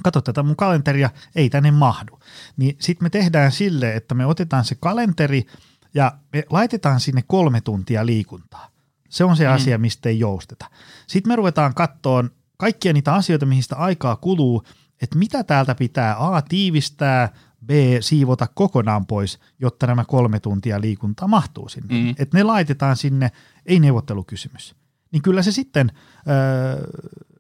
katso 0.04 0.22
tätä 0.22 0.44
mun 0.44 0.56
kalenteria, 0.56 1.10
ei 1.36 1.50
tänne 1.50 1.72
mahdu. 1.72 2.20
Niin 2.58 2.76
sitten 2.80 3.06
me 3.06 3.10
tehdään 3.10 3.52
sille, 3.52 3.96
että 3.96 4.16
me 4.16 4.26
otetaan 4.26 4.66
se 4.66 4.76
kalenteri 4.80 5.46
ja 5.94 6.12
me 6.34 6.44
laitetaan 6.50 7.00
sinne 7.00 7.24
kolme 7.28 7.62
tuntia 7.62 8.06
liikuntaa. 8.06 8.70
Se 9.10 9.24
on 9.24 9.38
se 9.38 9.48
mm. 9.48 9.54
asia, 9.54 9.78
mistä 9.78 10.10
ei 10.10 10.20
jousteta. 10.20 10.66
Sitten 11.08 11.32
me 11.32 11.36
ruvetaan 11.36 11.74
kattoon 11.74 12.30
kaikkia 12.58 12.94
niitä 12.94 13.14
asioita, 13.14 13.46
mihin 13.46 13.64
sitä 13.64 13.76
aikaa 13.76 14.16
kuluu, 14.16 14.64
että 15.02 15.18
mitä 15.18 15.44
täältä 15.44 15.76
pitää 15.76 16.16
A 16.20 16.42
tiivistää– 16.42 17.30
B, 17.66 17.70
siivota 18.00 18.48
kokonaan 18.54 19.06
pois, 19.06 19.40
jotta 19.60 19.88
nämä 19.88 20.06
kolme 20.06 20.40
tuntia 20.40 20.82
liikuntaa 20.82 21.28
mahtuu 21.28 21.70
sinne. 21.70 21.94
Mm. 21.94 22.10
Että 22.10 22.38
ne 22.38 22.44
laitetaan 22.44 22.98
sinne, 22.98 23.32
ei 23.66 23.80
neuvottelukysymys. 23.80 24.76
Niin 25.12 25.22
kyllä 25.22 25.42
se 25.42 25.52
sitten 25.52 25.92
öö, 26.28 26.88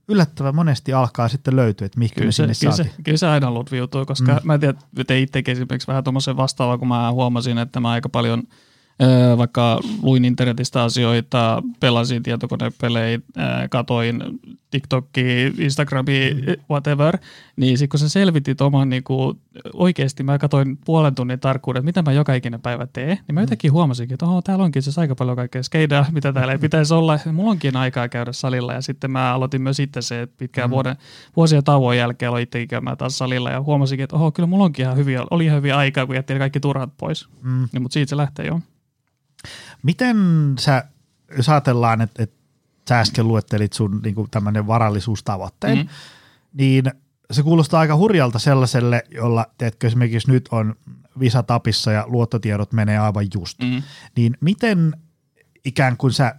yllättävän 0.07 0.55
monesti 0.55 0.93
alkaa 0.93 1.27
sitten 1.27 1.55
löytyä, 1.55 1.85
että 1.85 1.99
mihin 1.99 2.15
kyllä 2.15 2.31
se, 2.31 2.35
sinne 2.35 2.53
kyllä 2.59 2.75
se, 2.75 3.01
kyllä 3.03 3.17
se 3.17 3.27
aina 3.27 3.51
lutviutuu, 3.51 4.05
koska 4.05 4.33
mm. 4.33 4.39
mä 4.43 4.53
en 4.53 4.59
tiedä, 4.59 4.79
te 5.07 5.19
itsekin 5.19 5.51
esimerkiksi 5.51 5.87
vähän 5.87 6.03
tuommoisen 6.03 6.37
vastaavaa, 6.37 6.77
kun 6.77 6.87
mä 6.87 7.11
huomasin, 7.11 7.57
että 7.57 7.79
mä 7.79 7.89
aika 7.89 8.09
paljon– 8.09 8.43
vaikka 9.37 9.79
luin 10.01 10.25
internetistä 10.25 10.83
asioita, 10.83 11.63
pelasin 11.79 12.23
tietokonepelejä, 12.23 13.19
katoin 13.69 14.23
TikTokia, 14.77 15.51
Instagramia, 15.57 16.33
mm. 16.33 16.41
whatever, 16.69 17.17
niin 17.55 17.77
sitten 17.77 17.89
kun 17.89 17.99
sä 17.99 18.09
selvitit 18.09 18.61
oman 18.61 18.89
niin 18.89 19.03
kuin, 19.03 19.39
oikeasti, 19.73 20.23
mä 20.23 20.37
katoin 20.37 20.77
puolen 20.85 21.15
tunnin 21.15 21.39
tarkkuuden, 21.39 21.85
mitä 21.85 22.01
mä 22.01 22.11
joka 22.11 22.33
ikinen 22.33 22.61
päivä 22.61 22.87
teen, 22.87 23.07
niin 23.07 23.35
mä 23.35 23.39
mm. 23.39 23.43
jotenkin 23.43 23.71
huomasinkin, 23.71 24.13
että 24.13 24.25
oho, 24.25 24.41
täällä 24.41 24.63
onkin 24.63 24.81
siis 24.81 24.97
aika 24.97 25.15
paljon 25.15 25.35
kaikkea 25.35 25.63
skeidaa, 25.63 26.05
mitä 26.13 26.33
täällä 26.33 26.51
ei 26.51 26.59
pitäisi 26.59 26.93
olla. 26.93 27.19
Mulla 27.31 27.51
onkin 27.51 27.77
aikaa 27.77 28.09
käydä 28.09 28.31
salilla 28.31 28.73
ja 28.73 28.81
sitten 28.81 29.11
mä 29.11 29.33
aloitin 29.33 29.61
myös 29.61 29.79
itse 29.79 30.01
se, 30.01 30.21
että 30.21 30.35
pitkään 30.37 30.69
mm. 30.69 30.71
vuoden, 30.71 30.95
vuosien 31.35 31.63
tauon 31.63 31.97
jälkeen 31.97 32.29
aloin 32.29 32.43
itsekin 32.43 32.67
käymään 32.67 32.97
taas 32.97 33.17
salilla 33.17 33.51
ja 33.51 33.61
huomasinkin, 33.61 34.03
että 34.03 34.15
oho, 34.15 34.31
kyllä 34.31 34.47
mulla 34.47 34.63
onkin 34.63 34.83
ihan 34.83 34.97
hyviä, 34.97 35.23
oli 35.31 35.45
ihan 35.45 35.57
hyviä 35.57 35.77
aikaa, 35.77 36.05
kun 36.05 36.15
jättiin 36.15 36.39
kaikki 36.39 36.59
turhat 36.59 36.89
pois. 36.97 37.27
Mm. 37.41 37.67
Niin, 37.71 37.81
mutta 37.81 37.93
siitä 37.93 38.09
se 38.09 38.17
lähtee 38.17 38.45
jo. 38.45 38.59
Miten 39.83 40.17
sä, 40.59 40.83
jos 41.37 41.49
ajatellaan, 41.49 42.01
että, 42.01 42.23
että 42.23 42.36
sä 42.87 42.99
äsken 42.99 43.27
luettelit 43.27 43.73
sun 43.73 44.01
niin 44.03 44.15
tämmöinen 44.31 44.67
varallisuustavoitteen, 44.67 45.77
mm. 45.77 45.87
niin 46.53 46.91
se 47.31 47.43
kuulostaa 47.43 47.79
aika 47.79 47.95
hurjalta 47.95 48.39
sellaiselle, 48.39 49.03
jolla, 49.11 49.45
teetkö 49.57 49.87
esimerkiksi 49.87 50.31
nyt 50.31 50.49
on 50.51 50.75
Visa 51.19 51.43
tapissa 51.43 51.91
ja 51.91 52.03
luottotiedot 52.07 52.73
menee 52.73 52.97
aivan 52.97 53.27
just. 53.33 53.59
Mm. 53.59 53.83
Niin 54.15 54.37
miten 54.41 54.93
ikään 55.65 55.97
kuin 55.97 56.13
sä 56.13 56.35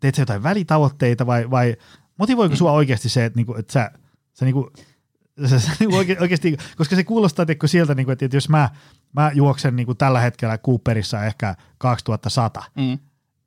teet 0.00 0.14
sä 0.14 0.22
jotain 0.22 0.42
välitavoitteita 0.42 1.26
vai, 1.26 1.50
vai 1.50 1.76
motivoiko 2.18 2.54
mm. 2.54 2.56
sua 2.56 2.72
oikeasti 2.72 3.08
se, 3.08 3.24
että, 3.24 3.36
niinku, 3.36 3.54
että 3.54 3.72
sä, 3.72 3.90
sä 4.32 4.44
niinku, 4.44 4.70
se, 5.46 5.60
se, 5.60 5.70
niinku 5.80 5.96
oike, 5.96 6.16
oikeasti, 6.20 6.56
koska 6.76 6.96
se 6.96 7.04
kuulostaa 7.04 7.46
että 7.48 7.66
sieltä, 7.66 7.94
niinku, 7.94 8.12
että 8.12 8.28
jos 8.32 8.48
mä, 8.48 8.70
mä 9.12 9.30
juoksen 9.34 9.76
niinku 9.76 9.94
tällä 9.94 10.20
hetkellä 10.20 10.58
Cooperissa 10.58 11.24
ehkä 11.24 11.54
2100, 11.78 12.64
mm. 12.74 12.98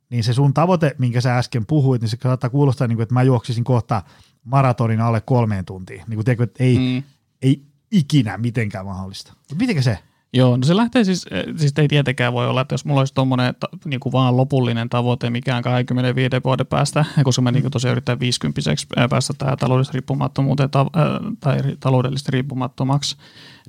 Niin 0.10 0.24
se 0.24 0.34
sun 0.34 0.54
tavoite, 0.54 0.96
minkä 0.98 1.22
sä 1.22 1.38
äsken 1.38 1.66
puhuit, 1.66 2.02
niin 2.02 2.10
se 2.10 2.18
saattaa 2.24 2.50
kuulostaa, 2.50 2.88
niinku, 2.88 3.02
että 3.02 3.14
mä 3.14 3.24
juoksisin 3.24 3.64
kohta 3.64 4.02
maratonin 4.44 5.02
alle 5.02 5.22
kolmeen 5.22 5.66
tuntiin. 5.66 6.04
Niin 6.08 6.16
kuin 6.16 6.26
tiedätkö, 6.26 6.44
että 6.44 6.64
ei, 6.64 6.78
mm. 6.78 7.04
ei 7.42 7.62
ikinä 7.92 8.38
mitenkään 8.38 8.86
mahdollista. 8.86 9.34
Mitenkä 9.60 9.82
se? 9.82 10.00
Joo, 10.36 10.58
no 10.58 10.64
se 10.64 10.76
lähtee 10.76 11.04
siis, 11.04 11.26
eh, 11.32 11.44
siis 11.58 11.74
ei 11.78 11.88
tietenkään 11.88 12.34
voi 12.34 12.48
olla, 12.48 12.62
että 12.62 12.74
jos 12.74 12.86
mulla 12.86 13.02
olisi 13.02 13.14
tuommoinen 13.14 13.54
niin 13.86 14.00
kuin 14.00 14.14
vaan 14.14 14.38
lopullinen 14.38 14.90
tavoite 14.90 15.30
mikään 15.30 15.64
25 15.64 16.36
vuoden 16.44 16.68
päästä, 16.68 17.06
koska 17.24 17.42
mä 17.42 17.52
niin 17.52 17.72
tosiaan 17.72 17.92
yritän 17.92 18.20
50 18.20 18.62
eh, 18.72 19.10
päästä 19.10 19.34
tähän 19.38 19.58
taloudellisesti 19.58 19.96
riippumattomuuteen 19.96 20.70
ta, 20.70 20.82
eh, 20.82 21.38
tai 21.40 21.58
taloudellisesti 21.80 22.32
riippumattomaksi, 22.32 23.18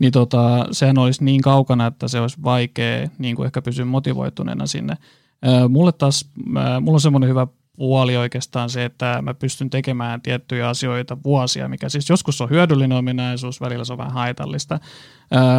niin 0.00 0.12
tota, 0.12 0.66
sehän 0.72 0.98
olisi 0.98 1.24
niin 1.24 1.40
kaukana, 1.40 1.86
että 1.86 2.08
se 2.08 2.20
olisi 2.20 2.42
vaikea 2.44 3.08
niin 3.18 3.36
kuin 3.36 3.46
ehkä 3.46 3.62
pysyä 3.62 3.84
motivoituneena 3.84 4.66
sinne. 4.66 4.96
Mulle 5.68 5.92
taas, 5.92 6.30
mulla 6.80 6.96
on 6.96 7.00
semmoinen 7.00 7.30
hyvä 7.30 7.46
puoli 7.76 8.16
oikeastaan 8.16 8.70
se, 8.70 8.84
että 8.84 9.22
mä 9.22 9.34
pystyn 9.34 9.70
tekemään 9.70 10.22
tiettyjä 10.22 10.68
asioita 10.68 11.16
vuosia, 11.24 11.68
mikä 11.68 11.88
siis 11.88 12.08
joskus 12.10 12.40
on 12.40 12.50
hyödyllinen 12.50 12.98
ominaisuus, 12.98 13.60
välillä 13.60 13.84
se 13.84 13.92
on 13.92 13.98
vähän 13.98 14.12
haitallista, 14.12 14.80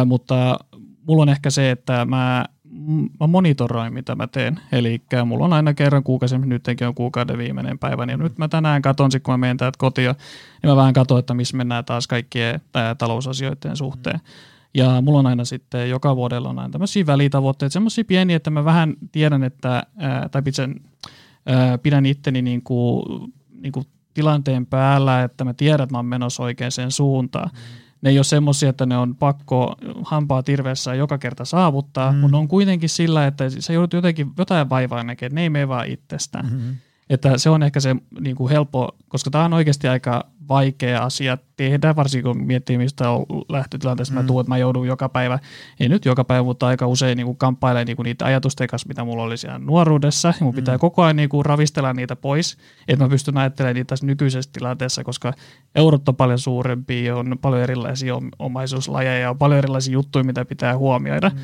mutta 0.06 0.58
mulla 1.06 1.22
on 1.22 1.28
ehkä 1.28 1.50
se, 1.50 1.70
että 1.70 2.04
mä, 2.04 2.44
mä 3.20 3.26
monitoroin, 3.26 3.92
mitä 3.92 4.14
mä 4.14 4.26
teen. 4.26 4.60
Eli 4.72 5.02
mulla 5.24 5.44
on 5.44 5.52
aina 5.52 5.74
kerran 5.74 6.02
kuukausi, 6.02 6.38
nytkin 6.38 6.86
on 6.86 6.94
kuukauden 6.94 7.38
viimeinen 7.38 7.78
päivä, 7.78 8.06
niin 8.06 8.18
nyt 8.18 8.38
mä 8.38 8.48
tänään 8.48 8.82
katon, 8.82 9.10
kun 9.22 9.32
mä 9.32 9.38
menen 9.38 9.56
täältä 9.56 9.78
kotiin, 9.78 10.14
niin 10.62 10.70
mä 10.70 10.76
vähän 10.76 10.94
katon, 10.94 11.18
että 11.18 11.34
missä 11.34 11.56
mennään 11.56 11.84
taas 11.84 12.06
kaikkien 12.06 12.60
talousasioiden 12.98 13.76
suhteen. 13.76 14.20
Ja 14.74 15.00
mulla 15.00 15.18
on 15.18 15.26
aina 15.26 15.44
sitten, 15.44 15.90
joka 15.90 16.16
vuodella 16.16 16.48
on 16.48 16.58
aina 16.58 16.72
tämmöisiä 16.72 17.06
välitavoitteita, 17.06 17.72
semmoisia 17.72 18.04
pieniä, 18.04 18.36
että 18.36 18.50
mä 18.50 18.64
vähän 18.64 18.94
tiedän, 19.12 19.44
että, 19.44 19.82
ää, 19.96 20.28
tai 20.28 20.42
pidän, 20.42 20.74
ää, 21.46 21.78
pidän 21.78 22.06
itteni 22.06 22.42
niin 22.42 22.62
kuin, 22.62 23.04
niin 23.62 23.72
kuin 23.72 23.86
tilanteen 24.14 24.66
päällä, 24.66 25.22
että 25.22 25.44
mä 25.44 25.54
tiedän, 25.54 25.84
että 25.84 25.94
mä 25.94 25.98
oon 25.98 26.06
menossa 26.06 26.42
oikeaan 26.42 26.72
suuntaan. 26.90 27.50
Mm 27.52 27.88
ne 28.02 28.10
ei 28.10 28.18
ole 28.18 28.24
semmoisia, 28.24 28.70
että 28.70 28.86
ne 28.86 28.96
on 28.96 29.16
pakko 29.16 29.76
hampaa 30.04 30.42
tirveessä 30.42 30.94
joka 30.94 31.18
kerta 31.18 31.44
saavuttaa, 31.44 32.12
mm. 32.12 32.18
mutta 32.18 32.36
ne 32.36 32.40
on 32.40 32.48
kuitenkin 32.48 32.88
sillä, 32.88 33.26
että 33.26 33.44
se 33.58 33.72
joudut 33.72 33.92
jotenkin 33.92 34.32
jotain 34.38 34.68
vaivaa 34.68 35.02
näkemään, 35.02 35.34
ne 35.34 35.42
ei 35.42 35.50
mene 35.50 35.68
vaan 35.68 35.86
itsestään. 35.86 36.46
Mm-hmm. 36.46 36.76
Että 37.10 37.38
se 37.38 37.50
on 37.50 37.62
ehkä 37.62 37.80
se 37.80 37.96
niin 38.20 38.36
kuin 38.36 38.50
helppo, 38.50 38.96
koska 39.08 39.30
tämä 39.30 39.44
on 39.44 39.52
oikeasti 39.52 39.88
aika 39.88 40.24
vaikea 40.48 41.02
asia 41.02 41.38
tehdä, 41.56 41.96
varsinkin 41.96 42.32
kun 42.32 42.46
miettii, 42.46 42.78
mistä 42.78 43.10
on 43.10 43.26
lähtötilanteessa 43.48 44.14
mm. 44.14 44.20
mä 44.20 44.26
tuun, 44.26 44.40
että 44.40 44.48
mä 44.48 44.58
joudun 44.58 44.86
joka 44.86 45.08
päivä, 45.08 45.38
ei 45.80 45.88
nyt 45.88 46.04
joka 46.04 46.24
päivä, 46.24 46.42
mutta 46.42 46.66
aika 46.66 46.86
usein 46.86 47.16
niin 47.16 47.36
kamppailemaan 47.36 47.86
niin 47.86 47.96
niitä 48.04 48.24
ajatusten 48.24 48.68
kanssa, 48.68 48.88
mitä 48.88 49.04
mulla 49.04 49.22
oli 49.22 49.36
siellä 49.36 49.58
nuoruudessa, 49.58 50.28
ja 50.28 50.44
mun 50.44 50.54
pitää 50.54 50.74
mm. 50.74 50.80
koko 50.80 51.02
ajan 51.02 51.16
niin 51.16 51.28
kuin 51.28 51.44
ravistella 51.46 51.92
niitä 51.92 52.16
pois, 52.16 52.56
että 52.88 53.04
mä 53.04 53.08
pystyn 53.08 53.38
ajattelemaan 53.38 53.74
niitä 53.74 53.88
tässä 53.88 54.06
nykyisessä 54.06 54.50
tilanteessa, 54.52 55.04
koska 55.04 55.32
eurot 55.74 56.08
on 56.08 56.16
paljon 56.16 56.38
suurempia, 56.38 57.16
on 57.16 57.38
paljon 57.42 57.62
erilaisia 57.62 58.14
omaisuuslajeja, 58.38 59.30
on 59.30 59.38
paljon 59.38 59.58
erilaisia 59.58 59.92
juttuja, 59.92 60.24
mitä 60.24 60.44
pitää 60.44 60.78
huomioida, 60.78 61.28
mm 61.28 61.38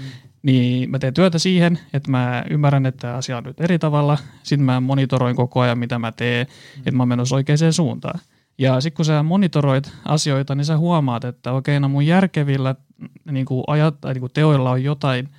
Niin 0.45 0.91
mä 0.91 0.99
teen 0.99 1.15
työtä 1.15 1.39
siihen, 1.39 1.79
että 1.93 2.11
mä 2.11 2.45
ymmärrän, 2.51 2.87
että 2.87 3.17
asia 3.17 3.37
on 3.37 3.45
nyt 3.45 3.61
eri 3.61 3.79
tavalla. 3.79 4.19
Sitten 4.43 4.65
mä 4.65 4.81
monitoroin 4.81 5.37
koko 5.37 5.61
ajan, 5.61 5.79
mitä 5.79 5.99
mä 5.99 6.13
teen, 6.13 6.47
mm. 6.47 6.79
että 6.79 6.93
mä 6.93 7.03
oon 7.03 7.09
menossa 7.09 7.37
oikeaan 7.37 7.73
suuntaan. 7.73 8.21
Ja 8.59 8.81
sitten 8.81 8.97
kun 8.97 9.05
sä 9.05 9.23
monitoroit 9.23 9.93
asioita, 10.05 10.55
niin 10.55 10.65
sä 10.65 10.79
huomaat, 10.79 11.25
että 11.25 11.53
okei, 11.53 11.81
no 11.81 11.89
mun 11.89 12.07
järkevillä 12.07 12.75
niin 13.31 13.47
kuin 13.47 13.65
ajat, 13.67 14.01
tai 14.01 14.15
niin 14.15 14.21
kuin 14.21 14.33
teoilla 14.33 14.71
on 14.71 14.85
jotain– 14.85 15.29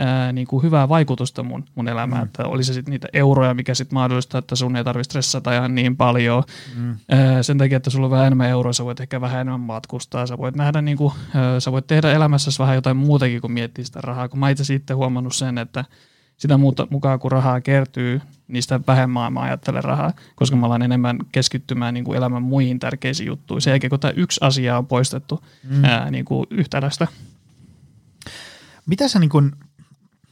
ää, 0.00 0.32
niin 0.32 0.46
kuin 0.46 0.62
hyvää 0.62 0.88
vaikutusta 0.88 1.42
mun, 1.42 1.64
mun 1.74 1.88
elämään, 1.88 2.22
mm. 2.22 2.26
että 2.26 2.46
oli 2.46 2.64
se 2.64 2.72
sitten 2.72 2.92
niitä 2.92 3.08
euroja, 3.12 3.54
mikä 3.54 3.74
sitten 3.74 3.94
mahdollistaa, 3.94 4.38
että 4.38 4.56
sun 4.56 4.76
ei 4.76 4.84
tarvitse 4.84 5.10
stressata 5.10 5.54
ihan 5.54 5.74
niin 5.74 5.96
paljon. 5.96 6.42
Mm. 6.76 6.96
Ää, 7.10 7.42
sen 7.42 7.58
takia, 7.58 7.76
että 7.76 7.90
sulla 7.90 8.06
on 8.06 8.10
vähän 8.10 8.26
enemmän 8.26 8.48
euroja, 8.48 8.72
sä 8.72 8.84
voit 8.84 9.00
ehkä 9.00 9.20
vähän 9.20 9.40
enemmän 9.40 9.60
matkustaa, 9.60 10.26
sä 10.26 10.38
voit 10.38 10.56
nähdä, 10.56 10.82
niin 10.82 10.96
kuin, 10.96 11.14
ää, 11.34 11.60
sä 11.60 11.72
voit 11.72 11.86
tehdä 11.86 12.12
elämässäsi 12.12 12.58
vähän 12.58 12.74
jotain 12.74 12.96
muutakin 12.96 13.40
kuin 13.40 13.52
miettiä 13.52 13.84
sitä 13.84 14.00
rahaa, 14.00 14.28
kun 14.28 14.40
mä 14.40 14.50
itse 14.50 14.64
sitten 14.64 14.96
huomannut 14.96 15.34
sen, 15.34 15.58
että 15.58 15.84
sitä 16.36 16.56
muuta, 16.58 16.86
mukaan 16.90 17.18
kun 17.18 17.32
rahaa 17.32 17.60
kertyy, 17.60 18.20
niistä 18.48 18.80
vähemmän 18.86 19.32
mä 19.32 19.40
ajattelen 19.40 19.84
rahaa, 19.84 20.12
koska 20.34 20.56
mä 20.56 20.66
alan 20.66 20.82
enemmän 20.82 21.18
keskittymään 21.32 21.94
niin 21.94 22.04
kuin 22.04 22.16
elämän 22.16 22.42
muihin 22.42 22.78
tärkeisiin 22.78 23.26
juttuihin. 23.26 23.62
Sen 23.62 23.70
jälkeen, 23.70 23.90
kun 23.90 24.00
tämä 24.00 24.12
yksi 24.16 24.40
asia 24.42 24.78
on 24.78 24.86
poistettu 24.86 25.44
mm. 25.70 25.84
ää, 25.84 26.10
niin 26.10 26.24
kuin 26.24 26.46
yhtälöstä. 26.50 27.06
Mitä 28.86 29.08
sä 29.08 29.18
niin 29.18 29.30
kuin 29.30 29.52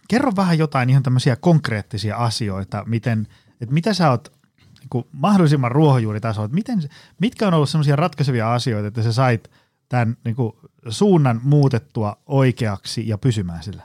kerro 0.08 0.32
vähän 0.36 0.58
jotain 0.58 0.90
ihan 0.90 1.02
tämmöisiä 1.02 1.36
konkreettisia 1.36 2.16
asioita, 2.16 2.84
miten, 2.86 3.26
että 3.60 3.74
mitä 3.74 3.94
sä 3.94 4.10
oot 4.10 4.32
niin 4.80 5.04
mahdollisimman 5.12 5.72
ruohonjuuritasolla, 5.72 6.44
että 6.44 6.54
miten, 6.54 6.82
mitkä 7.20 7.46
on 7.46 7.54
ollut 7.54 7.68
semmoisia 7.68 7.96
ratkaisevia 7.96 8.54
asioita, 8.54 8.88
että 8.88 9.02
sä 9.02 9.12
sait 9.12 9.50
tämän 9.88 10.16
niin 10.24 10.36
kuin, 10.36 10.52
suunnan 10.88 11.40
muutettua 11.44 12.16
oikeaksi 12.26 13.08
ja 13.08 13.18
pysymään 13.18 13.62
sillä? 13.62 13.82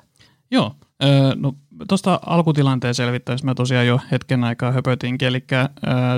Joo, 0.51 0.75
no 1.35 1.53
tuosta 1.87 2.19
alkutilanteen 2.25 2.95
selvittäessä 2.95 3.45
mä 3.45 3.55
tosiaan 3.55 3.87
jo 3.87 3.99
hetken 4.11 4.43
aikaa 4.43 4.71
höpötinkin, 4.71 5.27
eli 5.27 5.43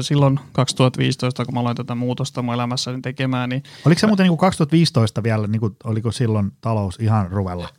silloin 0.02 0.40
2015, 0.52 1.46
kun 1.46 1.54
mä 1.54 1.60
aloin 1.60 1.78
tätä 1.78 1.96
muutosta 1.96 2.42
mun 2.42 2.54
elämässäni 2.54 3.02
tekemään, 3.02 3.50
niin... 3.50 3.64
Oliko 3.86 4.00
se 4.00 4.08
muuten 4.08 4.24
niin 4.24 4.32
kuin 4.32 4.38
2015 4.38 5.24
vielä, 5.24 5.48
niin 5.48 5.60
kuin, 5.60 5.76
oliko 5.84 6.12
silloin 6.12 6.52
talous 6.62 7.00
ihan 7.00 7.32
ruvella? 7.32 7.70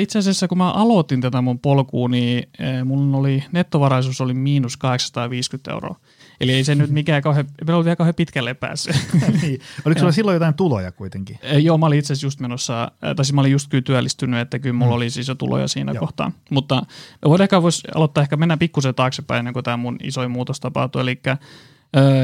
Itse 0.00 0.18
asiassa 0.18 0.48
kun 0.48 0.58
mä 0.58 0.70
aloitin 0.70 1.20
tätä 1.20 1.40
mun 1.40 1.58
polkuun, 1.58 2.10
niin 2.10 2.48
mun 2.84 3.14
oli, 3.14 3.44
nettovaraisuus 3.52 4.20
oli 4.20 4.34
miinus 4.34 4.76
850 4.76 5.70
euroa. 5.72 5.96
Eli 6.40 6.52
ei 6.52 6.64
se 6.64 6.74
nyt 6.74 6.90
mikään 7.00 7.22
kauhean, 7.22 7.46
me 7.66 7.74
oli 7.74 7.84
vielä 7.84 7.96
kauhean 7.96 8.14
pitkälle 8.14 8.54
päässyt. 8.54 8.96
niin. 9.42 9.60
Oliko 9.84 9.98
sulla 10.00 10.12
silloin 10.12 10.34
jotain 10.34 10.54
tuloja 10.54 10.92
kuitenkin? 10.92 11.38
Joo, 11.62 11.78
mä 11.78 11.86
olin 11.86 11.98
itse 11.98 12.12
asiassa 12.12 12.26
just 12.26 12.40
menossa, 12.40 12.90
tai 13.00 13.24
siis 13.24 13.32
mä 13.32 13.40
olin 13.40 13.52
just 13.52 13.70
kyllä 13.70 13.82
työllistynyt, 13.82 14.40
että 14.40 14.58
kyllä 14.58 14.72
mulla 14.72 14.92
mm. 14.92 14.96
oli 14.96 15.10
siis 15.10 15.28
jo 15.28 15.34
tuloja 15.34 15.68
siinä 15.68 15.92
Joo. 15.92 16.00
kohtaa. 16.00 16.32
Mutta 16.50 16.82
voidaan 17.24 17.44
ehkä 17.44 17.62
voisi 17.62 17.88
aloittaa 17.94 18.22
ehkä 18.22 18.36
mennä 18.36 18.56
pikkusen 18.56 18.94
taaksepäin 18.94 19.38
ennen 19.38 19.54
kuin 19.54 19.64
tämä 19.64 19.76
mun 19.76 19.96
isoin 20.02 20.30
muutos 20.30 20.60
tapahtui. 20.60 21.02
Eli 21.02 21.20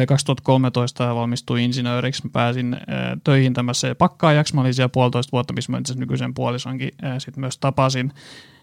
2013 0.08 1.14
valmistuin 1.14 1.64
insinööriksi, 1.64 2.24
mä 2.24 2.30
pääsin 2.32 2.76
töihin 3.24 3.54
tämmöiseen 3.54 3.96
pakkaajaksi, 3.96 4.54
mä 4.54 4.60
olin 4.60 4.74
siellä 4.74 4.88
puolitoista 4.88 5.32
vuotta, 5.32 5.52
missä 5.52 5.72
mä 5.72 5.78
itse 5.78 5.94
nykyisen 5.94 6.34
puolisonkin 6.34 6.90
sitten 7.18 7.40
myös 7.40 7.58
tapasin, 7.58 8.12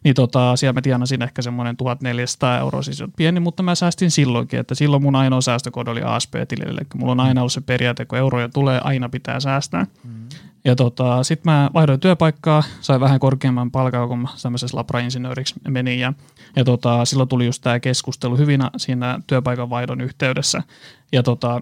niin 0.03 0.15
tota, 0.15 0.55
siellä 0.55 0.73
mä 0.73 0.81
tienasin 0.81 1.21
ehkä 1.21 1.41
semmoinen 1.41 1.77
1400 1.77 2.59
euroa, 2.59 2.81
siis 2.81 3.03
pieni, 3.17 3.39
mutta 3.39 3.63
mä 3.63 3.75
säästin 3.75 4.11
silloinkin, 4.11 4.59
että 4.59 4.75
silloin 4.75 5.03
mun 5.03 5.15
ainoa 5.15 5.41
säästökodi 5.41 5.91
oli 5.91 6.01
ASP-tilille, 6.03 6.71
eli 6.71 6.87
mulla 6.95 7.11
on 7.11 7.19
aina 7.19 7.41
ollut 7.41 7.53
se 7.53 7.61
periaate, 7.61 8.05
kun 8.05 8.17
euroja 8.17 8.49
tulee, 8.49 8.81
aina 8.83 9.09
pitää 9.09 9.39
säästää. 9.39 9.87
Mm. 10.03 10.27
Ja 10.67 10.75
tota, 10.75 11.23
sitten 11.23 11.51
mä 11.51 11.69
vaihdoin 11.73 11.99
työpaikkaa, 11.99 12.63
sain 12.81 13.01
vähän 13.01 13.19
korkeamman 13.19 13.71
palkan, 13.71 14.07
kun 14.07 14.19
mä 14.19 14.27
tämmöisessä 14.41 14.77
labrainsinööriksi 14.77 15.55
menin. 15.67 15.99
Ja, 15.99 16.13
ja 16.55 16.65
tota, 16.65 17.05
silloin 17.05 17.29
tuli 17.29 17.45
just 17.45 17.61
tämä 17.61 17.79
keskustelu 17.79 18.37
hyvin 18.37 18.61
siinä 18.77 19.19
työpaikan 19.27 19.69
vaihdon 19.69 20.01
yhteydessä. 20.01 20.63
Ja 21.11 21.23
tota, 21.23 21.61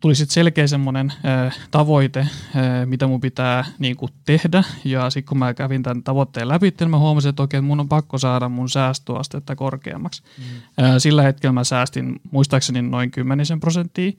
tuli 0.00 0.14
sitten 0.14 0.34
selkeä 0.34 0.66
semmoinen 0.66 1.12
tavoite, 1.70 2.26
mitä 2.84 3.06
mun 3.06 3.20
pitää 3.20 3.64
niin 3.78 3.96
kuin 3.96 4.12
tehdä. 4.24 4.64
Ja 4.84 5.10
sitten 5.10 5.28
kun 5.28 5.38
mä 5.38 5.54
kävin 5.54 5.82
tämän 5.82 6.02
tavoitteen 6.02 6.48
läpi, 6.48 6.74
niin 6.80 6.90
mä 6.90 6.98
huomasin, 6.98 7.28
että 7.28 7.42
okei, 7.42 7.60
mun 7.60 7.80
on 7.80 7.88
pakko 7.88 8.18
saada 8.18 8.48
mun 8.48 8.68
säästöastetta 8.68 9.56
korkeammaksi. 9.56 10.22
Mm. 10.38 10.44
Sillä 10.98 11.22
hetkellä 11.22 11.52
mä 11.52 11.64
säästin 11.64 12.20
muistaakseni 12.30 12.82
noin 12.82 13.10
10 13.10 13.46
prosenttia 13.60 14.12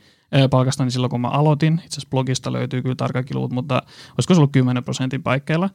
palkastani 0.49 0.86
niin 0.86 0.91
silloin, 0.91 1.11
kun 1.11 1.21
mä 1.21 1.30
aloitin. 1.30 1.73
Itse 1.73 1.86
asiassa 1.86 2.09
blogista 2.09 2.53
löytyy 2.53 2.82
kyllä 2.82 2.95
tarkkakin 2.95 3.38
luvut, 3.38 3.51
mutta 3.51 3.82
olisiko 4.17 4.34
se 4.34 4.39
ollut 4.39 4.51
10 4.51 4.84
prosentin 4.84 5.23
paikkeilla. 5.23 5.69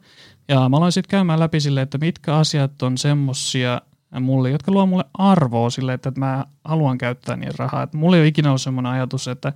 Ja 0.47 0.69
mä 0.69 0.77
aloin 0.77 0.91
sitten 0.91 1.09
käymään 1.09 1.39
läpi 1.39 1.59
sille, 1.59 1.81
että 1.81 1.97
mitkä 1.97 2.35
asiat 2.35 2.81
on 2.81 2.97
semmosia 2.97 3.81
mulle, 4.19 4.49
jotka 4.49 4.71
luo 4.71 4.85
mulle 4.85 5.05
arvoa 5.13 5.69
sille, 5.69 5.93
että 5.93 6.11
mä 6.15 6.45
haluan 6.63 6.97
käyttää 6.97 7.35
niin 7.35 7.51
rahaa. 7.57 7.83
Että 7.83 7.97
mulla 7.97 8.15
ei 8.15 8.21
ole 8.21 8.27
ikinä 8.27 8.49
ollut 8.49 8.61
semmoinen 8.61 8.91
ajatus, 8.91 9.27
että 9.27 9.53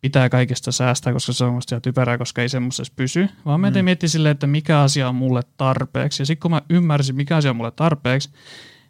pitää 0.00 0.28
kaikesta 0.28 0.72
säästää, 0.72 1.12
koska 1.12 1.32
se 1.32 1.44
on 1.44 1.54
musta 1.54 1.80
typerää, 1.80 2.18
koska 2.18 2.42
ei 2.42 2.48
semmoisessa 2.48 2.92
pysy, 2.96 3.28
vaan 3.44 3.60
mä 3.60 3.70
mm. 3.70 3.84
miettiä 3.84 4.08
silleen, 4.08 4.32
että 4.32 4.46
mikä 4.46 4.80
asia 4.80 5.08
on 5.08 5.14
mulle 5.14 5.42
tarpeeksi. 5.56 6.22
Ja 6.22 6.26
sitten 6.26 6.42
kun 6.42 6.50
mä 6.50 6.62
ymmärsin, 6.70 7.16
mikä 7.16 7.36
asia 7.36 7.50
on 7.50 7.56
mulle 7.56 7.70
tarpeeksi, 7.70 8.30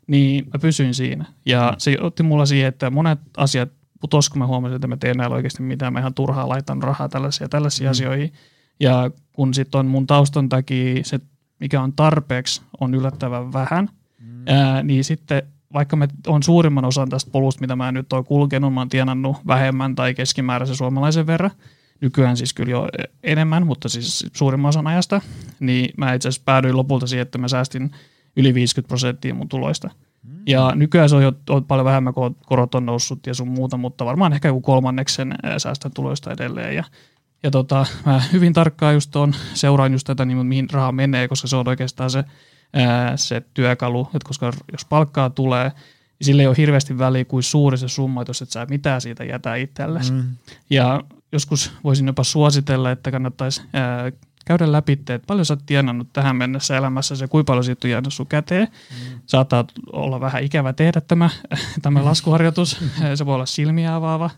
niin 0.07 0.45
mä 0.45 0.59
pysyin 0.61 0.95
siinä. 0.95 1.24
Ja 1.47 1.70
mm. 1.70 1.74
se 1.78 1.97
otti 2.01 2.22
mulla 2.22 2.47
siihen, 2.47 2.68
että 2.68 2.91
monet 2.91 3.18
asiat 3.37 3.68
putos, 4.05 4.28
kun 4.28 4.38
mä 4.38 4.46
huomasin, 4.46 4.74
että 4.74 4.86
mä 4.86 4.96
teen 4.96 5.16
näillä 5.16 5.36
oikeasti 5.36 5.62
mitään, 5.62 5.92
mä 5.92 5.98
ihan 5.98 6.14
turhaa 6.14 6.48
laitan 6.48 6.82
rahaa 6.82 7.09
tällaisia 7.09 7.48
tällaisia 7.48 7.88
mm. 7.88 7.90
asioihin. 7.90 8.32
Ja 8.80 9.11
kun 9.32 9.55
sitten 9.55 9.78
on 9.78 9.86
mun 9.86 10.07
taustan 10.07 10.48
takia 10.48 11.05
se, 11.05 11.20
mikä 11.61 11.82
on 11.82 11.92
tarpeeksi, 11.92 12.62
on 12.80 12.94
yllättävän 12.94 13.52
vähän, 13.52 13.88
mm. 14.20 14.48
ää, 14.48 14.82
niin 14.82 15.05
sitten 15.05 15.42
vaikka 15.72 15.96
me 15.96 16.09
on 16.26 16.42
suurimman 16.42 16.84
osan 16.84 17.09
tästä 17.09 17.30
polusta, 17.30 17.61
mitä 17.61 17.76
mä 17.76 17.92
nyt 17.92 18.12
oon 18.12 18.24
kulkenut, 18.24 18.74
mä 18.74 18.80
oon 18.80 18.88
tienannut 18.88 19.36
vähemmän 19.46 19.94
tai 19.94 20.14
keskimääräisen 20.14 20.76
suomalaisen 20.76 21.26
verran, 21.26 21.50
nykyään 22.00 22.36
siis 22.36 22.55
kyllä 22.55 22.70
jo 22.70 22.88
enemmän, 23.22 23.66
mutta 23.66 23.88
siis 23.88 24.26
suurimman 24.32 24.68
osan 24.68 24.86
ajasta, 24.86 25.20
niin 25.61 25.90
mä 25.96 26.14
itse 26.14 26.28
asiassa 26.28 26.42
päädyin 26.44 26.76
lopulta 26.76 27.07
siihen, 27.07 27.22
että 27.22 27.38
mä 27.38 27.48
säästin 27.48 27.90
yli 28.36 28.55
50 28.55 28.88
prosenttia 28.88 29.34
mun 29.34 29.48
tuloista. 29.48 29.90
Ja 30.47 30.72
nykyään 30.74 31.09
se 31.09 31.16
on 31.16 31.22
jo 31.22 31.32
on 31.51 31.64
paljon 31.64 31.84
vähemmän, 31.84 32.14
kun 32.14 32.36
korot 32.47 32.74
on 32.74 32.86
noussut 32.86 33.26
ja 33.26 33.34
sun 33.34 33.49
muuta, 33.49 33.76
mutta 33.76 34.05
varmaan 34.05 34.32
ehkä 34.32 34.49
joku 34.49 34.61
kolmanneksen 34.61 35.34
säästön 35.59 35.92
tuloista 35.95 36.32
edelleen. 36.32 36.74
Ja, 36.74 36.84
ja 37.42 37.51
tota, 37.51 37.86
mä 38.07 38.22
hyvin 38.32 38.53
tarkkaan 38.53 38.95
just 38.95 39.16
on, 39.16 39.34
seuraan 39.55 39.92
just 39.92 40.07
tätä, 40.07 40.24
niin 40.24 40.47
mihin 40.47 40.70
raha 40.70 40.92
menee, 40.92 41.28
koska 41.28 41.49
se 41.49 41.57
on 41.57 41.68
oikeastaan 41.68 42.11
se, 42.11 42.24
ää, 42.72 43.16
se 43.16 43.42
työkalu, 43.55 44.09
että 44.14 44.26
koska 44.28 44.53
jos 44.72 44.84
palkkaa 44.84 45.30
tulee, 45.30 45.64
niin 45.68 46.26
sille 46.26 46.42
ei 46.42 46.49
ole 46.49 46.57
hirveästi 46.57 46.99
väliä 46.99 47.24
kuin 47.24 47.42
suuri 47.42 47.78
se 47.78 47.88
summa, 47.88 48.24
jos 48.28 48.42
et 48.42 48.51
sä 48.51 48.66
mitään 48.70 49.01
siitä 49.01 49.24
jätä 49.24 49.55
itsellesi. 49.55 50.12
Mm. 50.12 50.24
Ja 50.70 51.05
joskus 51.32 51.72
voisin 51.84 52.07
jopa 52.07 52.24
suositella, 52.24 52.90
että 52.90 53.11
kannattaisi 53.11 53.62
ää, 53.72 54.12
käydä 54.45 54.72
läpi, 54.72 54.92
että 54.92 55.20
paljon 55.26 55.47
sä 55.47 55.55
oot 55.55 55.66
tienannut 55.66 56.12
tähän 56.12 56.36
mennessä 56.36 56.76
elämässä 56.76 57.14
ja 57.20 57.28
kuinka 57.28 57.51
paljon 57.51 57.64
siitä 57.64 57.86
on 57.86 57.90
jäänyt 57.90 58.14
sun 58.14 58.26
käteen. 58.26 58.68
Mm. 58.90 59.20
Saattaa 59.26 59.64
olla 59.92 60.20
vähän 60.20 60.42
ikävä 60.42 60.72
tehdä 60.72 61.01
tämä, 61.01 61.30
tämä 61.82 61.99
mm. 62.01 62.05
laskuharjoitus, 62.05 62.80
se 63.14 63.26
voi 63.26 63.34
olla 63.34 63.47
silmiä 63.47 63.95
avaava, 63.95 64.30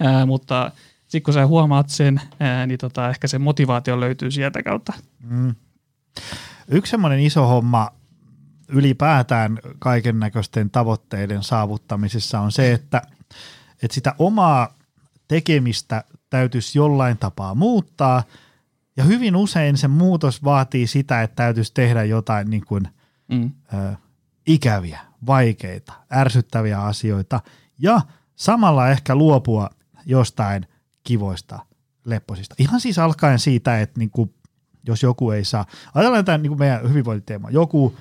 ää, 0.00 0.26
mutta 0.26 0.70
sitten 1.00 1.22
kun 1.22 1.34
sä 1.34 1.46
huomaat 1.46 1.88
sen, 1.88 2.20
ää, 2.40 2.66
niin 2.66 2.78
tota, 2.78 3.08
ehkä 3.08 3.28
se 3.28 3.38
motivaatio 3.38 4.00
löytyy 4.00 4.30
sieltä 4.30 4.62
kautta. 4.62 4.92
Mm. 5.22 5.54
Yksi 6.68 6.90
semmoinen 6.90 7.20
iso 7.20 7.46
homma 7.46 7.90
ylipäätään 8.68 9.58
kaiken 9.78 10.20
näköisten 10.20 10.70
tavoitteiden 10.70 11.42
saavuttamisessa 11.42 12.40
on 12.40 12.52
se, 12.52 12.72
että, 12.72 13.02
että 13.82 13.94
sitä 13.94 14.14
omaa 14.18 14.74
tekemistä 15.28 16.04
täytyisi 16.30 16.78
jollain 16.78 17.18
tapaa 17.18 17.54
muuttaa– 17.54 18.22
ja 18.96 19.04
hyvin 19.04 19.36
usein 19.36 19.76
se 19.76 19.88
muutos 19.88 20.44
vaatii 20.44 20.86
sitä, 20.86 21.22
että 21.22 21.36
täytyisi 21.36 21.74
tehdä 21.74 22.04
jotain 22.04 22.50
niin 22.50 22.64
kuin, 22.66 22.88
mm. 23.28 23.50
ö, 23.74 23.94
ikäviä, 24.46 25.00
vaikeita, 25.26 25.92
ärsyttäviä 26.12 26.82
asioita 26.82 27.40
ja 27.78 28.00
samalla 28.36 28.90
ehkä 28.90 29.14
luopua 29.14 29.70
jostain 30.06 30.66
kivoista 31.02 31.58
lepposista. 32.04 32.54
Ihan 32.58 32.80
siis 32.80 32.98
alkaen 32.98 33.38
siitä, 33.38 33.80
että 33.80 33.98
niin 33.98 34.10
kuin, 34.10 34.34
jos 34.86 35.02
joku 35.02 35.30
ei 35.30 35.44
saa, 35.44 35.66
ajatellaan 35.94 36.24
tämän 36.24 36.42
niin 36.42 36.50
kuin 36.50 36.58
meidän 36.58 36.88
hyvinvointiteema, 36.88 37.50
joku 37.50 37.96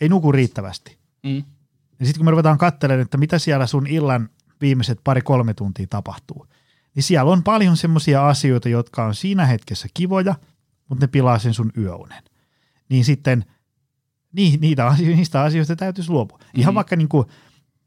ei 0.00 0.08
nuku 0.08 0.32
riittävästi. 0.32 0.98
Mm. 1.22 1.44
Sitten 2.02 2.18
kun 2.18 2.24
me 2.24 2.30
ruvetaan 2.30 2.58
katselemaan, 2.58 3.02
että 3.02 3.16
mitä 3.16 3.38
siellä 3.38 3.66
sun 3.66 3.86
illan 3.86 4.28
viimeiset 4.60 5.00
pari-kolme 5.04 5.54
tuntia 5.54 5.86
tapahtuu, 5.90 6.46
niin 6.98 7.04
siellä 7.04 7.32
on 7.32 7.42
paljon 7.42 7.76
semmoisia 7.76 8.28
asioita, 8.28 8.68
jotka 8.68 9.04
on 9.04 9.14
siinä 9.14 9.46
hetkessä 9.46 9.88
kivoja, 9.94 10.34
mutta 10.88 11.04
ne 11.04 11.08
pilaa 11.08 11.38
sen 11.38 11.54
sun 11.54 11.72
yöunen. 11.76 12.22
Niin 12.88 13.04
sitten 13.04 13.44
niitä 14.32 14.86
asioita, 14.86 15.16
niistä 15.16 15.42
asioista 15.42 15.76
täytyisi 15.76 16.10
luopua. 16.10 16.38
Mm-hmm. 16.38 16.60
Ihan 16.60 16.74
vaikka 16.74 16.96
niin 16.96 17.08
kuin, 17.08 17.26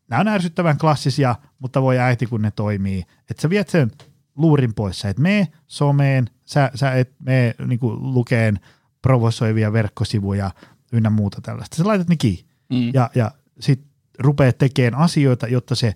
nämä 0.08 0.20
on 0.20 0.28
ärsyttävän 0.28 0.78
klassisia, 0.78 1.36
mutta 1.60 1.82
voi 1.82 2.00
äiti, 2.00 2.26
kun 2.26 2.42
ne 2.42 2.52
toimii. 2.52 3.04
Että 3.30 3.42
sä 3.42 3.50
viet 3.50 3.70
sen 3.70 3.92
luurin 4.36 4.74
pois, 4.74 5.00
sä 5.00 5.10
et 5.10 5.20
mene 5.20 5.48
someen, 5.68 6.30
sä, 6.46 6.72
sä 6.76 6.92
et 6.92 7.14
mene 7.20 7.56
niin 7.68 7.80
kuin, 7.80 8.14
lukeen 8.14 8.60
provosoivia 9.02 9.74
verkkosivuja, 9.74 10.52
ynnä 10.94 11.10
muuta 11.10 11.42
tällaista. 11.42 11.78
Sä 11.78 11.88
laitat 11.88 12.08
ne 12.10 12.16
kiinni 12.16 12.52
Mm. 12.70 12.92
ja, 12.94 13.10
ja 13.16 13.32
sitten 13.60 13.90
rupeat 14.20 14.58
tekemään 14.58 15.04
asioita, 15.04 15.48
jotta 15.48 15.76
se 15.76 15.96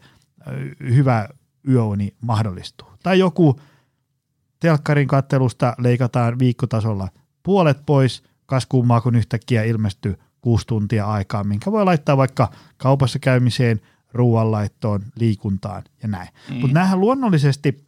hyvä 0.79 1.29
yöuni 1.67 2.15
mahdollistuu. 2.21 2.94
Tai 3.05 3.19
joku 3.19 3.59
telkkarin 4.59 5.07
kattelusta 5.07 5.75
leikataan 5.77 6.39
viikkotasolla 6.39 7.07
puolet 7.43 7.85
pois, 7.85 8.23
kas 8.45 8.65
kummaa 8.65 9.01
kun 9.01 9.15
yhtäkkiä 9.15 9.63
ilmestyy 9.63 10.19
kuusi 10.41 10.67
tuntia 10.67 11.05
aikaa, 11.05 11.43
minkä 11.43 11.71
voi 11.71 11.85
laittaa 11.85 12.17
vaikka 12.17 12.51
kaupassa 12.77 13.19
käymiseen, 13.19 13.81
ruoanlaittoon, 14.13 15.03
liikuntaan 15.15 15.83
ja 16.01 16.07
näin. 16.07 16.29
Mm. 16.49 16.55
Mm. 16.55 16.61
Mutta 16.61 16.73
näähän 16.73 16.99
luonnollisesti 16.99 17.87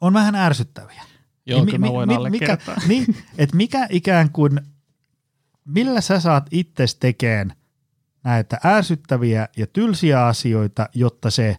on 0.00 0.12
vähän 0.12 0.34
ärsyttäviä. 0.34 1.02
Joo, 1.46 1.58
Niin 1.58 1.66
kyllä 1.66 1.78
mi- 1.78 1.88
voin 1.88 2.08
mi- 2.08 2.30
mikä, 2.30 2.58
niin, 2.88 3.16
että 3.38 3.56
mikä 3.56 3.86
ikään 3.90 4.30
kuin, 4.32 4.60
millä 5.64 6.00
sä 6.00 6.20
saat 6.20 6.46
itses 6.50 6.94
tekemään 6.94 7.52
näitä 8.24 8.58
ärsyttäviä 8.64 9.48
ja 9.56 9.66
tylsiä 9.66 10.26
asioita, 10.26 10.88
jotta 10.94 11.30
se 11.30 11.56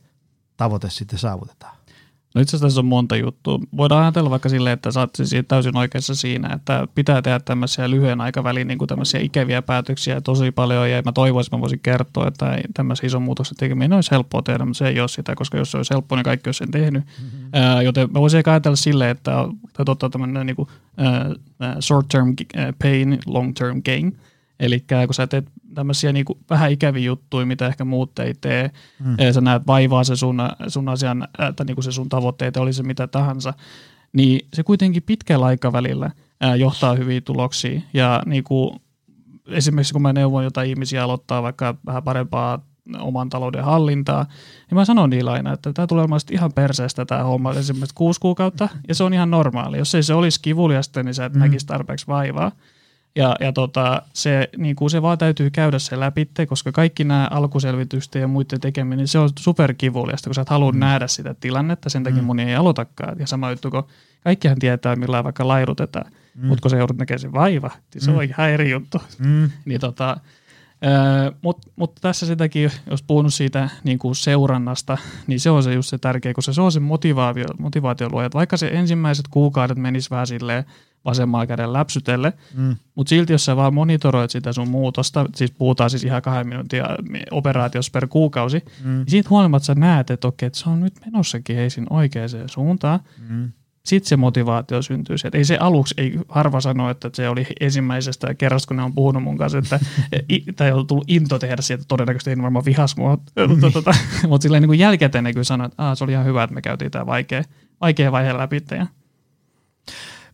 tavoite 0.57 0.89
sitten 0.89 1.19
saavutetaan. 1.19 1.80
No 2.35 2.41
itse 2.41 2.49
asiassa 2.49 2.65
tässä 2.65 2.81
on 2.81 2.85
monta 2.85 3.15
juttua. 3.15 3.59
Voidaan 3.77 4.01
ajatella 4.01 4.29
vaikka 4.29 4.49
silleen, 4.49 4.73
että 4.73 4.91
sä 4.91 4.99
oot 4.99 5.09
siis 5.15 5.31
täysin 5.47 5.77
oikeassa 5.77 6.15
siinä, 6.15 6.53
että 6.53 6.87
pitää 6.95 7.21
tehdä 7.21 7.39
tämmöisiä 7.39 7.89
lyhyen 7.89 8.21
aikavälin 8.21 8.67
niin 8.67 8.87
tämmöisiä 8.87 9.19
ikäviä 9.19 9.61
päätöksiä 9.61 10.21
tosi 10.21 10.51
paljon 10.51 10.91
ja 10.91 11.01
mä 11.05 11.11
toivoisin, 11.11 11.47
että 11.47 11.57
mä 11.57 11.61
voisin 11.61 11.79
kertoa, 11.83 12.27
että 12.27 12.55
ei 12.55 12.63
tämmöisen 12.73 13.07
ison 13.07 13.21
muutoksen 13.21 13.57
tekeminen 13.57 13.93
olisi 13.93 14.11
helppoa 14.11 14.41
tehdä, 14.41 14.65
mutta 14.65 14.77
se 14.77 14.87
ei 14.87 14.99
ole 14.99 15.07
sitä, 15.07 15.35
koska 15.35 15.57
jos 15.57 15.71
se 15.71 15.77
olisi 15.77 15.93
helppoa, 15.93 16.17
niin 16.17 16.23
kaikki 16.23 16.47
olisi 16.47 16.57
sen 16.57 16.71
tehnyt. 16.71 17.03
Mm-hmm. 17.03 17.49
Ää, 17.53 17.81
joten 17.81 18.09
mä 18.11 18.21
voisin 18.21 18.37
ehkä 18.37 18.51
ajatella 18.51 18.75
silleen, 18.75 19.11
että 19.11 19.31
täytyy 19.73 19.91
ottaa 19.91 20.09
tämmöinen 20.09 20.45
niin 20.45 20.55
kuin, 20.55 20.69
ää, 20.97 21.81
short 21.81 22.07
term 22.07 22.35
pain, 22.83 23.19
long 23.25 23.53
term 23.53 23.81
gain. 23.85 24.17
Eli 24.59 24.83
kun 25.05 25.13
sä 25.13 25.27
teet 25.27 25.45
tämmöisiä 25.73 26.13
niin 26.13 26.25
vähän 26.49 26.71
ikäviä 26.71 27.05
juttuja, 27.05 27.45
mitä 27.45 27.67
ehkä 27.67 27.85
muut 27.85 28.19
ei 28.19 28.33
tee, 28.41 28.71
mm. 28.99 29.15
sä 29.33 29.41
näet 29.41 29.67
vaivaa 29.67 30.03
se 30.03 30.15
sun, 30.15 30.41
sun 30.67 30.89
asian, 30.89 31.27
tai 31.37 31.65
niin 31.65 31.75
kuin 31.75 31.83
se 31.83 31.91
sun 31.91 32.09
tavoitteet, 32.09 32.57
oli 32.57 32.73
se 32.73 32.83
mitä 32.83 33.07
tahansa, 33.07 33.53
niin 34.13 34.47
se 34.53 34.63
kuitenkin 34.63 35.03
pitkällä 35.03 35.45
aikavälillä 35.45 36.11
johtaa 36.57 36.95
hyviä 36.95 37.21
tuloksia. 37.21 37.81
Ja 37.93 38.23
niin 38.25 38.43
kuin, 38.43 38.79
esimerkiksi 39.47 39.93
kun 39.93 40.01
mä 40.01 40.13
neuvon 40.13 40.43
jotain 40.43 40.69
ihmisiä 40.69 41.03
aloittaa 41.03 41.43
vaikka 41.43 41.75
vähän 41.85 42.03
parempaa 42.03 42.65
oman 42.99 43.29
talouden 43.29 43.63
hallintaa, 43.63 44.25
niin 44.69 44.75
mä 44.75 44.85
sanon 44.85 45.09
niillä 45.09 45.31
aina, 45.31 45.53
että 45.53 45.73
tämä 45.73 45.87
tulee 45.87 46.01
olemaan 46.01 46.21
ihan 46.31 46.53
perseestä 46.53 47.05
tämä 47.05 47.23
homma 47.23 47.53
esimerkiksi 47.53 47.95
kuusi 47.95 48.19
kuukautta, 48.19 48.69
ja 48.87 48.95
se 48.95 49.03
on 49.03 49.13
ihan 49.13 49.31
normaali. 49.31 49.77
Jos 49.77 49.95
ei 49.95 50.03
se 50.03 50.13
olisi 50.13 50.41
kivuliasta, 50.41 51.03
niin 51.03 51.13
sä 51.13 51.25
et 51.25 51.33
mm. 51.33 51.39
näkisi 51.39 51.65
tarpeeksi 51.65 52.07
vaivaa. 52.07 52.51
Ja, 53.15 53.35
ja 53.39 53.53
tota, 53.53 54.01
se, 54.13 54.49
niin 54.57 54.75
kuin 54.75 54.89
se 54.89 55.01
vaan 55.01 55.17
täytyy 55.17 55.49
käydä 55.49 55.79
se 55.79 55.99
läpi, 55.99 56.29
koska 56.47 56.71
kaikki 56.71 57.03
nämä 57.03 57.27
alkuselvitysten 57.31 58.21
ja 58.21 58.27
muiden 58.27 58.61
tekeminen, 58.61 58.97
niin 58.97 59.07
se 59.07 59.19
on 59.19 59.29
superkivuliasta, 59.39 60.29
kun 60.29 60.35
sä 60.35 60.41
et 60.41 60.49
halua 60.49 60.71
mm. 60.71 60.79
nähdä 60.79 61.07
sitä 61.07 61.33
tilannetta, 61.33 61.89
sen 61.89 62.03
takia 62.03 62.21
mm. 62.21 62.25
moni 62.25 62.43
ei 62.43 62.55
aloitakaan. 62.55 63.19
Ja 63.19 63.27
sama 63.27 63.51
juttu, 63.51 63.71
kun 63.71 63.87
kaikkihan 64.23 64.59
tietää, 64.59 64.95
millä 64.95 65.23
vaikka 65.23 65.47
lairutetaan, 65.47 66.11
mm. 66.35 66.47
mutta 66.47 66.61
kun 66.61 66.71
se 66.71 66.77
joudut 66.77 66.97
näkemään 66.97 67.19
sen 67.19 67.33
vaiva, 67.33 67.71
niin 67.93 68.01
se 68.01 68.11
mm. 68.11 68.17
on 68.17 68.23
ihan 68.23 68.49
eri 68.49 68.71
juttu. 68.71 69.01
Mm. 69.19 69.49
niin 69.65 69.81
tota, 69.81 70.17
mutta 71.41 71.67
mut 71.75 71.95
tässä 72.01 72.25
sitäkin, 72.25 72.71
jos 72.89 73.03
puhunut 73.03 73.33
siitä 73.33 73.69
niin 73.83 73.99
kuin 73.99 74.15
seurannasta, 74.15 74.97
niin 75.27 75.39
se 75.39 75.49
on 75.49 75.63
se 75.63 75.73
just 75.73 75.89
se 75.89 75.97
tärkeä, 75.97 76.33
koska 76.33 76.53
se 76.53 76.61
on 76.61 76.71
se 76.71 76.79
motivaatio, 76.79 77.45
motivaatio 77.59 78.09
luoja. 78.11 78.29
Vaikka 78.33 78.57
se 78.57 78.67
ensimmäiset 78.67 79.27
kuukaudet 79.27 79.77
menis 79.77 80.11
vähän 80.11 80.27
silleen 80.27 80.65
vasemmalla 81.05 81.47
käden 81.47 81.73
läpsytelle, 81.73 82.33
mm. 82.55 82.75
mutta 82.95 83.09
silti 83.09 83.33
jos 83.33 83.45
sä 83.45 83.55
vaan 83.55 83.73
monitoroit 83.73 84.31
sitä 84.31 84.53
sun 84.53 84.67
muutosta, 84.67 85.25
siis 85.35 85.51
puhutaan 85.51 85.89
siis 85.89 86.03
ihan 86.03 86.21
kahden 86.21 86.47
minuutin 86.47 86.83
operaatiossa 87.31 87.91
per 87.93 88.07
kuukausi, 88.07 88.63
mm. 88.83 88.89
niin 88.89 89.05
siitä 89.07 89.29
huolimatta 89.29 89.65
sä 89.65 89.75
näet, 89.75 90.09
että 90.09 90.27
okei, 90.27 90.47
että 90.47 90.59
se 90.59 90.69
on 90.69 90.79
nyt 90.79 90.93
menossakin 91.05 91.55
heisin 91.55 91.87
oikeaan 91.89 92.29
suuntaan, 92.47 92.99
mm 93.29 93.51
sitten 93.85 94.09
se 94.09 94.17
motivaatio 94.17 94.81
syntyy 94.81 95.17
sieltä. 95.17 95.37
Ei 95.37 95.45
se 95.45 95.57
aluksi, 95.57 95.95
ei 95.97 96.19
harva 96.29 96.61
sano, 96.61 96.89
että 96.89 97.09
se 97.13 97.29
oli 97.29 97.47
ensimmäisestä 97.59 98.33
kerrasta, 98.33 98.67
kun 98.67 98.77
ne 98.77 98.83
on 98.83 98.93
puhunut 98.93 99.23
mun 99.23 99.37
kanssa, 99.37 99.57
että 99.57 99.79
tai 100.55 100.71
on 100.71 100.87
tullut 100.87 101.05
into 101.07 101.39
tehdä 101.39 101.61
sieltä, 101.61 101.83
todennäköisesti 101.87 102.29
ei 102.29 102.37
varmaan 102.41 102.65
vihas 102.65 102.97
mua, 102.97 103.17
mutta, 103.47 103.71
tota, 103.71 103.93
mutta 104.27 104.43
silleen 104.43 104.61
niin 104.61 104.67
kuin 104.69 104.79
jälkikäteen 104.79 105.23
ne 105.23 105.33
kyllä 105.33 105.43
sanoi, 105.43 105.65
että 105.65 105.83
Aa, 105.83 105.95
se 105.95 106.03
oli 106.03 106.11
ihan 106.11 106.25
hyvä, 106.25 106.43
että 106.43 106.53
me 106.53 106.61
käytiin 106.61 106.91
tämä 106.91 107.05
vaikea, 107.05 107.43
vaikea 107.81 108.11
vaihe 108.11 108.37
läpi. 108.37 108.61
Ja. 108.71 108.87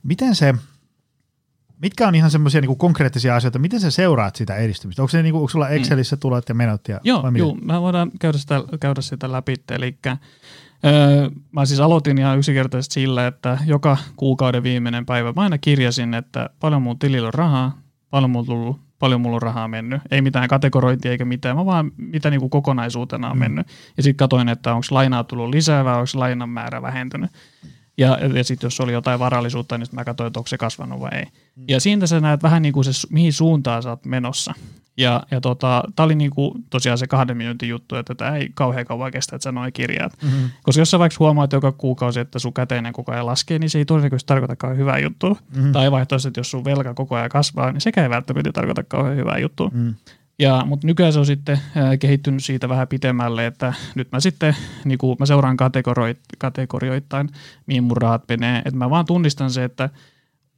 Miten 0.08 0.36
se, 0.36 0.54
mitkä 1.82 2.08
on 2.08 2.16
ihan 2.16 2.32
semmoisia 2.32 2.62
niin 2.62 2.78
konkreettisia 2.78 3.36
asioita, 3.36 3.60
miten 3.60 3.80
sä 3.80 3.92
seuraat 3.92 4.36
sitä 4.36 4.56
edistymistä? 4.56 5.02
Onko, 5.02 5.10
se, 5.10 5.24
niin 5.24 5.32
kuin, 5.32 5.40
onko 5.40 5.50
sulla 5.50 5.70
Excelissä 5.70 6.18
tulot 6.18 6.50
ja 6.50 6.56
menot? 6.56 6.88
Ja, 6.88 7.00
Joo, 7.04 7.24
joo, 7.36 7.58
mä 7.62 7.82
voidaan 7.82 8.12
käydä 8.20 8.38
sitä, 8.38 8.64
käydä 8.80 9.02
sitä 9.02 9.32
läpi, 9.32 9.56
eli 9.72 9.98
Öö, 10.86 11.30
mä 11.52 11.66
siis 11.66 11.80
aloitin 11.80 12.18
ihan 12.18 12.38
yksinkertaisesti 12.38 12.94
sillä, 12.94 13.28
että 13.28 13.58
joka 13.66 13.98
kuukauden 14.16 14.64
viimeinen 14.64 15.06
päivä 15.06 15.34
mä 15.36 15.42
aina 15.42 15.58
kirjasin, 15.58 16.14
että 16.14 16.50
paljon 16.60 16.82
mun 16.82 17.00
tilillä 17.00 17.28
on 17.28 17.34
rahaa, 17.34 17.78
paljon 18.10 18.30
mulla, 18.30 18.46
tullut, 18.46 18.80
paljon 19.00 19.22
mulla 19.22 19.36
on 19.36 19.42
rahaa 19.42 19.68
mennyt. 19.68 20.02
Ei 20.12 20.22
mitään 20.22 20.48
kategorointia 20.48 21.12
eikä 21.12 21.26
mitään, 21.26 21.56
mä 21.56 21.66
vaan 21.66 21.92
mitä 21.98 22.30
niin 22.30 22.40
kuin 22.40 22.50
kokonaisuutena 22.50 23.30
on 23.30 23.38
mm. 23.38 23.40
mennyt. 23.40 23.68
Ja 23.98 24.04
sitten 24.04 24.18
katoin, 24.18 24.50
että 24.50 24.74
onko 24.74 24.88
lainaa 24.92 25.24
tullut 25.24 25.50
lisää 25.50 25.86
vai 25.86 25.94
onko 25.94 26.12
lainan 26.14 26.50
määrä 26.50 26.82
vähentynyt. 26.82 27.32
Ja, 27.98 28.18
ja 28.34 28.44
sitten 28.44 28.68
jos 28.68 28.80
oli 28.80 28.94
jotain 28.94 29.20
varallisuutta, 29.20 29.78
niin 29.78 29.88
mä 29.92 30.04
katsoin, 30.04 30.28
että 30.28 30.40
onko 30.40 30.48
se 30.48 30.58
kasvanut 30.58 31.00
vai 31.00 31.10
ei. 31.14 31.26
Mm. 31.26 31.64
Ja 31.68 31.80
siitä 31.80 32.08
sä 32.08 32.20
näet 32.20 32.44
vähän 32.44 32.62
niin 32.62 32.74
kuin 32.74 32.84
se, 32.84 33.08
mihin 33.10 33.34
suuntaan 33.34 33.84
sä 33.84 33.90
oot 33.90 34.06
menossa. 34.06 34.54
Ja, 34.98 35.24
ja 35.32 35.42
tota, 35.42 35.84
tämä 35.96 36.06
oli 36.06 36.16
niinku 36.16 36.56
tosiaan 36.70 36.98
se 36.98 37.08
kahden 37.08 37.38
minuutin 37.38 37.70
juttu, 37.70 37.96
että 37.96 38.16
tämä 38.16 38.36
ei 38.36 38.50
kauhean 38.54 38.86
kauan 38.86 39.12
kestä, 39.12 39.36
että 39.36 39.44
sä 39.44 39.52
noin 39.52 39.74
kirjaat. 39.74 40.14
Mm-hmm. 40.24 40.50
Koska 40.64 40.82
jos 40.82 40.92
sä 40.92 41.00
vaikka 41.00 41.16
huomaat 41.20 41.54
joka 41.54 41.72
kuukausi, 41.72 42.20
että 42.20 42.40
sun 42.40 42.54
käteinen 42.54 42.94
koko 42.94 43.12
ajan 43.12 43.26
laskee, 43.26 43.60
niin 43.60 43.70
se 43.70 43.78
ei 43.78 43.86
todennäköisesti 43.86 44.28
tarkoita 44.28 44.56
kauhean 44.56 44.78
hyvää 44.78 45.00
juttua. 45.00 45.36
Mm-hmm. 45.56 45.72
Tai 45.72 45.92
vaihtoehtoisesti, 45.92 46.28
että 46.28 46.40
jos 46.40 46.52
sun 46.52 46.66
velka 46.66 46.94
koko 46.94 47.16
ajan 47.16 47.30
kasvaa, 47.30 47.72
niin 47.72 47.82
sekä 47.82 48.04
ei 48.04 48.10
välttämättä 48.10 48.52
tarkoita 48.52 48.84
kauhean 48.84 49.18
hyvää 49.18 49.38
juttua. 49.38 49.70
Mm-hmm. 49.74 49.96
Ja, 50.40 50.64
mutta 50.66 50.88
nykyään 50.88 51.14
se 51.14 51.20
on 51.20 51.26
sitten 51.26 51.60
kehittynyt 52.00 52.44
siitä 52.44 52.70
vähän 52.70 52.88
pitemmälle, 52.88 53.46
että 53.46 53.74
nyt 53.96 54.12
mä 54.12 54.20
sitten 54.20 54.56
niin 54.86 55.00
mä 55.20 55.26
seuraan 55.26 55.58
kategorioit, 55.58 56.20
kategorioittain, 56.38 57.30
mihin 57.66 57.84
mun 57.84 57.98
rahat 57.98 58.24
menee. 58.30 58.58
Että 58.58 58.78
mä 58.78 58.90
vaan 58.90 59.06
tunnistan 59.06 59.52
se, 59.52 59.64
että 59.64 59.90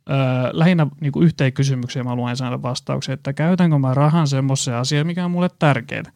Öö, 0.10 0.50
lähinnä 0.54 0.88
niin 1.02 1.12
kuin 1.12 1.26
yhteen 1.26 1.54
kysymykseen 1.54 2.06
mä 2.06 2.16
luen 2.16 2.38
saada 2.38 2.62
vastauksen, 2.62 3.14
että 3.14 3.34
käytänkö 3.34 3.78
mä 3.78 3.94
rahan 3.94 4.28
semmoiseen 4.28 4.78
asiaan, 4.78 5.08
mikä 5.08 5.26
on 5.26 5.32
mulle 5.32 5.50
tärkeää. 5.60 6.12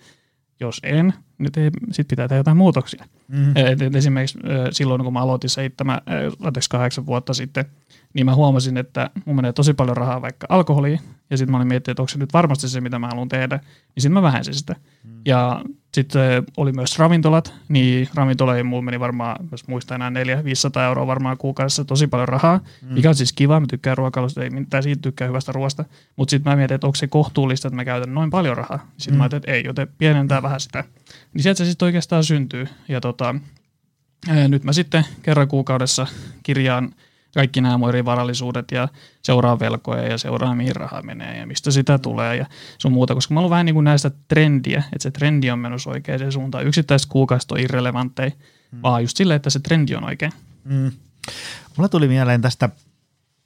Jos 0.59 0.80
en, 0.84 1.14
niin 1.44 1.72
sitten 1.91 2.08
pitää 2.08 2.28
tehdä 2.28 2.39
jotain 2.39 2.58
muutoksia. 2.58 3.06
Mm-hmm. 3.28 3.52
Et, 3.56 3.82
et 3.82 3.96
esimerkiksi 3.96 4.39
silloin, 4.72 5.04
kun 5.04 5.14
mä 5.14 5.22
aloitin 5.22 5.50
seitsemän, 5.50 6.02
anteeksi 6.44 6.70
kahdeksan 6.70 7.06
vuotta 7.06 7.34
sitten, 7.34 7.66
niin 8.14 8.26
mä 8.26 8.36
huomasin, 8.36 8.78
että 8.78 9.10
mun 9.26 9.36
menee 9.36 9.54
tosi 9.54 9.74
paljon 9.74 9.98
rahaa 9.98 10.22
vaikka 10.22 10.48
alkoholiin, 10.50 11.00
ja 11.30 11.38
sitten 11.38 11.52
mä 11.52 11.58
olin 11.58 11.68
miettinyt, 11.68 11.94
että 11.94 12.02
onko 12.02 12.10
se 12.10 12.20
nyt 12.20 12.34
varmasti 12.34 12.70
se, 12.70 12.82
mitä 12.82 13.00
mä 13.00 13.08
haluan 13.08 13.30
tehdä, 13.30 13.56
niin 13.56 14.02
sitten 14.02 14.14
mä 14.14 14.22
vähensin 14.22 14.54
sitä. 14.54 14.76
Mm. 15.04 15.12
Ja 15.26 15.62
sitten 15.94 16.44
oli 16.58 16.72
myös 16.72 17.00
ravintolat, 17.00 17.54
niin 17.70 18.10
ravintoleihin 18.16 18.66
mulla 18.66 18.82
meni 18.82 19.00
varmaan, 19.00 19.48
jos 19.52 19.68
muistan 19.68 20.02
enää 20.02 20.24
400-500 20.24 20.80
euroa 20.80 21.08
varmaan 21.08 21.38
kuukaudessa 21.38 21.86
tosi 21.86 22.08
paljon 22.08 22.28
rahaa, 22.28 22.58
mm. 22.58 22.94
mikä 22.94 23.10
on 23.10 23.16
siis 23.16 23.34
kiva, 23.34 23.60
mä 23.60 23.66
tykkään 23.70 23.98
ruokailusta, 23.98 24.44
ei 24.44 24.50
mitään 24.50 24.84
siitä 24.84 25.02
tykkää 25.02 25.28
hyvästä 25.28 25.52
ruoasta, 25.52 25.86
mutta 26.16 26.30
sitten 26.30 26.52
mä 26.52 26.56
mietin, 26.56 26.76
että 26.76 26.88
onko 26.88 26.96
se 26.96 27.08
kohtuullista, 27.08 27.68
että 27.68 27.76
mä 27.76 27.86
käytän 27.86 28.14
noin 28.14 28.30
paljon 28.30 28.58
rahaa. 28.58 28.88
Sitten 28.98 29.14
mm. 29.14 29.18
mä 29.18 29.24
ajattelin, 29.24 29.41
että 29.41 29.52
ei, 29.52 29.64
joten 29.66 29.88
pienentää 29.98 30.41
vähän 30.41 30.60
sitä. 30.60 30.84
Niin 31.34 31.44
sieltä 31.44 31.58
se 31.58 31.66
sitten 31.66 31.86
oikeastaan 31.86 32.24
syntyy. 32.24 32.68
Ja 32.88 33.02
tota, 33.02 33.36
ää, 34.30 34.48
nyt 34.48 34.64
mä 34.64 34.74
sitten 34.74 35.06
kerran 35.22 35.48
kuukaudessa 35.48 36.08
kirjaan 36.44 36.96
kaikki 37.34 37.62
nämä 37.62 37.78
mun 37.78 37.90
eri 37.90 38.06
varallisuudet 38.06 38.72
ja 38.72 38.88
seuraa 39.22 39.60
velkoja 39.60 40.08
ja 40.08 40.18
seuraa 40.18 40.56
mihin 40.56 40.76
rahaa 40.76 41.02
menee 41.02 41.38
ja 41.38 41.48
mistä 41.48 41.72
sitä 41.72 41.98
tulee 41.98 42.36
ja 42.36 42.46
sun 42.78 42.92
muuta, 42.92 43.16
koska 43.16 43.34
mä 43.34 43.40
oon 43.40 43.50
vähän 43.50 43.66
niin 43.66 43.74
kuin 43.74 43.84
näistä 43.84 44.12
trendiä, 44.28 44.84
että 44.94 45.04
se 45.04 45.12
trendi 45.12 45.52
on 45.52 45.60
menossa 45.60 45.90
oikeaan 45.90 46.32
suuntaan. 46.32 46.68
Yksittäiset 46.68 47.10
kuukausit 47.10 47.52
on 47.52 47.60
irrelevantteja, 47.60 48.32
mm. 48.72 48.80
vaan 48.82 49.04
just 49.04 49.18
silleen, 49.18 49.36
että 49.36 49.50
se 49.50 49.60
trendi 49.60 49.96
on 49.96 50.04
oikein. 50.04 50.32
Mm. 50.64 50.92
Mulla 51.78 51.90
tuli 51.90 52.08
mieleen 52.08 52.42
tästä, 52.42 52.70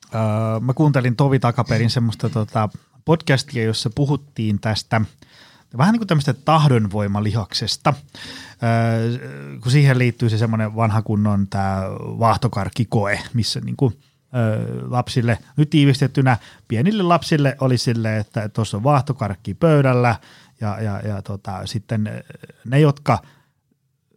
äh, 0.06 0.62
mä 0.62 0.74
kuuntelin 0.74 1.16
Tovi 1.16 1.40
takaperin 1.40 1.90
semmoista 1.90 2.30
tota, 2.30 2.70
podcastia, 3.06 3.64
jossa 3.64 3.90
puhuttiin 3.96 4.60
tästä 4.60 5.02
vähän 5.78 5.94
niin 5.94 6.00
kuin 6.00 6.08
tämmöistä 6.08 6.34
tahdonvoimalihaksesta, 6.34 7.94
kun 9.64 9.72
siihen 9.72 10.00
liittyy 10.00 10.30
se 10.30 10.38
semmoinen 10.38 10.76
vanha 10.76 11.02
kunnon 11.02 11.48
tämä 11.48 11.82
vaahtokarkkikoe, 12.00 13.20
missä 13.34 13.60
niin 13.60 13.78
kuin, 13.78 14.00
lapsille, 14.82 15.38
nyt 15.58 15.70
tiivistettynä 15.70 16.38
pienille 16.68 17.04
lapsille 17.04 17.58
oli 17.60 17.78
sille, 17.78 18.18
että 18.18 18.50
tuossa 18.50 18.78
on 18.78 18.84
vaahtokarkki 18.84 19.54
pöydällä 19.54 20.16
ja, 20.62 20.82
ja, 20.82 21.00
ja 21.00 21.22
tota, 21.22 21.66
sitten 21.66 22.24
ne, 22.66 22.80
jotka 22.80 23.20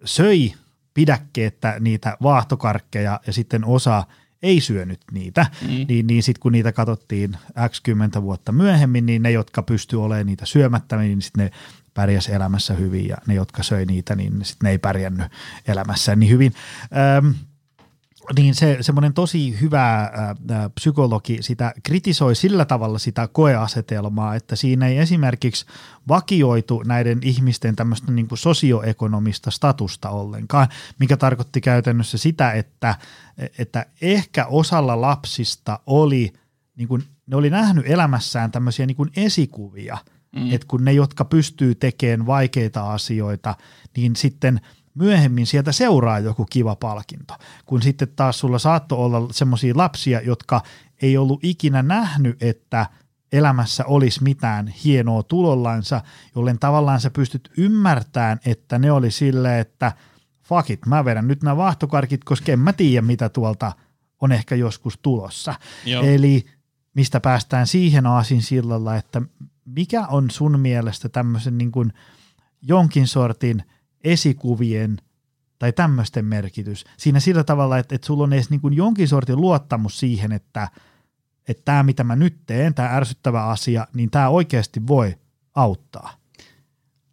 söi 0.04 0.54
pidäkkeettä 0.94 1.76
niitä 1.80 2.16
vaahtokarkkeja 2.22 3.20
ja 3.26 3.32
sitten 3.32 3.64
osa 3.64 4.04
ei 4.42 4.60
syönyt 4.60 5.00
niitä, 5.12 5.46
mm. 5.62 5.68
niin, 5.88 6.06
niin 6.06 6.22
sitten 6.22 6.40
kun 6.40 6.52
niitä 6.52 6.72
katsottiin 6.72 7.36
x 7.68 7.80
10 7.80 8.22
vuotta 8.22 8.52
myöhemmin, 8.52 9.06
niin 9.06 9.22
ne, 9.22 9.30
jotka 9.30 9.62
pysty 9.62 9.96
olemaan 9.96 10.26
niitä 10.26 10.46
syömättä, 10.46 10.96
niin 10.96 11.22
sitten 11.22 11.44
ne 11.44 11.50
pärjäs 11.94 12.28
elämässä 12.28 12.74
hyvin 12.74 13.08
ja 13.08 13.16
ne, 13.26 13.34
jotka 13.34 13.62
söi 13.62 13.86
niitä, 13.86 14.16
niin 14.16 14.44
sitten 14.44 14.66
ne 14.66 14.70
ei 14.70 14.78
pärjännyt 14.78 15.32
elämässään 15.66 16.20
niin 16.20 16.32
hyvin. 16.32 16.54
Öm, 17.18 17.34
niin 18.36 18.54
se 18.54 18.78
semmoinen 18.80 19.14
tosi 19.14 19.60
hyvä 19.60 19.98
ää, 20.00 20.36
psykologi 20.74 21.38
sitä 21.40 21.72
kritisoi 21.82 22.34
sillä 22.34 22.64
tavalla 22.64 22.98
sitä 22.98 23.28
koeasetelmaa, 23.28 24.34
että 24.34 24.56
siinä 24.56 24.86
ei 24.86 24.98
esimerkiksi 24.98 25.66
vakioitu 26.08 26.82
näiden 26.86 27.18
ihmisten 27.22 27.76
tämmöistä 27.76 28.12
niin 28.12 28.28
kuin 28.28 28.38
sosioekonomista 28.38 29.50
statusta 29.50 30.10
ollenkaan, 30.10 30.68
mikä 30.98 31.16
tarkoitti 31.16 31.60
käytännössä 31.60 32.18
sitä, 32.18 32.52
että, 32.52 32.94
että 33.58 33.86
ehkä 34.02 34.46
osalla 34.46 35.00
lapsista 35.00 35.80
oli, 35.86 36.32
niin 36.76 36.88
kuin, 36.88 37.02
ne 37.26 37.36
oli 37.36 37.50
nähnyt 37.50 37.86
elämässään 37.86 38.50
tämmöisiä 38.50 38.86
niin 38.86 38.96
kuin 38.96 39.10
esikuvia, 39.16 39.98
mm. 40.36 40.52
että 40.52 40.66
kun 40.66 40.84
ne, 40.84 40.92
jotka 40.92 41.24
pystyy 41.24 41.74
tekemään 41.74 42.26
vaikeita 42.26 42.92
asioita, 42.92 43.54
niin 43.96 44.16
sitten– 44.16 44.60
myöhemmin 44.94 45.46
sieltä 45.46 45.72
seuraa 45.72 46.18
joku 46.18 46.46
kiva 46.50 46.76
palkinto, 46.76 47.34
kun 47.66 47.82
sitten 47.82 48.08
taas 48.16 48.38
sulla 48.38 48.58
saattoi 48.58 48.98
olla 48.98 49.28
semmoisia 49.30 49.74
lapsia, 49.76 50.20
jotka 50.20 50.62
ei 51.02 51.16
ollut 51.16 51.44
ikinä 51.44 51.82
nähnyt, 51.82 52.42
että 52.42 52.86
elämässä 53.32 53.84
olisi 53.84 54.22
mitään 54.22 54.68
hienoa 54.68 55.22
tulollansa, 55.22 56.02
jollen 56.36 56.58
tavallaan 56.58 57.00
sä 57.00 57.10
pystyt 57.10 57.50
ymmärtämään, 57.56 58.40
että 58.46 58.78
ne 58.78 58.92
oli 58.92 59.10
silleen, 59.10 59.60
että 59.60 59.92
fuck 60.42 60.70
it, 60.70 60.86
mä 60.86 61.04
vedän 61.04 61.28
nyt 61.28 61.42
nämä 61.42 61.56
vahtokarkit, 61.56 62.24
koska 62.24 62.52
en 62.52 62.58
mä 62.58 62.72
tiedä, 62.72 63.06
mitä 63.06 63.28
tuolta 63.28 63.72
on 64.20 64.32
ehkä 64.32 64.54
joskus 64.54 64.98
tulossa. 65.02 65.54
Joo. 65.84 66.04
Eli 66.04 66.46
mistä 66.94 67.20
päästään 67.20 67.66
siihen 67.66 68.06
aasin 68.06 68.42
sillalla, 68.42 68.96
että 68.96 69.22
mikä 69.64 70.06
on 70.06 70.30
sun 70.30 70.60
mielestä 70.60 71.08
tämmöisen 71.08 71.58
niin 71.58 71.72
kuin 71.72 71.92
jonkin 72.62 73.06
sortin– 73.08 73.62
esikuvien 74.04 74.96
tai 75.58 75.72
tämmöisten 75.72 76.24
merkitys. 76.24 76.84
Siinä 76.96 77.20
sillä 77.20 77.44
tavalla, 77.44 77.78
että, 77.78 77.94
että 77.94 78.06
sulla 78.06 78.24
on 78.24 78.32
edes 78.32 78.50
niin 78.50 78.60
kuin 78.60 78.74
jonkin 78.74 79.08
sortin 79.08 79.40
luottamus 79.40 80.00
siihen, 80.00 80.32
että, 80.32 80.68
että 81.48 81.62
tämä 81.64 81.82
mitä 81.82 82.04
mä 82.04 82.16
nyt 82.16 82.36
teen, 82.46 82.74
tämä 82.74 82.96
ärsyttävä 82.96 83.46
asia, 83.46 83.86
niin 83.94 84.10
tämä 84.10 84.28
oikeasti 84.28 84.86
voi 84.86 85.14
auttaa. 85.54 86.20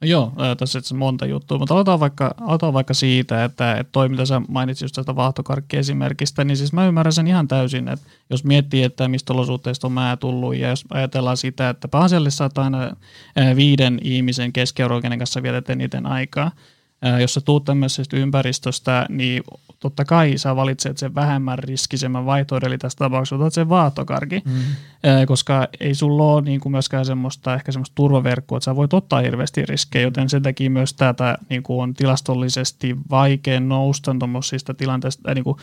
No 0.01 0.07
joo, 0.07 0.33
tässä 0.57 0.79
on 0.91 0.97
monta 0.97 1.25
juttua, 1.25 1.57
mutta 1.57 1.73
aloitetaan 1.73 1.99
vaikka, 1.99 2.35
aloitetaan 2.41 2.73
vaikka 2.73 2.93
siitä, 2.93 3.43
että, 3.43 3.77
että 3.77 3.91
toi 3.91 4.09
mitä 4.09 4.25
sä 4.25 4.41
mainitsit 4.47 4.85
just 4.85 4.95
tästä 4.95 5.15
vaahtokarkkiesimerkistä, 5.15 6.43
niin 6.43 6.57
siis 6.57 6.73
mä 6.73 6.87
ymmärrän 6.87 7.13
sen 7.13 7.27
ihan 7.27 7.47
täysin, 7.47 7.87
että 7.87 8.09
jos 8.29 8.43
miettii, 8.43 8.83
että 8.83 9.07
mistä 9.07 9.33
olosuhteista 9.33 9.87
on 9.87 9.93
mä 9.93 10.17
tullut 10.19 10.55
ja 10.55 10.69
jos 10.69 10.85
ajatellaan 10.89 11.37
sitä, 11.37 11.69
että 11.69 11.87
pääasiallisesti 11.87 12.37
saat 12.37 12.57
aina 12.57 12.95
viiden 13.55 13.99
ihmisen 14.01 14.53
keski 14.53 14.83
kenen 15.01 15.19
kanssa 15.19 15.43
vietet 15.43 15.69
eniten 15.69 16.05
aikaa, 16.05 16.51
jos 17.21 17.33
sä 17.33 17.41
tuut 17.41 17.65
tämmöisestä 17.65 18.17
ympäristöstä, 18.17 19.05
niin 19.09 19.43
totta 19.79 20.05
kai 20.05 20.37
sä 20.37 20.55
valitset 20.55 20.97
sen 20.97 21.15
vähemmän 21.15 21.59
riskisemmän 21.59 22.25
vaihtoehdon, 22.25 22.67
eli 22.67 22.77
tässä 22.77 22.97
tapauksessa 22.97 23.35
otat 23.35 23.53
sen 23.53 23.69
vaahtokarki, 23.69 24.41
mm. 24.45 24.53
koska 25.27 25.67
ei 25.79 25.95
sulla 25.95 26.23
ole 26.23 26.41
niin 26.41 26.59
kuin 26.59 26.71
myöskään 26.71 27.05
semmoista, 27.05 27.53
ehkä 27.53 27.71
semmoista 27.71 27.95
turvaverkkoa, 27.95 28.57
että 28.57 28.65
sä 28.65 28.75
voit 28.75 28.93
ottaa 28.93 29.21
hirveästi 29.21 29.65
riskejä, 29.65 30.03
joten 30.03 30.29
sen 30.29 30.43
takia 30.43 30.69
myös 30.69 30.93
tätä 30.93 31.37
niin 31.49 31.63
kuin 31.63 31.83
on 31.83 31.93
tilastollisesti 31.93 32.95
vaikea 33.09 33.59
nousta 33.59 34.15
tuommoisista 34.19 34.73
tilanteista, 34.73 35.33
niin 35.33 35.43
kuin, 35.43 35.57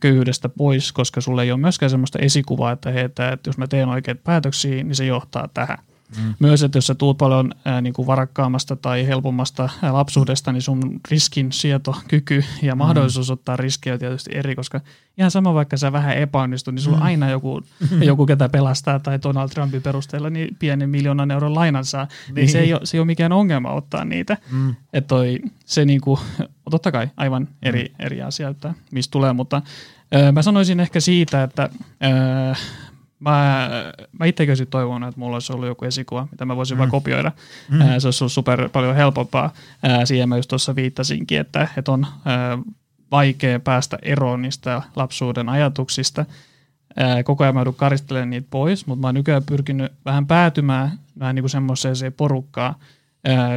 köyhyydestä 0.00 0.48
pois, 0.48 0.92
koska 0.92 1.20
sulla 1.20 1.42
ei 1.42 1.52
ole 1.52 1.60
myöskään 1.60 1.90
semmoista 1.90 2.18
esikuvaa, 2.18 2.72
että, 2.72 2.90
hei, 2.90 3.04
että, 3.04 3.32
että 3.32 3.48
jos 3.48 3.58
mä 3.58 3.66
teen 3.66 3.88
oikeat 3.88 4.24
päätöksiä, 4.24 4.84
niin 4.84 4.94
se 4.94 5.04
johtaa 5.06 5.48
tähän. 5.54 5.78
Mm. 6.16 6.34
Myös, 6.38 6.62
että 6.62 6.78
jos 6.78 6.86
sä 6.86 6.94
tuut 6.94 7.18
paljon 7.18 7.54
ää, 7.64 7.80
niin 7.80 7.92
kuin 7.92 8.06
varakkaammasta 8.06 8.76
tai 8.76 9.06
helpommasta 9.06 9.68
ää, 9.82 9.92
lapsuudesta, 9.92 10.52
niin 10.52 10.62
sun 10.62 11.00
riskin 11.10 11.52
sietokyky 11.52 12.44
ja 12.62 12.74
mm. 12.74 12.78
mahdollisuus 12.78 13.28
mm. 13.28 13.32
ottaa 13.32 13.56
riskejä 13.56 13.94
on 13.94 14.00
tietysti 14.00 14.30
eri, 14.34 14.54
koska 14.54 14.80
ihan 15.18 15.30
sama 15.30 15.54
vaikka 15.54 15.76
sä 15.76 15.92
vähän 15.92 16.16
epäonnistut, 16.16 16.74
niin 16.74 16.82
sulla 16.82 16.96
on 16.96 17.02
mm. 17.02 17.06
aina 17.06 17.30
joku, 17.30 17.60
joku, 18.00 18.26
ketä 18.26 18.48
pelastaa 18.48 18.98
tai 18.98 19.18
Donald 19.22 19.48
Trumpin 19.48 19.82
perusteella 19.82 20.30
niin 20.30 20.56
pienen 20.58 20.90
miljoonan 20.90 21.30
euron 21.30 21.54
lainan 21.54 21.84
saa, 21.84 22.08
niin, 22.26 22.34
niin 22.34 22.48
se, 22.48 22.60
ei 22.60 22.72
ole, 22.72 22.80
se 22.84 22.96
ei 22.96 23.00
ole 23.00 23.06
mikään 23.06 23.32
ongelma 23.32 23.72
ottaa 23.72 24.04
niitä. 24.04 24.36
Mm. 24.50 24.74
Että 24.92 25.08
toi, 25.08 25.38
se 25.64 25.84
niin 25.84 26.00
kuin, 26.00 26.20
totta 26.70 26.92
kai 26.92 27.08
aivan 27.16 27.48
eri, 27.62 27.84
mm. 27.84 28.06
eri 28.06 28.22
asia, 28.22 28.48
että 28.48 28.74
mistä 28.92 29.12
tulee, 29.12 29.32
mutta 29.32 29.62
Mä 30.32 30.42
sanoisin 30.42 30.80
ehkä 30.80 31.00
siitä, 31.00 31.42
että 31.42 31.68
Mä, 33.22 33.70
mä 34.18 34.26
itsekin 34.26 34.66
toivon, 34.70 35.04
että 35.04 35.20
mulla 35.20 35.36
olisi 35.36 35.52
ollut 35.52 35.66
joku 35.66 35.84
esikuva, 35.84 36.28
mitä 36.30 36.44
mä 36.44 36.56
voisin 36.56 36.76
mm. 36.76 36.78
vaan 36.78 36.90
kopioida. 36.90 37.32
Mm. 37.70 37.78
se 37.98 38.06
olisi 38.06 38.24
ollut 38.24 38.32
super 38.32 38.68
paljon 38.68 38.96
helpompaa. 38.96 39.52
siihen 40.04 40.28
mä 40.28 40.36
just 40.36 40.48
tuossa 40.48 40.76
viittasinkin, 40.76 41.40
että, 41.40 41.68
että 41.76 41.92
on 41.92 42.06
vaikea 43.10 43.60
päästä 43.60 43.98
eroon 44.02 44.42
niistä 44.42 44.82
lapsuuden 44.96 45.48
ajatuksista. 45.48 46.24
koko 47.24 47.44
ajan 47.44 47.54
mä 47.54 47.60
joudun 47.60 47.74
karistelemaan 47.74 48.30
niitä 48.30 48.46
pois, 48.50 48.86
mutta 48.86 49.00
mä 49.00 49.08
oon 49.08 49.14
nykyään 49.14 49.42
pyrkinyt 49.42 49.92
vähän 50.04 50.26
päätymään 50.26 50.98
vähän 51.18 51.34
niin 51.34 51.42
kuin 51.42 51.50
semmoiseen 51.50 52.12
porukkaan, 52.16 52.74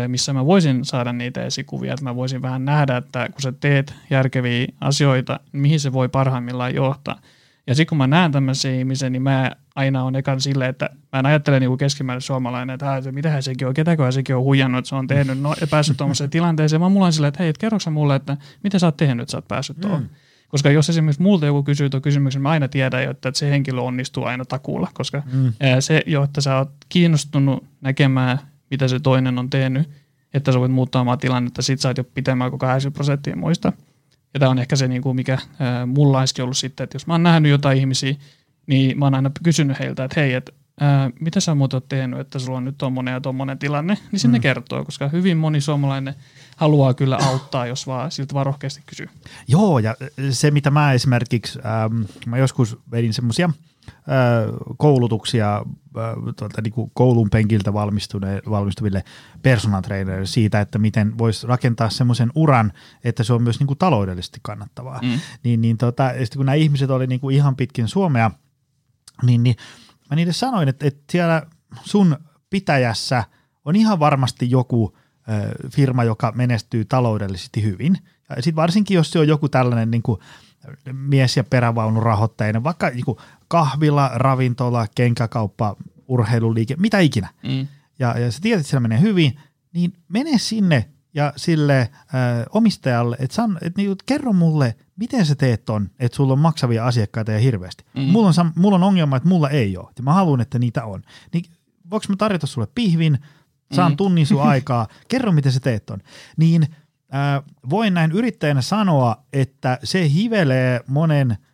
missä 0.07 0.33
mä 0.33 0.45
voisin 0.45 0.85
saada 0.85 1.13
niitä 1.13 1.43
esikuvia, 1.43 1.93
että 1.93 2.03
mä 2.03 2.15
voisin 2.15 2.41
vähän 2.41 2.65
nähdä, 2.65 2.97
että 2.97 3.29
kun 3.31 3.41
sä 3.41 3.51
teet 3.51 3.93
järkeviä 4.09 4.67
asioita, 4.81 5.39
niin 5.51 5.61
mihin 5.61 5.79
se 5.79 5.93
voi 5.93 6.09
parhaimmillaan 6.09 6.75
johtaa– 6.75 7.19
ja 7.67 7.75
sitten 7.75 7.89
kun 7.89 7.97
mä 7.97 8.07
näen 8.07 8.31
tämmöisiä 8.31 8.75
ihmisiä, 8.75 9.09
niin 9.09 9.21
mä 9.21 9.51
aina 9.75 10.03
on 10.03 10.15
ekan 10.15 10.41
silleen, 10.41 10.69
että 10.69 10.89
mä 11.13 11.19
en 11.19 11.25
ajattele 11.25 11.59
niin 11.59 11.77
keskimäärin 11.77 12.21
suomalainen, 12.21 12.73
että 12.73 12.95
mitä 12.95 13.11
mitähän 13.11 13.43
sekin 13.43 13.67
on, 13.67 13.73
ketäköhän 13.73 14.13
sekin 14.13 14.35
on 14.35 14.43
huijannut, 14.43 14.79
että 14.79 14.89
se 14.89 14.95
on 14.95 15.07
tehnyt 15.07 15.41
no, 15.41 15.55
ja 15.61 15.67
päässyt 15.67 15.97
tuommoiseen 15.97 16.29
tilanteeseen, 16.29 16.79
vaan 16.79 16.91
mulla 16.91 17.05
on 17.05 17.13
silleen, 17.13 17.29
että 17.29 17.43
hei, 17.43 17.53
kerroksä 17.59 17.89
mulle, 17.89 18.15
että 18.15 18.37
mitä 18.63 18.79
sä 18.79 18.87
oot 18.87 18.97
tehnyt, 18.97 19.23
että 19.23 19.31
sä 19.31 19.37
oot 19.37 19.47
päässyt 19.47 19.79
tuohon. 19.81 20.01
Mm. 20.01 20.09
Koska 20.47 20.69
jos 20.69 20.89
esimerkiksi 20.89 21.21
multa 21.21 21.45
joku 21.45 21.63
kysyy 21.63 21.89
tuon 21.89 22.01
kysymyksen, 22.01 22.41
mä 22.41 22.49
aina 22.49 22.67
tiedän, 22.67 23.09
että 23.09 23.31
se 23.33 23.49
henkilö 23.49 23.81
onnistuu 23.81 24.23
aina 24.23 24.45
takuulla, 24.45 24.87
koska 24.93 25.23
mm. 25.33 25.53
se 25.79 26.01
jo, 26.05 26.23
että 26.23 26.41
sä 26.41 26.57
oot 26.57 26.71
kiinnostunut 26.89 27.65
näkemään, 27.81 28.39
mitä 28.71 28.87
se 28.87 28.99
toinen 28.99 29.39
on 29.39 29.49
tehnyt, 29.49 29.89
että 30.33 30.51
sä 30.51 30.59
voit 30.59 30.71
muuttaa 30.71 31.01
omaa 31.01 31.17
tilannetta, 31.17 31.61
sit 31.61 31.79
sä 31.79 31.89
oot 31.89 31.97
jo 31.97 32.03
pitemmän 32.03 32.49
kuin 32.49 32.59
80 32.59 32.97
prosenttia 32.97 33.35
muista. 33.35 33.73
Ja 34.35 34.39
tämä 34.39 34.51
on 34.51 34.59
ehkä 34.59 34.75
se, 34.75 34.87
niin 34.87 35.01
kuin 35.01 35.15
mikä 35.15 35.37
ää, 35.59 35.85
mulla 35.85 36.19
olisikin 36.19 36.43
ollut 36.43 36.57
sitten, 36.57 36.83
että 36.83 36.95
jos 36.95 37.07
mä 37.07 37.13
oon 37.13 37.23
nähnyt 37.23 37.51
jotain 37.51 37.77
ihmisiä, 37.77 38.15
niin 38.67 38.99
mä 38.99 39.05
oon 39.05 39.15
aina 39.15 39.31
kysynyt 39.43 39.79
heiltä, 39.79 40.03
että 40.03 40.21
hei, 40.21 40.33
että 40.33 40.51
ää, 40.79 41.09
mitä 41.19 41.39
sä 41.39 41.55
muuten 41.55 41.77
oot 41.77 41.89
tehnyt, 41.89 42.19
että 42.19 42.39
sulla 42.39 42.57
on 42.57 42.65
nyt 42.65 42.77
tommonen 42.77 43.11
ja 43.11 43.21
tommonen 43.21 43.59
tilanne, 43.59 43.97
niin 44.11 44.19
sinne 44.19 44.37
mm. 44.37 44.41
kertoo, 44.41 44.85
koska 44.85 45.07
hyvin 45.07 45.37
moni 45.37 45.61
suomalainen 45.61 46.15
haluaa 46.57 46.93
kyllä 46.93 47.17
auttaa, 47.29 47.67
jos 47.67 47.87
vaan 47.87 48.11
siltä 48.11 48.33
vaan 48.33 48.45
rohkeasti 48.45 48.81
kysyy. 48.85 49.09
Joo, 49.47 49.79
ja 49.79 49.95
se 50.29 50.51
mitä 50.51 50.71
mä 50.71 50.93
esimerkiksi, 50.93 51.59
ähm, 51.65 52.03
mä 52.25 52.37
joskus 52.37 52.77
vedin 52.91 53.13
semmoisia– 53.13 53.49
koulutuksia 54.77 55.65
tuolta 56.39 56.61
niin 56.61 56.73
kuin 56.73 56.91
koulun 56.93 57.29
penkiltä 57.29 57.73
valmistuville 58.49 59.03
personal 59.41 59.81
trainerille 59.81 60.25
siitä, 60.25 60.61
että 60.61 60.79
miten 60.79 61.17
voisi 61.17 61.47
rakentaa 61.47 61.89
semmoisen 61.89 62.31
uran, 62.35 62.71
että 63.03 63.23
se 63.23 63.33
on 63.33 63.43
myös 63.43 63.59
niin 63.59 63.67
kuin 63.67 63.77
taloudellisesti 63.77 64.39
kannattavaa. 64.43 64.99
Mm. 65.01 65.19
Niin, 65.43 65.61
niin 65.61 65.77
tota, 65.77 66.03
ja 66.03 66.25
kun 66.37 66.45
nämä 66.45 66.55
ihmiset 66.55 66.89
oli 66.89 67.07
niin 67.07 67.19
kuin 67.19 67.35
ihan 67.35 67.55
pitkin 67.55 67.87
Suomea, 67.87 68.31
niin, 69.23 69.43
niin 69.43 69.55
mä 70.09 70.15
niille 70.15 70.33
sanoin, 70.33 70.69
että, 70.69 70.87
että 70.87 71.03
siellä 71.11 71.43
sun 71.83 72.17
pitäjässä 72.49 73.23
on 73.65 73.75
ihan 73.75 73.99
varmasti 73.99 74.51
joku 74.51 74.97
firma, 75.69 76.03
joka 76.03 76.31
menestyy 76.35 76.85
taloudellisesti 76.85 77.63
hyvin. 77.63 77.97
Ja 78.29 78.35
sitten 78.35 78.55
varsinkin, 78.55 78.95
jos 78.95 79.11
se 79.11 79.19
on 79.19 79.27
joku 79.27 79.49
tällainen 79.49 79.91
niin 79.91 80.03
kuin 80.03 80.19
mies- 80.91 81.37
ja 81.37 81.43
perävaunurahoitteinen, 81.43 82.63
vaikka 82.63 82.89
niin 82.89 83.05
kuin 83.05 83.17
kahvila, 83.47 84.11
ravintola, 84.13 84.87
kenkäkauppa, 84.95 85.75
urheiluliike, 86.07 86.75
mitä 86.75 86.99
ikinä. 86.99 87.29
Mm. 87.43 87.67
Ja, 87.99 88.19
ja 88.19 88.31
sä 88.31 88.39
tiedät, 88.41 88.59
että 88.59 88.69
siellä 88.69 88.87
menee 88.87 89.01
hyvin, 89.01 89.39
niin 89.73 89.93
mene 90.07 90.37
sinne 90.37 90.89
ja 91.13 91.33
sille 91.35 91.79
äh, 91.79 91.89
omistajalle, 92.49 93.15
että 93.19 93.35
san, 93.35 93.57
et 93.61 93.77
niin, 93.77 93.95
kerro 94.05 94.33
mulle, 94.33 94.75
miten 94.95 95.25
sä 95.25 95.35
teet 95.35 95.65
ton, 95.65 95.89
että 95.99 96.15
sulla 96.15 96.33
on 96.33 96.39
maksavia 96.39 96.85
asiakkaita 96.85 97.31
ja 97.31 97.39
hirveästi. 97.39 97.85
Mm. 97.95 98.01
Mulla, 98.01 98.27
on, 98.27 98.51
mulla 98.55 98.75
on 98.75 98.83
ongelma, 98.83 99.17
että 99.17 99.29
mulla 99.29 99.49
ei 99.49 99.77
ole, 99.77 99.89
ja 99.97 100.03
mä 100.03 100.13
haluan, 100.13 100.41
että 100.41 100.59
niitä 100.59 100.85
on. 100.85 101.01
Niin 101.33 101.45
voiko 101.89 102.05
mä 102.09 102.15
tarjota 102.15 102.47
sulle 102.47 102.67
pihvin, 102.75 103.19
saan 103.71 103.91
mm. 103.91 103.97
tunnin 103.97 104.27
sun 104.27 104.43
aikaa, 104.51 104.87
kerro 105.07 105.31
miten 105.31 105.51
sä 105.51 105.59
teet 105.59 105.85
ton. 105.85 105.99
Niin 106.37 106.67
äh, 107.13 107.43
voin 107.69 107.93
näin 107.93 108.11
yrittäjänä 108.11 108.61
sanoa, 108.61 109.25
että 109.33 109.79
se 109.83 110.09
hivelee 110.09 110.81
monen– 110.87 111.37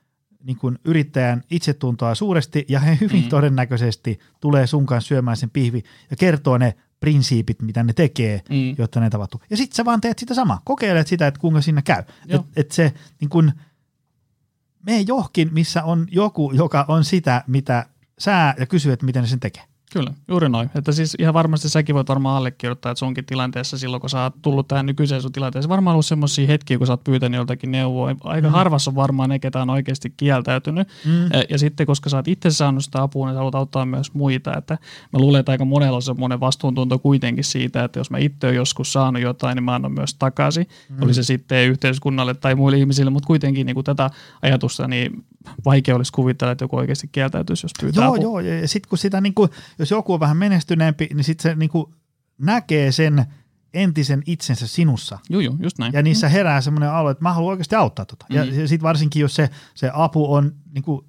niin 0.44 0.58
kuin 0.58 0.80
yrittäjän 0.86 1.44
itsetuntoa 1.52 2.16
suuresti 2.16 2.66
ja 2.70 2.80
he 2.80 2.98
hyvin 3.02 3.24
mm. 3.24 3.30
todennäköisesti 3.30 4.20
tulee 4.40 4.68
sun 4.68 4.86
kanssa 4.86 5.08
syömään 5.08 5.38
sen 5.38 5.50
pihvi 5.50 5.84
ja 6.10 6.18
kertoo 6.18 6.58
ne 6.58 6.76
prinsiipit, 7.00 7.62
mitä 7.62 7.84
ne 7.84 7.94
tekee, 7.94 8.42
mm. 8.50 8.76
jotta 8.78 9.00
ne 9.00 9.10
tapahtuu. 9.10 9.42
Ja 9.50 9.58
sitten 9.58 9.76
sä 9.76 9.86
vaan 9.86 10.02
teet 10.02 10.20
sitä 10.20 10.34
sama, 10.34 10.62
kokeilet 10.66 11.08
sitä, 11.08 11.28
että 11.28 11.40
kuinka 11.40 11.62
siinä 11.62 11.82
käy. 11.82 12.04
Että 12.28 12.48
et 12.56 12.72
se 12.72 12.94
niin 13.20 13.30
kun, 13.30 13.52
mene 14.86 15.02
johonkin, 15.08 15.50
missä 15.54 15.84
on 15.84 16.08
joku, 16.12 16.52
joka 16.52 16.86
on 16.88 17.04
sitä, 17.04 17.44
mitä 17.48 17.86
sä, 18.20 18.56
ja 18.60 18.66
kysy, 18.66 18.92
että 18.92 19.06
miten 19.06 19.22
ne 19.22 19.28
sen 19.28 19.40
tekee. 19.40 19.64
Kyllä, 19.94 20.14
juuri 20.28 20.50
noin. 20.50 20.70
Että 20.76 20.92
siis 20.92 21.16
ihan 21.20 21.34
varmasti 21.34 21.70
säkin 21.70 21.96
voit 21.96 22.10
varmaan 22.10 22.38
allekirjoittaa, 22.38 22.92
että 22.92 23.00
sunkin 23.00 23.26
tilanteessa 23.26 23.78
silloin, 23.78 24.02
kun 24.02 24.10
sä 24.10 24.24
oot 24.24 24.36
tullut 24.42 24.68
tähän 24.68 24.86
nykyiseen 24.86 25.22
sun 25.22 25.32
tilanteeseen, 25.32 25.70
varmaan 25.70 25.94
ollut 25.94 26.06
semmoisia 26.06 26.48
hetkiä, 26.48 26.78
kun 26.78 26.88
sä 26.88 26.94
oot 26.94 27.04
pyytänyt 27.04 27.38
joltakin 27.38 27.72
neuvoa. 27.72 28.16
Aika 28.24 28.48
mm. 28.48 28.54
harvassa 28.54 28.92
on 28.92 28.96
varmaan 28.96 29.30
ne, 29.30 29.40
ketä 29.40 29.62
on 29.62 29.70
oikeasti 29.70 30.14
kieltäytynyt. 30.18 30.88
Mm. 31.06 31.24
Ja, 31.24 31.44
ja 31.50 31.58
sitten, 31.58 31.88
koska 31.88 32.10
sä 32.10 32.18
oot 32.18 32.28
itse 32.28 32.52
saanut 32.52 32.84
sitä 32.84 33.02
apua, 33.02 33.28
niin 33.28 33.34
sä 33.34 33.38
haluat 33.38 33.56
auttaa 33.56 33.86
myös 33.86 34.14
muita. 34.14 34.58
Että 34.58 34.78
mä 35.14 35.20
luulen, 35.20 35.40
että 35.40 35.52
aika 35.52 35.66
monella 35.66 35.96
on 35.96 36.02
semmoinen 36.02 36.40
vastuuntunto 36.40 37.00
kuitenkin 37.00 37.44
siitä, 37.44 37.84
että 37.84 38.00
jos 38.00 38.12
mä 38.12 38.18
itse 38.18 38.48
olen 38.48 38.56
joskus 38.56 38.94
saanut 38.94 39.22
jotain, 39.22 39.56
niin 39.56 39.64
mä 39.64 39.76
annan 39.76 39.92
myös 39.92 40.14
takaisin. 40.14 40.68
Mm. 40.90 41.04
Oli 41.04 41.14
se 41.14 41.24
sitten 41.24 41.68
yhteiskunnalle 41.68 42.34
tai 42.34 42.56
muille 42.56 42.78
ihmisille, 42.78 43.12
mutta 43.12 43.28
kuitenkin 43.28 43.66
niin 43.66 43.76
kuin 43.76 43.86
tätä 43.86 44.10
ajatusta, 44.42 44.88
niin 44.88 45.24
vaikea 45.66 45.96
olisi 45.96 46.12
kuvitella, 46.12 46.52
että 46.52 46.64
joku 46.64 46.78
oikeasti 46.78 47.10
kieltäytyisi, 47.12 47.66
jos 47.66 47.72
pyytää 47.82 48.04
Joo, 48.04 48.14
apua. 48.14 48.24
joo, 48.24 48.40
ja 48.40 48.68
sitten 48.68 48.90
kun 48.90 48.98
sitä, 48.98 49.22
niin 49.22 49.34
kuin, 49.34 49.50
jos 49.82 49.92
joku 49.92 50.14
on 50.14 50.20
vähän 50.20 50.38
menestyneempi, 50.38 51.10
niin 51.14 51.24
sitten 51.24 51.52
se 51.52 51.56
niin 51.56 51.70
kuin, 51.70 51.94
näkee 52.38 52.92
sen 52.92 53.26
entisen 53.74 54.24
itsensä 54.26 54.68
sinussa. 54.68 55.20
Joo, 55.30 55.42
joo, 55.42 55.56
just 55.60 55.78
näin. 55.78 55.94
Ja 55.94 56.02
niissä 56.02 56.30
herää 56.30 56.62
semmoinen 56.62 56.90
alue, 56.90 57.12
että 57.12 57.24
mä 57.24 57.34
haluan 57.34 57.50
oikeasti 57.50 57.76
auttaa 57.76 58.06
tota. 58.06 58.26
Mm. 58.30 58.36
Ja 58.36 58.46
sitten 58.46 58.82
varsinkin, 58.82 59.20
jos 59.20 59.36
se, 59.36 59.50
se 59.76 59.92
apu 59.94 60.34
on 60.34 60.56
niin 60.74 60.84
kuin, 60.84 61.06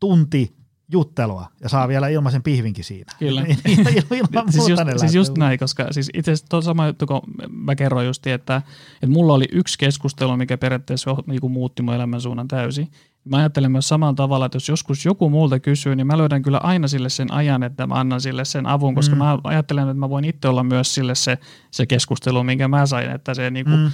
tunti 0.00 0.56
juttelua 0.92 1.46
ja 1.60 1.68
saa 1.68 1.88
vielä 1.88 2.08
ilmaisen 2.08 2.42
pihvinkin 2.42 2.84
siinä. 2.84 3.12
Kyllä. 3.18 3.40
Ilman 3.46 4.52
siis, 4.52 4.68
just, 4.68 4.82
siis 4.96 5.14
just 5.14 5.38
näin, 5.38 5.58
koska 5.58 5.92
siis 5.92 6.10
itse 6.14 6.32
asiassa 6.32 6.48
tuo 6.48 6.62
sama 6.62 6.86
juttu, 6.86 7.06
kun 7.06 7.20
mä 7.50 7.74
kerroin 7.74 8.06
just, 8.06 8.26
että, 8.26 8.62
että 8.94 9.06
mulla 9.06 9.34
oli 9.34 9.48
yksi 9.52 9.78
keskustelu, 9.78 10.36
mikä 10.36 10.58
periaatteessa 10.58 11.16
niin 11.26 11.52
muutti 11.52 11.82
mun 11.82 11.94
elämän 11.94 12.20
suunnan 12.20 12.48
täysin. 12.48 12.90
Mä 13.26 13.36
ajattelen 13.36 13.72
myös 13.72 13.88
samalla 13.88 14.14
tavalla, 14.14 14.46
että 14.46 14.56
jos 14.56 14.68
joskus 14.68 15.04
joku 15.04 15.30
multa 15.30 15.60
kysyy, 15.60 15.96
niin 15.96 16.06
mä 16.06 16.18
löydän 16.18 16.42
kyllä 16.42 16.58
aina 16.58 16.88
sille 16.88 17.08
sen 17.08 17.32
ajan, 17.32 17.62
että 17.62 17.86
mä 17.86 17.94
annan 17.94 18.20
sille 18.20 18.44
sen 18.44 18.66
avun, 18.66 18.94
koska 18.94 19.14
mm. 19.14 19.18
mä 19.18 19.38
ajattelen, 19.44 19.88
että 19.88 19.94
mä 20.00 20.10
voin 20.10 20.24
itse 20.24 20.48
olla 20.48 20.62
myös 20.62 20.94
sille 20.94 21.14
se, 21.14 21.38
se 21.70 21.86
keskustelu, 21.86 22.44
minkä 22.44 22.68
mä 22.68 22.86
sain, 22.86 23.10
että 23.10 23.34
se 23.34 23.50
niinku, 23.50 23.76
mm. 23.76 23.90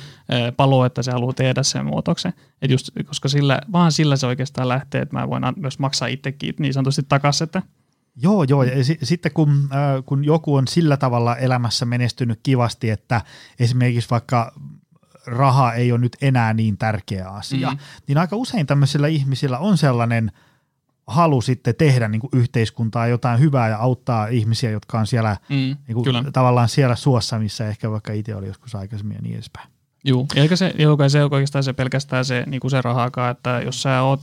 palo, 0.57 0.85
että 0.85 1.03
se 1.03 1.13
haluaa 1.13 1.33
tehdä 1.33 1.63
sen 1.63 1.87
muutoksen. 1.87 2.33
Et 2.63 2.71
just, 2.71 2.89
koska 3.07 3.29
sillä, 3.29 3.61
vaan 3.73 3.93
sillä 3.93 4.17
se 4.17 4.27
oikeastaan 4.27 4.69
lähtee, 4.69 5.03
että 5.03 5.17
mä 5.17 5.29
voin 5.29 5.43
myös 5.57 5.79
maksaa 5.79 6.09
itsekin 6.09 6.55
niin 6.59 6.75
sanotusti 6.75 7.03
takaisin, 7.09 7.45
että 7.45 7.63
Joo, 8.17 8.45
joo. 8.45 8.63
Ja 8.63 8.85
s- 8.85 8.99
sitten 9.03 9.33
kun, 9.33 9.69
äh, 9.73 10.05
kun 10.07 10.25
joku 10.25 10.55
on 10.55 10.69
sillä 10.69 10.97
tavalla 10.97 11.37
elämässä 11.37 11.85
menestynyt 11.85 12.41
kivasti, 12.43 12.91
että 12.91 13.21
esimerkiksi 13.61 14.11
vaikka 14.11 14.55
raha 15.27 15.73
ei 15.73 15.93
ole 15.93 16.01
nyt 16.01 16.17
enää 16.21 16.55
niin 16.55 16.79
tärkeä 16.79 17.29
asia, 17.29 17.71
mm. 17.71 17.79
niin 18.07 18.19
aika 18.19 18.37
usein 18.37 18.67
tämmöisillä 18.67 19.09
ihmisillä 19.09 19.59
on 19.59 19.79
sellainen 19.79 20.33
halu 21.07 21.41
sitten 21.41 21.75
tehdä 21.75 22.09
niin 22.09 22.21
kuin 22.21 22.31
yhteiskuntaa 22.33 23.07
jotain 23.07 23.41
hyvää 23.41 23.69
ja 23.69 23.79
auttaa 23.79 24.27
ihmisiä, 24.27 24.71
jotka 24.71 24.99
on 24.99 25.07
siellä 25.07 25.37
mm, 25.49 25.57
niin 25.57 25.95
kuin, 25.95 26.33
tavallaan 26.33 26.69
siellä 26.69 26.97
suossa, 26.97 27.39
missä 27.39 27.69
ehkä 27.69 27.91
vaikka 27.91 28.13
itse 28.13 28.35
oli 28.35 28.47
joskus 28.47 28.75
aikaisemmin 28.75 29.15
ja 29.15 29.23
niin 29.23 29.35
edespäin. 29.35 29.69
Joo, 30.05 30.27
eikä 30.37 30.57
se, 30.57 30.67
eikä 30.67 31.09
se 31.09 31.25
oikeastaan 31.25 31.65
se 31.65 31.73
pelkästään 31.73 32.25
se, 32.25 32.45
niin 32.47 32.61
kuin 32.61 32.71
se 32.71 32.83
rahaakaan, 32.83 33.31
että 33.31 33.61
jos 33.65 33.83
sä 33.83 34.03
oot 34.03 34.21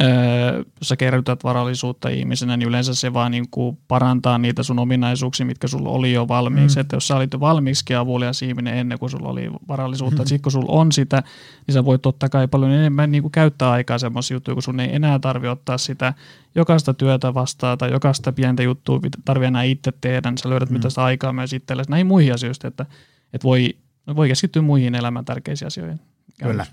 Öö, 0.00 0.64
sä 0.82 0.96
kerrytät 0.96 1.44
varallisuutta 1.44 2.08
ihmisenä, 2.08 2.56
niin 2.56 2.68
yleensä 2.68 2.94
se 2.94 3.12
vaan 3.12 3.30
niin 3.30 3.46
kuin 3.50 3.78
parantaa 3.88 4.38
niitä 4.38 4.62
sun 4.62 4.78
ominaisuuksia, 4.78 5.46
mitkä 5.46 5.68
sulla 5.68 5.88
oli 5.88 6.12
jo 6.12 6.28
valmiiksi. 6.28 6.76
Mm. 6.76 6.80
Että 6.80 6.96
jos 6.96 7.08
sä 7.08 7.16
olit 7.16 7.32
jo 7.32 7.40
valmiiksi 7.40 7.94
avulias 7.94 8.42
ihminen 8.42 8.76
ennen 8.76 8.98
kuin 8.98 9.10
sulla 9.10 9.28
oli 9.28 9.50
varallisuutta, 9.68 10.22
mm. 10.22 10.26
sitten 10.26 10.42
kun 10.42 10.52
sulla 10.52 10.72
on 10.72 10.92
sitä, 10.92 11.22
niin 11.66 11.72
sä 11.72 11.84
voit 11.84 12.02
totta 12.02 12.28
kai 12.28 12.48
paljon 12.48 12.72
enemmän 12.72 13.12
niin 13.12 13.22
kuin 13.22 13.32
käyttää 13.32 13.70
aikaa 13.70 13.98
semmoisia 13.98 14.34
juttuja, 14.34 14.54
kun 14.54 14.62
sun 14.62 14.80
ei 14.80 14.96
enää 14.96 15.18
tarvitse 15.18 15.50
ottaa 15.50 15.78
sitä 15.78 16.14
jokaista 16.54 16.94
työtä 16.94 17.34
vastaan 17.34 17.78
tai 17.78 17.90
jokaista 17.90 18.32
pientä 18.32 18.62
juttua 18.62 19.00
tarvitse 19.24 19.48
enää 19.48 19.62
itse 19.62 19.92
tehdä, 20.00 20.30
niin 20.30 20.38
sä 20.38 20.48
löydät 20.50 20.70
mm. 20.70 20.72
mitä 20.72 20.90
sitä 20.90 21.04
aikaa 21.04 21.32
myös 21.32 21.52
itsellesi 21.52 21.90
näihin 21.90 22.06
muihin 22.06 22.34
asioihin, 22.34 22.66
että, 22.66 22.86
että 23.32 23.44
voi, 23.44 23.76
voi 24.16 24.28
keskittyä 24.28 24.62
muihin 24.62 24.94
elämän 24.94 25.24
tärkeisiin 25.24 25.66
asioihin. 25.66 26.00
Kyllä. 26.42 26.66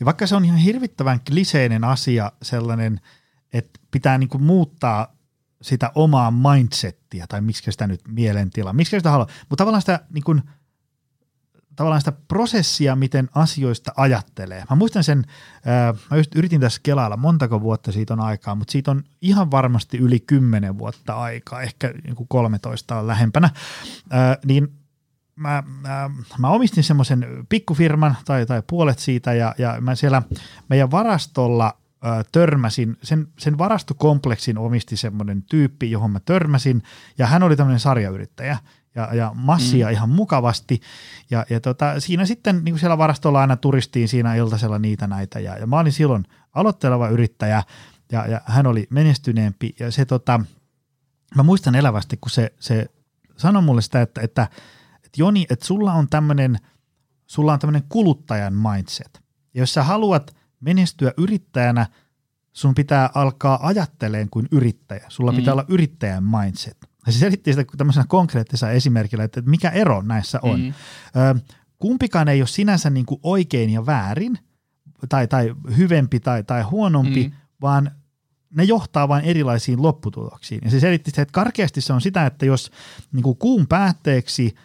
Ja 0.00 0.06
vaikka 0.06 0.26
se 0.26 0.36
on 0.36 0.44
ihan 0.44 0.58
hirvittävän 0.58 1.20
kliseinen 1.20 1.84
asia 1.84 2.32
sellainen, 2.42 3.00
että 3.52 3.80
pitää 3.90 4.18
niinku 4.18 4.38
muuttaa 4.38 5.16
sitä 5.62 5.92
omaa 5.94 6.30
mindsettiä, 6.30 7.26
tai 7.26 7.40
miksi 7.40 7.72
sitä 7.72 7.86
nyt 7.86 8.00
mielentila, 8.08 8.72
miksi 8.72 8.96
sitä 8.96 9.10
haluaa, 9.10 9.28
mutta 9.48 9.56
tavallaan 9.56 9.82
sitä, 9.82 10.00
niin 10.14 10.24
kuin, 10.24 10.42
tavallaan 11.76 12.00
sitä 12.00 12.12
prosessia, 12.12 12.96
miten 12.96 13.28
asioista 13.34 13.92
ajattelee. 13.96 14.64
Mä 14.70 14.76
muistan 14.76 15.04
sen, 15.04 15.24
ää, 15.64 15.94
mä 16.10 16.16
just 16.16 16.34
yritin 16.34 16.60
tässä 16.60 16.80
kelailla, 16.82 17.16
montako 17.16 17.60
vuotta 17.60 17.92
siitä 17.92 18.14
on 18.14 18.20
aikaa, 18.20 18.54
mutta 18.54 18.72
siitä 18.72 18.90
on 18.90 19.04
ihan 19.20 19.50
varmasti 19.50 19.98
yli 19.98 20.20
10 20.20 20.78
vuotta 20.78 21.14
aikaa, 21.14 21.62
ehkä 21.62 21.94
niin 22.04 22.16
kuin 22.16 22.28
13 22.28 22.98
on 22.98 23.06
lähempänä, 23.06 23.50
ää, 24.10 24.38
niin 24.44 24.79
mä, 25.40 25.62
mä, 25.80 26.10
mä 26.38 26.48
omistin 26.48 26.84
semmoisen 26.84 27.26
pikkufirman 27.48 28.16
tai, 28.24 28.46
tai 28.46 28.62
puolet 28.66 28.98
siitä 28.98 29.34
ja, 29.34 29.54
ja 29.58 29.76
mä 29.80 29.94
siellä 29.94 30.22
meidän 30.68 30.90
varastolla 30.90 31.76
ö, 32.04 32.24
törmäsin, 32.32 32.96
sen, 33.02 33.28
sen 33.38 33.58
varastokompleksin 33.58 34.58
omisti 34.58 34.96
semmoinen 34.96 35.42
tyyppi, 35.42 35.90
johon 35.90 36.10
mä 36.10 36.20
törmäsin 36.20 36.82
ja 37.18 37.26
hän 37.26 37.42
oli 37.42 37.56
tämmöinen 37.56 37.80
sarjayrittäjä 37.80 38.58
ja, 38.94 39.14
ja 39.14 39.32
massia 39.34 39.86
mm. 39.86 39.92
ihan 39.92 40.10
mukavasti 40.10 40.80
ja, 41.30 41.46
ja 41.50 41.60
tota, 41.60 42.00
siinä 42.00 42.26
sitten 42.26 42.64
niin 42.64 42.78
siellä 42.78 42.98
varastolla 42.98 43.40
aina 43.40 43.56
turistiin 43.56 44.08
siinä 44.08 44.34
iltasella 44.34 44.78
niitä 44.78 45.06
näitä 45.06 45.40
ja, 45.40 45.58
ja 45.58 45.66
mä 45.66 45.78
olin 45.78 45.92
silloin 45.92 46.24
aloitteleva 46.54 47.08
yrittäjä 47.08 47.62
ja, 48.12 48.26
ja 48.26 48.40
hän 48.44 48.66
oli 48.66 48.86
menestyneempi 48.90 49.74
ja 49.80 49.90
se 49.90 50.04
tota, 50.04 50.40
mä 51.36 51.42
muistan 51.42 51.74
elävästi, 51.74 52.18
kun 52.20 52.30
se, 52.30 52.52
se 52.60 52.86
sanoi 53.36 53.62
mulle 53.62 53.82
sitä, 53.82 54.02
että, 54.02 54.20
että 54.20 54.48
että 55.10 55.20
Joni, 55.22 55.46
että 55.50 55.66
sulla 55.66 55.92
on 55.92 56.08
tämmöinen 56.08 56.58
sulla 57.30 57.52
on 57.52 57.58
tämmöinen 57.58 57.84
kuluttajan 57.88 58.54
mindset. 58.54 59.22
Ja 59.54 59.62
jos 59.62 59.74
sä 59.74 59.82
haluat 59.82 60.36
menestyä 60.60 61.12
yrittäjänä, 61.16 61.86
sun 62.52 62.74
pitää 62.74 63.10
alkaa 63.14 63.66
ajatteleen 63.66 64.30
kuin 64.30 64.48
yrittäjä. 64.52 65.04
Sulla 65.08 65.32
mm. 65.32 65.36
pitää 65.36 65.54
olla 65.54 65.64
yrittäjän 65.68 66.24
mindset. 66.24 66.76
Ja 67.06 67.12
se 67.12 67.18
selitti 67.18 67.52
sitä 67.52 67.64
tämmöisenä 67.76 68.04
konkreettisena 68.08 68.72
esimerkillä, 68.72 69.24
että 69.24 69.42
mikä 69.42 69.70
ero 69.70 70.02
näissä 70.02 70.38
on. 70.42 70.60
Mm. 70.60 70.72
Ö, 71.16 71.40
kumpikaan 71.78 72.28
ei 72.28 72.40
ole 72.40 72.48
sinänsä 72.48 72.90
niin 72.90 73.06
kuin 73.06 73.20
oikein 73.22 73.70
ja 73.70 73.86
väärin, 73.86 74.38
tai, 75.08 75.28
tai 75.28 75.54
hyvempi 75.76 76.20
tai, 76.20 76.44
tai 76.44 76.62
huonompi, 76.62 77.28
mm. 77.28 77.34
vaan 77.60 77.90
ne 78.54 78.64
johtaa 78.64 79.08
vain 79.08 79.24
erilaisiin 79.24 79.82
lopputuloksiin. 79.82 80.60
Ja 80.64 80.70
se 80.70 80.80
selitti 80.80 81.10
sitä, 81.10 81.22
että 81.22 81.32
karkeasti 81.32 81.80
se 81.80 81.92
on 81.92 82.00
sitä, 82.00 82.26
että 82.26 82.46
jos 82.46 82.70
niin 83.12 83.22
kuin 83.22 83.36
kuun 83.36 83.66
päätteeksi– 83.66 84.54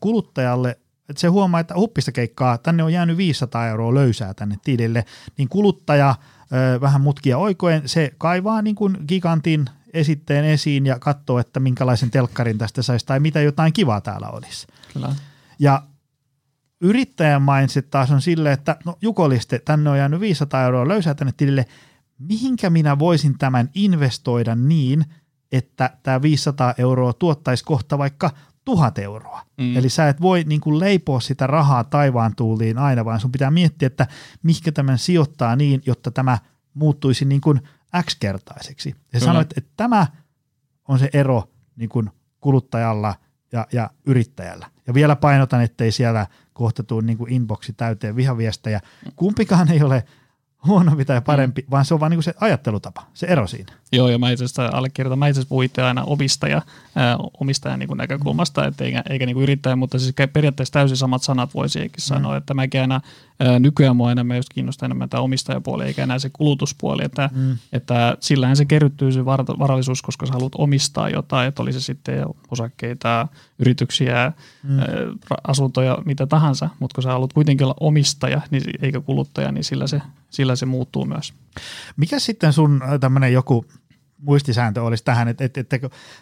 kuluttajalle, 0.00 0.78
että 1.08 1.20
se 1.20 1.28
huomaa, 1.28 1.60
että 1.60 1.74
huppista 1.74 2.12
keikkaa, 2.12 2.58
tänne 2.58 2.82
on 2.82 2.92
jäänyt 2.92 3.16
500 3.16 3.68
euroa 3.68 3.94
löysää 3.94 4.34
tänne 4.34 4.56
tilille, 4.64 5.04
niin 5.38 5.48
kuluttaja 5.48 6.14
vähän 6.80 7.00
mutkia 7.00 7.38
oikoen, 7.38 7.88
se 7.88 8.14
kaivaa 8.18 8.62
niin 8.62 8.76
kuin 8.76 8.96
gigantin 9.08 9.66
esitteen 9.92 10.44
esiin 10.44 10.86
ja 10.86 10.98
katsoo, 10.98 11.38
että 11.38 11.60
minkälaisen 11.60 12.10
telkkarin 12.10 12.58
tästä 12.58 12.82
saisi 12.82 13.06
tai 13.06 13.20
mitä 13.20 13.40
jotain 13.40 13.72
kivaa 13.72 14.00
täällä 14.00 14.28
olisi. 14.28 14.66
Kyllä. 14.92 15.14
Ja 15.58 15.82
yrittäjän 16.80 17.42
mindset 17.42 17.90
taas 17.90 18.10
on 18.10 18.22
sille, 18.22 18.52
että 18.52 18.76
no 18.84 18.98
Jukoliste, 19.02 19.58
tänne 19.58 19.90
on 19.90 19.98
jäänyt 19.98 20.20
500 20.20 20.64
euroa 20.64 20.88
löysää 20.88 21.14
tänne 21.14 21.32
tilille, 21.36 21.66
mihinkä 22.18 22.70
minä 22.70 22.98
voisin 22.98 23.38
tämän 23.38 23.70
investoida 23.74 24.54
niin, 24.54 25.04
että 25.52 25.90
tämä 26.02 26.22
500 26.22 26.74
euroa 26.78 27.12
tuottaisi 27.12 27.64
kohta 27.64 27.98
vaikka 27.98 28.30
tuhat 28.64 28.98
euroa. 28.98 29.42
Mm. 29.56 29.76
Eli 29.76 29.88
sä 29.88 30.08
et 30.08 30.20
voi 30.20 30.44
niin 30.46 30.60
kuin 30.60 30.80
leipoa 30.80 31.20
sitä 31.20 31.46
rahaa 31.46 31.84
taivaan 31.84 32.36
tuuliin 32.36 32.78
aina, 32.78 33.04
vaan 33.04 33.20
sun 33.20 33.32
pitää 33.32 33.50
miettiä, 33.50 33.86
että 33.86 34.06
mihinkä 34.42 34.72
tämän 34.72 34.98
sijoittaa 34.98 35.56
niin, 35.56 35.82
jotta 35.86 36.10
tämä 36.10 36.38
muuttuisi 36.74 37.24
niin 37.24 37.40
kuin 37.40 37.60
X-kertaiseksi. 38.02 38.94
Ja 39.12 39.20
sanoit, 39.20 39.58
että 39.58 39.70
tämä 39.76 40.06
on 40.88 40.98
se 40.98 41.10
ero 41.12 41.44
niin 41.76 41.88
kuin 41.88 42.10
kuluttajalla 42.40 43.14
ja, 43.52 43.66
ja 43.72 43.90
yrittäjällä. 44.06 44.70
Ja 44.86 44.94
vielä 44.94 45.16
painotan, 45.16 45.62
ettei 45.62 45.92
siellä 45.92 46.26
kohta 46.52 46.82
tule 46.82 47.02
niin 47.02 47.18
kuin 47.18 47.32
inboxi 47.32 47.72
täyteen 47.72 48.16
vihaviestejä. 48.16 48.80
Kumpikaan 49.16 49.70
ei 49.70 49.82
ole 49.82 50.04
huonompi 50.66 51.04
tai 51.04 51.20
parempi, 51.20 51.62
mm. 51.62 51.70
vaan 51.70 51.84
se 51.84 51.94
on 51.94 52.00
vaan 52.00 52.10
niin 52.10 52.22
se 52.22 52.34
ajattelutapa, 52.40 53.06
se 53.14 53.26
ero 53.26 53.46
siinä. 53.46 53.72
Joo, 53.92 54.08
ja 54.08 54.18
mä 54.18 54.30
itse 54.30 54.44
asiassa 54.44 54.66
allekirjoitan, 54.66 55.18
mä 55.18 55.28
itse 55.28 55.40
asiassa 55.40 55.86
aina 55.86 56.04
omistaja, 56.04 56.62
ää, 56.94 57.16
omistajan 57.40 57.78
niin 57.78 57.96
näkökulmasta, 57.96 58.66
et 58.66 58.80
eikä, 58.80 59.02
eikä 59.10 59.26
niin 59.26 59.36
yrittäjä, 59.36 59.76
mutta 59.76 59.98
siis 59.98 60.14
periaatteessa 60.32 60.72
täysin 60.72 60.96
samat 60.96 61.22
sanat 61.22 61.54
voisi 61.54 61.78
mm. 61.78 61.90
sanoa, 61.98 62.36
että 62.36 62.54
mäkin 62.54 62.80
aina 62.80 63.00
ää, 63.40 63.58
nykyään 63.58 63.96
mua 63.96 64.12
enemmän 64.12 64.36
just 64.36 64.48
kiinnostaa 64.54 64.86
enemmän 64.86 65.08
tämä 65.08 65.20
omistajapuoli, 65.20 65.84
eikä 65.84 66.02
enää 66.02 66.18
se 66.18 66.30
kulutuspuoli, 66.32 67.04
että, 67.04 67.30
mm. 67.32 67.58
että 67.72 68.16
sillähän 68.20 68.56
se 68.56 68.64
kerryttyy 68.64 69.12
se 69.12 69.24
var- 69.24 69.58
varallisuus, 69.58 70.02
koska 70.02 70.26
sä 70.26 70.32
haluat 70.32 70.52
omistaa 70.58 71.08
jotain, 71.08 71.48
että 71.48 71.62
oli 71.62 71.72
se 71.72 71.80
sitten 71.80 72.24
osakkeita, 72.50 73.28
yrityksiä, 73.58 74.32
mm. 74.62 74.78
ää, 74.78 74.86
asuntoja, 75.48 75.98
mitä 76.04 76.26
tahansa, 76.26 76.70
mutta 76.80 76.94
kun 76.94 77.02
sä 77.02 77.12
haluat 77.12 77.32
kuitenkin 77.32 77.64
olla 77.64 77.76
omistaja 77.80 78.40
niin, 78.50 78.62
eikä 78.82 79.00
kuluttaja, 79.00 79.52
niin 79.52 79.64
sillä 79.64 79.86
se, 79.86 80.02
sillä 80.34 80.56
se 80.56 80.66
muuttuu 80.66 81.04
myös. 81.04 81.34
Mikä 81.96 82.18
sitten 82.18 82.52
sun 82.52 82.82
tämmöinen 83.00 83.32
joku 83.32 83.64
muistisääntö 84.24 84.82
olisi 84.82 85.04
tähän, 85.04 85.28
että, 85.28 85.44
että, 85.44 85.60
että 85.60 85.78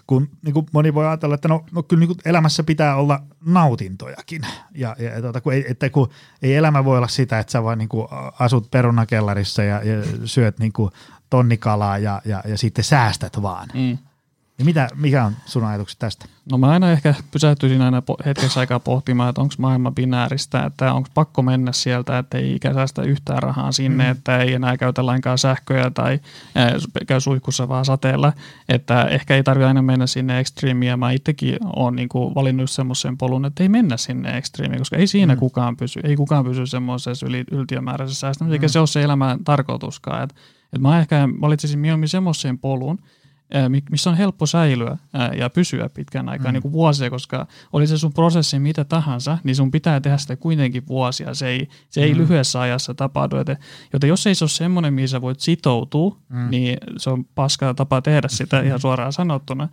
kun 0.06 0.28
niin 0.44 0.54
kuin 0.54 0.66
moni 0.72 0.94
voi 0.94 1.06
ajatella, 1.06 1.34
että 1.34 1.48
no, 1.48 1.64
no 1.72 1.82
kyllä 1.82 2.00
niin 2.00 2.08
kuin 2.08 2.18
elämässä 2.24 2.62
pitää 2.62 2.96
olla 2.96 3.22
nautintojakin. 3.46 4.42
Ja, 4.74 4.96
ja 4.98 5.20
tuota, 5.22 5.40
kun 5.40 5.52
ei, 5.52 5.64
että 5.68 5.90
kun 5.90 6.10
ei 6.42 6.54
elämä 6.54 6.84
voi 6.84 6.96
olla 6.96 7.08
sitä, 7.08 7.38
että 7.38 7.50
sä 7.52 7.62
vaan 7.62 7.78
niin 7.78 7.88
kuin 7.88 8.08
asut 8.38 8.70
perunakellarissa 8.70 9.62
ja, 9.62 9.82
ja 9.82 10.04
syöt 10.24 10.58
niin 10.58 10.72
kuin 10.72 10.90
tonnikalaa 11.30 11.98
ja, 11.98 12.22
ja, 12.24 12.42
ja 12.46 12.58
sitten 12.58 12.84
säästät 12.84 13.42
vaan. 13.42 13.68
Mm. 13.74 13.98
Niin 14.62 14.68
mitä, 14.68 14.88
mikä 14.94 15.24
on 15.24 15.32
sun 15.46 15.64
ajatukset 15.64 15.98
tästä? 15.98 16.26
No 16.50 16.58
mä 16.58 16.70
aina 16.70 16.90
ehkä 16.90 17.14
pysähtyisin 17.30 17.82
aina 17.82 18.02
hetkeksi 18.26 18.58
aikaa 18.58 18.80
pohtimaan, 18.80 19.28
että 19.28 19.40
onko 19.40 19.54
maailma 19.58 19.90
binääristä, 19.90 20.64
että 20.64 20.92
onko 20.92 21.08
pakko 21.14 21.42
mennä 21.42 21.72
sieltä, 21.72 22.18
että 22.18 22.38
ei 22.38 22.54
ikä 22.54 22.74
säästä 22.74 23.02
yhtään 23.02 23.42
rahaa 23.42 23.72
sinne, 23.72 24.04
mm. 24.04 24.10
että 24.10 24.38
ei 24.38 24.54
enää 24.54 24.76
käytä 24.76 25.06
lainkaan 25.06 25.38
sähköä 25.38 25.90
tai 25.90 26.20
käy 27.06 27.20
suihkussa 27.20 27.68
vaan 27.68 27.84
sateella, 27.84 28.32
että 28.68 29.04
ehkä 29.04 29.36
ei 29.36 29.42
tarvitse 29.42 29.66
aina 29.66 29.82
mennä 29.82 30.06
sinne 30.06 30.40
ekstriimiin 30.40 30.98
mä 30.98 31.10
itsekin 31.10 31.56
olen 31.76 31.96
niin 31.96 32.08
kuin 32.08 32.34
valinnut 32.34 32.70
semmoisen 32.70 33.18
polun, 33.18 33.44
että 33.44 33.62
ei 33.62 33.68
mennä 33.68 33.96
sinne 33.96 34.36
ekstriimiin, 34.36 34.80
koska 34.80 34.96
ei 34.96 35.06
siinä 35.06 35.34
mm. 35.34 35.38
kukaan 35.38 35.76
pysy, 35.76 36.00
ei 36.04 36.16
kukaan 36.16 36.44
pysy 36.44 36.66
semmoisessa 36.66 37.26
yli, 37.26 37.44
yltiömääräisessä 37.50 38.20
säästämisessä, 38.20 38.52
mm. 38.52 38.62
eikä 38.62 38.68
se 38.68 38.78
ole 38.78 38.86
se 38.86 39.02
elämän 39.02 39.44
tarkoituskaan, 39.44 40.22
että, 40.22 40.34
että 40.64 40.78
mä 40.78 41.00
ehkä 41.00 41.28
valitsisin 41.40 41.78
mieluummin 41.78 42.08
semmoisen 42.08 42.58
polun, 42.58 42.98
missä 43.90 44.11
on 44.11 44.16
helppo 44.16 44.46
säilyä 44.46 44.98
ja 45.36 45.50
pysyä 45.50 45.88
pitkän 45.88 46.28
aikaa 46.28 46.50
mm. 46.50 46.53
niin 46.53 46.62
kuin 46.62 46.72
vuosia, 46.72 47.11
koska 47.11 47.46
oli 47.72 47.86
se 47.86 47.98
sun 47.98 48.12
prosessi 48.12 48.59
mitä 48.59 48.84
tahansa, 48.84 49.38
niin 49.44 49.57
sun 49.57 49.70
pitää 49.70 50.00
tehdä 50.00 50.18
sitä 50.18 50.36
kuitenkin 50.36 50.86
vuosia. 50.86 51.34
Se 51.34 51.48
ei, 51.48 51.68
se 51.90 52.03
ei 52.03 52.14
mm. 52.14 52.18
lyhyessä 52.18 52.61
ajassa 52.61 52.94
tapahdu. 52.94 53.36
Joten 53.92 54.09
jos 54.09 54.26
ei 54.26 54.34
se 54.34 54.44
ole 54.44 54.50
semmoinen, 54.50 54.94
mihin 54.94 55.09
sä 55.09 55.20
voit 55.20 55.40
sitoutua, 55.40 56.16
mm. 56.28 56.50
niin 56.50 56.78
se 56.96 57.11
on 57.11 57.24
paska 57.24 57.74
tapa 57.74 58.03
tehdä 58.03 58.28
sitä 58.28 58.61
ihan 58.66 58.80
suoraan 58.80 59.12
sanottuna. 59.12 59.68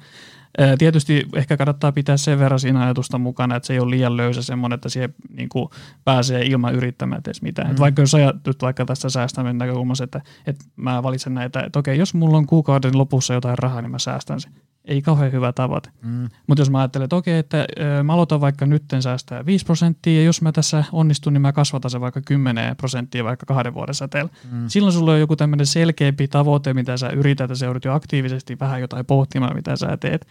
Tietysti 0.78 1.26
ehkä 1.36 1.58
kannattaa 1.58 1.91
pitää 1.91 2.18
sen 2.18 2.39
verran 2.39 2.60
siinä 2.60 2.84
ajatusta 2.84 3.18
mukana, 3.18 3.56
että 3.56 3.68
se 3.68 3.74
ei 3.74 3.80
ole 3.80 3.89
liian 3.89 4.18
löysä 4.18 4.41
semmoinen, 4.41 4.76
että 4.76 4.89
siihen 4.89 5.14
niin 5.30 5.50
kuin 5.50 5.70
pääsee 6.06 6.45
ilman 6.45 6.76
yrittämättä 6.76 7.30
edes 7.30 7.41
mitään. 7.41 7.72
Mm. 7.72 7.80
Vaikka 7.80 8.02
jos 8.02 8.16
ajattelet 8.16 8.62
vaikka 8.62 8.86
tästä 8.86 9.10
säästämisen 9.10 9.58
näkökulmassa, 9.58 10.04
että, 10.04 10.22
että 10.47 10.66
mä 10.76 11.04
valitsen 11.04 11.34
näitä, 11.34 11.60
että 11.62 11.80
okei, 11.80 11.97
jos 11.97 12.14
mulla 12.14 12.38
on 12.38 12.45
kuukauden 12.45 12.97
lopussa 12.97 13.34
jotain 13.34 13.58
rahaa, 13.58 13.82
niin 13.82 13.91
mä 13.91 14.00
säästän 14.00 14.41
sen 14.41 14.52
ei 14.90 15.02
kauhean 15.02 15.32
hyvä 15.32 15.54
tavoite. 15.54 15.90
Mm. 16.02 16.30
Mutta 16.48 16.62
jos 16.62 16.70
mä 16.70 16.80
ajattelen, 16.80 17.04
että 17.04 17.16
okei, 17.16 17.38
että 17.38 17.68
mä 18.04 18.14
aloitan 18.14 18.42
vaikka 18.42 18.66
nytten 18.66 19.02
säästää 19.02 19.46
5 19.46 19.66
prosenttia, 19.66 20.20
ja 20.20 20.26
jos 20.26 20.42
mä 20.42 20.52
tässä 20.52 20.84
onnistun, 20.92 21.34
niin 21.34 21.42
mä 21.42 21.52
kasvatan 21.54 21.92
sen 21.92 22.02
vaikka 22.02 22.22
10 22.22 22.76
prosenttia 22.76 23.24
vaikka 23.24 23.46
kahden 23.46 23.74
vuoden 23.74 23.96
säteellä. 23.96 24.32
Mm. 24.52 24.68
Silloin 24.68 24.94
sulla 24.94 25.12
on 25.12 25.20
joku 25.20 25.36
tämmöinen 25.36 25.66
selkeämpi 25.66 26.28
tavoite, 26.28 26.74
mitä 26.74 26.98
sä 26.98 27.10
yrität, 27.10 27.50
ja 27.50 27.56
sä 27.56 27.66
jo 27.86 27.94
aktiivisesti 27.94 28.60
vähän 28.60 28.82
jotain 28.82 29.06
pohtimaan, 29.06 29.56
mitä 29.56 29.76
sä 29.76 29.98
teet. 29.98 30.28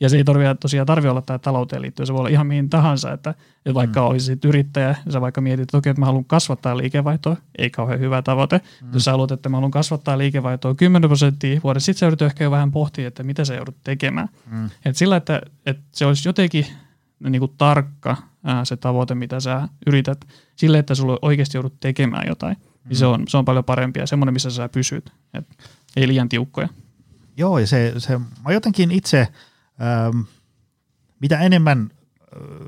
Ja 0.00 0.08
se 0.08 0.16
ei 0.16 0.24
tarvitse, 0.24 0.54
tosiaan 0.54 0.86
tarvi 0.86 1.08
olla 1.08 1.22
tämä 1.22 1.38
talouteen 1.38 1.82
liittyen, 1.82 2.06
se 2.06 2.12
voi 2.12 2.18
olla 2.18 2.28
ihan 2.28 2.46
mihin 2.46 2.70
tahansa, 2.70 3.12
että, 3.12 3.30
että 3.30 3.74
vaikka 3.74 4.00
mm. 4.00 4.06
olisit 4.06 4.44
yrittäjä, 4.44 4.94
ja 5.06 5.12
sä 5.12 5.20
vaikka 5.20 5.40
mietit, 5.40 5.62
että 5.62 5.76
okei, 5.76 5.90
että 5.90 6.00
mä 6.00 6.06
haluan 6.06 6.24
kasvattaa 6.24 6.76
liikevaihtoa, 6.76 7.36
ei 7.58 7.70
kauhean 7.70 8.00
hyvä 8.00 8.22
tavoite. 8.22 8.60
Mm. 8.82 8.88
Jos 8.92 9.04
sä 9.04 9.10
haluat, 9.10 9.30
että 9.30 9.48
mä 9.48 9.56
haluan 9.56 9.70
kasvattaa 9.70 10.18
liikevaihtoa 10.18 10.74
10 10.74 11.08
prosenttia 11.08 11.60
vuodessa, 11.64 11.86
sitten 11.86 11.98
sä 12.00 12.06
joudut 12.06 12.22
ehkä 12.22 12.44
jo 12.44 12.50
vähän 12.50 12.70
pohtia, 12.70 13.08
että 13.08 13.22
mitä 13.22 13.44
sä 13.44 13.54
joudut 13.54 13.76
tekemään. 13.84 14.28
Mm. 14.50 14.70
Et 14.84 14.96
sillä, 14.96 15.16
että, 15.16 15.42
että 15.66 15.82
se 15.92 16.06
olisi 16.06 16.28
jotenkin 16.28 16.66
niin 17.20 17.40
kuin 17.40 17.52
tarkka 17.58 18.16
ää, 18.44 18.64
se 18.64 18.76
tavoite, 18.76 19.14
mitä 19.14 19.40
sä 19.40 19.68
yrität, 19.86 20.24
sille, 20.56 20.78
että 20.78 20.94
sulla 20.94 21.18
oikeasti 21.22 21.56
joudut 21.56 21.80
tekemään 21.80 22.28
jotain, 22.28 22.56
mm. 22.56 22.88
niin 22.88 22.96
se 22.96 23.06
on, 23.06 23.24
se 23.28 23.36
on 23.36 23.44
paljon 23.44 23.64
parempi 23.64 24.00
ja 24.00 24.06
semmoinen, 24.06 24.32
missä 24.32 24.50
sä 24.50 24.68
pysyt, 24.68 25.12
et 25.34 25.46
ei 25.96 26.08
liian 26.08 26.28
tiukkoja. 26.28 26.68
Joo, 27.36 27.58
ja 27.58 27.66
se, 27.66 27.94
se 27.98 28.18
mä 28.18 28.52
jotenkin 28.52 28.90
itse– 28.90 29.28
ähm, 29.82 30.20
mitä 31.20 31.38
enemmän 31.40 31.90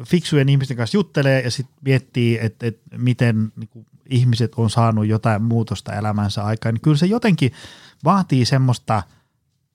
fiksujen 0.05 0.49
ihmisten 0.49 0.77
kanssa 0.77 0.97
juttelee 0.97 1.41
ja 1.41 1.51
sitten 1.51 1.77
miettii, 1.85 2.39
että, 2.41 2.67
että 2.67 2.99
miten 2.99 3.53
niin 3.57 3.69
kuin, 3.69 3.87
ihmiset 4.11 4.53
on 4.57 4.71
saanut 4.71 5.07
jotain 5.07 5.43
muutosta 5.43 5.93
elämänsä 5.93 6.45
aikaan, 6.45 6.75
niin 6.75 6.83
kyllä 6.83 6.97
se 6.97 7.07
jotenkin 7.07 7.53
vaatii 8.05 8.45
semmoista 8.45 9.03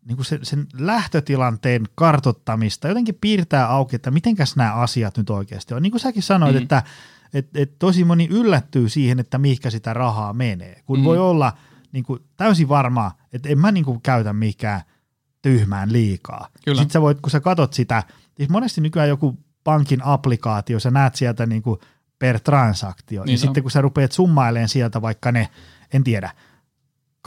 niin 0.06 0.16
kuin 0.16 0.26
sen, 0.26 0.40
sen 0.46 0.68
lähtötilanteen 0.80 1.86
kartottamista, 1.96 2.88
jotenkin 2.88 3.18
piirtää 3.22 3.68
auki, 3.70 3.96
että 3.96 4.12
mitenkäs 4.12 4.56
nämä 4.56 4.74
asiat 4.74 5.18
nyt 5.18 5.30
oikeasti 5.30 5.74
on. 5.74 5.82
Niin 5.82 5.92
kuin 5.92 6.02
säkin 6.02 6.24
sanoit, 6.24 6.56
mm. 6.56 6.62
että 6.62 6.84
et, 7.34 7.50
et 7.56 7.80
tosi 7.80 8.04
moni 8.04 8.28
yllättyy 8.32 8.90
siihen, 8.90 9.20
että 9.20 9.38
mihinkä 9.38 9.70
sitä 9.70 9.94
rahaa 9.94 10.34
menee, 10.34 10.82
kun 10.86 11.00
mm. 11.00 11.04
voi 11.04 11.18
olla 11.18 11.54
niin 11.92 12.04
kuin, 12.04 12.22
täysin 12.38 12.70
varma, 12.70 13.12
että 13.34 13.50
en 13.50 13.60
mä 13.60 13.72
niin 13.72 13.86
kuin, 13.86 14.02
käytä 14.02 14.34
mikään– 14.34 14.82
tyhmään 15.48 15.94
liikaa. 15.94 16.48
Kyllä. 16.66 16.82
Sitten 16.82 16.94
sä 16.94 17.02
voit, 17.02 17.22
kun 17.22 17.32
sä 17.32 17.40
katot 17.40 17.74
sitä, 17.74 18.04
siis 18.38 18.50
monesti 18.50 18.82
nykyään 18.82 19.10
joku 19.10 19.38
pankin 19.64 20.04
applikaatio, 20.04 20.80
sä 20.80 20.92
näet 20.92 21.16
sieltä 21.16 21.46
niin 21.46 21.62
kuin 21.62 21.80
per 22.20 22.40
transaktio, 22.40 23.22
niin, 23.22 23.28
niin 23.28 23.40
sitten 23.40 23.64
kun 23.64 23.72
sä 23.72 23.82
rupeat 23.82 24.12
summailemaan 24.12 24.70
sieltä 24.70 25.02
vaikka 25.02 25.32
ne, 25.32 25.50
en 25.94 26.04
tiedä, 26.04 26.32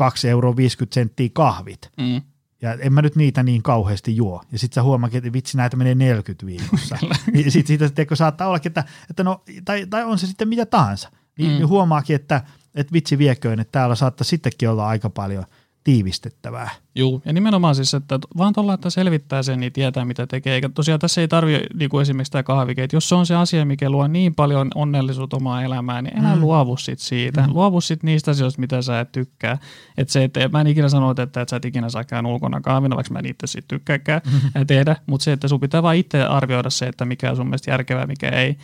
2,50 0.01 0.07
euroa 0.29 0.55
senttiä 0.93 1.29
kahvit, 1.33 1.91
mm. 1.97 2.23
ja 2.63 2.75
en 2.75 2.93
mä 2.93 3.03
nyt 3.03 3.17
niitä 3.17 3.43
niin 3.43 3.63
kauheasti 3.63 4.17
juo, 4.17 4.43
ja 4.53 4.59
sitten 4.59 4.75
sä 4.75 4.83
huomaat, 4.83 5.15
että 5.15 5.33
vitsi 5.33 5.57
näitä 5.57 5.77
menee 5.77 5.95
40 5.95 6.47
viikossa, 6.47 6.99
niin 7.33 7.51
sitten 7.53 7.67
siitä 7.67 7.87
sitten, 7.87 8.07
saattaa 8.15 8.49
olla, 8.49 8.61
että, 8.65 8.85
että 9.11 9.25
no, 9.25 9.43
tai, 9.65 9.87
tai 9.87 10.05
on 10.05 10.19
se 10.19 10.27
sitten 10.27 10.49
mitä 10.49 10.67
tahansa, 10.67 11.11
niin, 11.39 11.63
mm. 11.63 11.69
huomaakin, 11.69 12.17
että, 12.17 12.43
että 12.75 12.93
vitsi 12.93 13.19
vieköön, 13.19 13.61
että 13.61 13.73
täällä 13.73 13.95
saattaa 13.95 14.25
sittenkin 14.25 14.71
olla 14.71 14.89
aika 14.89 15.11
paljon– 15.11 15.45
tiivistettävää. 15.85 16.71
Joo, 16.95 17.23
ja 17.25 17.33
nimenomaan 17.33 17.75
siis, 17.75 17.95
että 17.95 18.19
vaan 18.37 18.53
tuolla, 18.53 18.75
että 18.75 18.91
selvittää 18.91 19.43
sen, 19.43 19.61
niin 19.61 19.73
tietää 19.73 20.05
mitä 20.05 20.27
tekee. 20.27 20.55
Eikä 20.55 20.69
tosiaan 20.69 21.01
tässä 21.01 21.21
ei 21.21 21.29
tarvitse 21.29 21.67
niin 21.75 21.91
kuin 21.91 22.03
esimerkiksi 22.03 22.33
tämä 22.33 22.43
kahvike, 22.43 22.89
jos 22.93 23.09
se 23.09 23.15
on 23.15 23.27
se 23.27 23.35
asia, 23.35 23.65
mikä 23.65 23.91
luo 23.91 24.07
niin 24.07 24.35
paljon 24.35 24.71
onnellisuutta 24.75 25.37
omaa 25.37 25.63
elämään, 25.63 26.05
niin 26.05 26.19
enää 26.19 26.37
mm. 26.37 26.41
luovu 26.41 26.77
sit 26.77 26.99
siitä. 26.99 27.47
Mm. 27.47 27.55
Luovu 27.55 27.81
sit 27.81 28.03
niistä 28.03 28.31
asioista, 28.31 28.61
mitä 28.61 28.83
sä 28.83 29.01
et 29.01 29.13
tykkää. 29.13 29.59
Että 29.99 30.13
se, 30.13 30.25
että 30.25 30.49
mä 30.49 30.61
en 30.61 30.67
ikinä 30.67 30.89
sano, 30.89 31.11
että, 31.11 31.23
että 31.23 31.47
sä 31.51 31.57
et 31.57 31.65
ikinä 31.65 31.89
saa 31.89 32.05
käydä 32.05 32.29
ulkona 32.29 32.61
kahvina, 32.61 32.97
vaikka 32.97 33.13
mä 33.13 33.19
en 33.19 33.27
itse 33.27 33.47
sit 33.47 33.69
tykkääkään 33.69 34.21
mm. 34.25 34.67
tehdä, 34.67 34.97
mutta 35.07 35.25
se, 35.25 35.33
että 35.33 35.49
sun 35.49 35.61
pitää 35.61 35.83
vaan 35.83 35.97
itse 35.97 36.23
arvioida 36.23 36.71
se, 36.71 36.87
että 36.87 37.05
mikä 37.05 37.31
on 37.31 37.37
sun 37.37 37.47
mielestä 37.47 37.71
järkevää, 37.71 38.07
mikä 38.07 38.29
ei. 38.29 38.57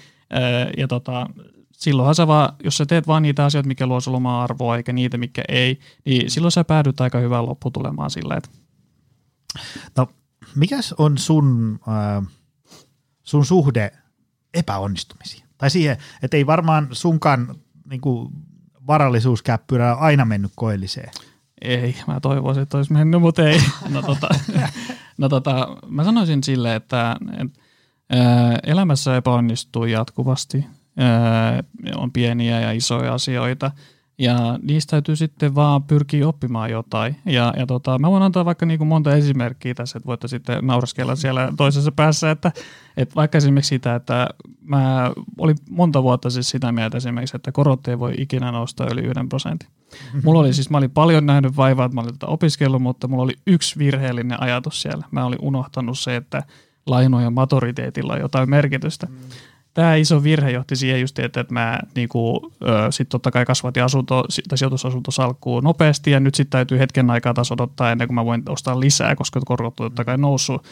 Ja 0.77 0.89
tota, 0.89 1.27
silloinhan 1.77 2.15
sä 2.15 2.27
vaan, 2.27 2.53
jos 2.65 2.77
sä 2.77 2.87
teet 2.87 3.07
vaan 3.07 3.23
niitä 3.23 3.45
asioita, 3.45 3.69
mikä 3.69 3.87
luo 3.87 4.01
sulla 4.01 4.17
omaa 4.17 4.43
arvoa, 4.43 4.77
eikä 4.77 4.93
niitä, 4.93 5.19
mikä 5.19 5.43
ei, 5.49 5.81
niin 6.05 6.31
silloin 6.31 6.53
sä 6.53 6.65
päädyt 6.65 7.01
aika 7.01 7.19
hyvään 7.19 7.47
lopputulemaan 7.47 8.11
sillä, 8.11 8.37
että... 8.37 8.49
No, 9.97 10.09
mikäs 10.55 10.93
on 10.99 11.19
sun, 11.19 11.79
äh, 11.89 12.27
sun 13.23 13.47
suhde 13.47 13.93
epäonnistumisiin? 14.55 15.47
Tai 15.59 15.71
siihen, 15.71 15.97
että 16.23 16.37
ei 16.37 16.47
varmaan 16.47 16.89
sunkaan 16.93 17.55
niin 17.91 18.01
kuin, 18.01 18.33
varallisuuskäppyrä 18.87 19.95
aina 19.95 20.25
mennyt 20.25 20.53
koilliseen. 20.57 21.11
Ei, 21.63 21.97
mä 22.07 22.21
toivoisin, 22.21 22.63
että 22.63 22.77
olisi 22.77 22.93
mennyt, 22.93 23.21
mutta 23.21 23.49
ei. 23.49 23.61
No, 23.89 24.03
tota, 24.03 24.29
no 25.19 25.29
tota, 25.29 25.77
mä 25.89 26.05
sanoisin 26.05 26.45
sille, 26.45 26.75
että, 26.75 27.17
että 27.39 27.61
elämässä 28.67 29.17
epäonnistuu 29.17 29.85
jatkuvasti 29.85 30.67
on 31.97 32.13
pieniä 32.13 32.61
ja 32.61 32.73
isoja 32.73 33.15
asioita, 33.15 33.71
ja 34.19 34.59
niistä 34.63 34.91
täytyy 34.91 35.17
sitten 35.17 35.55
vaan 35.55 35.83
pyrkiä 35.83 36.29
oppimaan 36.29 36.71
jotain. 36.71 37.17
Ja, 37.27 37.53
ja 37.57 37.67
tota, 37.67 37.99
mä 37.99 38.11
voin 38.11 38.23
antaa 38.23 38.45
vaikka 38.45 38.67
niin 38.67 38.79
kuin 38.79 38.89
monta 38.89 39.15
esimerkkiä 39.15 39.75
tässä, 39.75 39.99
että 39.99 40.07
voitte 40.07 40.29
sitten 40.29 40.67
nauraskella 40.67 41.17
siellä 41.17 41.53
toisessa 41.57 41.93
päässä, 41.93 42.31
että, 42.31 42.53
että 42.97 43.15
vaikka 43.15 43.39
esimerkiksi 43.39 43.69
sitä, 43.69 43.95
että 43.95 44.29
mä 44.61 45.11
olin 45.39 45.57
monta 45.71 46.03
vuotta 46.03 46.31
siis 46.31 46.51
sitä 46.51 46.73
mieltä 46.73 46.97
esimerkiksi, 46.97 47.37
että 47.37 47.53
korot 47.53 47.89
ei 47.89 47.99
voi 47.99 48.15
ikinä 48.19 48.53
nousta 48.53 48.87
yli 48.93 49.01
yhden 49.01 49.29
prosentin. 49.29 49.69
Mulla 50.25 50.41
oli 50.41 50.55
siis, 50.55 50.71
mä 50.71 50.79
olin 50.79 50.91
paljon 50.91 51.27
nähnyt 51.27 51.57
vaivaa, 51.57 51.87
että 51.87 51.95
mä 51.95 52.01
olin 52.01 52.15
tätä 52.15 52.27
opiskellut, 52.27 52.83
mutta 52.83 53.09
mulla 53.09 53.23
oli 53.23 53.35
yksi 53.47 53.79
virheellinen 53.79 54.43
ajatus 54.43 54.83
siellä. 54.83 55.05
Mä 55.11 55.25
olin 55.25 55.39
unohtanut 55.43 55.99
se, 55.99 56.17
että 56.17 56.43
lainojen 56.87 57.33
maturiteetilla 57.33 58.13
on 58.13 58.21
jotain 58.21 58.51
merkitystä. 58.51 59.07
Mm 59.07 59.15
tämä 59.77 59.95
iso 59.95 60.23
virhe 60.23 60.51
johti 60.51 60.77
siihen 60.77 61.01
just, 61.01 61.19
että, 61.19 61.41
että 61.41 61.55
mä 61.55 61.81
niin 61.95 62.09
sitten 62.91 63.11
totta 63.11 63.31
kai 63.31 63.45
kasvatin 63.45 63.85
asunto, 63.85 64.25
tai 64.49 64.59
sijoitusasuntosalkkuun 64.59 65.65
nopeasti, 65.65 66.11
ja 66.11 66.21
nyt 66.21 66.35
sitten 66.35 66.51
täytyy 66.51 66.79
hetken 66.79 67.11
aikaa 67.11 67.35
taas 67.35 67.53
odottaa 67.53 67.93
ennen 67.93 68.09
kuin 68.09 68.15
mä 68.15 68.25
voin 68.25 68.43
ostaa 68.49 68.81
lisää, 68.81 69.17
koska 69.17 69.41
korot 69.45 69.81
on 69.81 69.87
totta 69.87 70.05
kai 70.05 70.19
noussut. 70.19 70.63
Mm. 70.63 70.69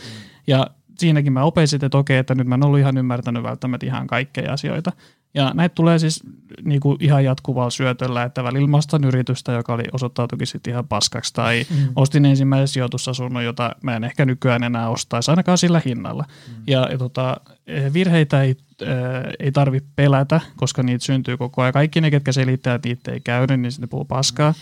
Ja 0.46 0.66
siinäkin 0.98 1.32
mä 1.32 1.42
opesin, 1.42 1.84
että 1.84 1.98
okei, 1.98 2.18
että 2.18 2.34
nyt 2.34 2.46
mä 2.46 2.54
en 2.54 2.64
ollut 2.64 2.78
ihan 2.80 2.96
ymmärtänyt 2.96 3.42
välttämättä 3.42 3.86
ihan 3.86 4.06
kaikkea 4.06 4.52
asioita. 4.52 4.92
Ja 5.34 5.52
näitä 5.54 5.74
tulee 5.74 5.98
siis 5.98 6.22
niin 6.62 6.80
kuin 6.80 6.96
ihan 7.00 7.24
jatkuvalla 7.24 7.70
syötöllä, 7.70 8.22
että 8.22 8.44
välillä 8.44 8.68
mä 8.68 8.76
ostan 8.76 9.04
yritystä, 9.04 9.52
joka 9.52 9.74
oli 9.74 9.82
osoittautukin 9.92 10.46
sitten 10.46 10.70
ihan 10.70 10.88
paskaksi, 10.88 11.34
tai 11.34 11.66
mm. 11.70 11.88
ostin 11.96 12.24
ensimmäisen 12.24 12.68
sijoitusasunnon, 12.68 13.44
jota 13.44 13.76
mä 13.82 13.96
en 13.96 14.04
ehkä 14.04 14.24
nykyään 14.24 14.62
enää 14.62 14.88
ostaisi, 14.88 15.30
ainakaan 15.30 15.58
sillä 15.58 15.82
hinnalla. 15.84 16.24
Mm. 16.48 16.54
Ja, 16.66 16.88
ja 16.90 16.98
tota, 16.98 17.40
virheitä 17.92 18.42
ei, 18.42 18.56
äh, 18.82 18.88
ei 19.38 19.52
tarvitse 19.52 19.88
pelätä, 19.96 20.40
koska 20.56 20.82
niitä 20.82 21.04
syntyy 21.04 21.36
koko 21.36 21.62
ajan. 21.62 21.72
Kaikki 21.72 22.00
ne, 22.00 22.10
ketkä 22.10 22.32
selittää, 22.32 22.74
että 22.74 22.88
niitä 22.88 23.12
ei 23.12 23.20
käynyt, 23.20 23.60
niin 23.60 23.72
sitten 23.72 23.88
puhuu 23.88 24.04
paskaa. 24.04 24.54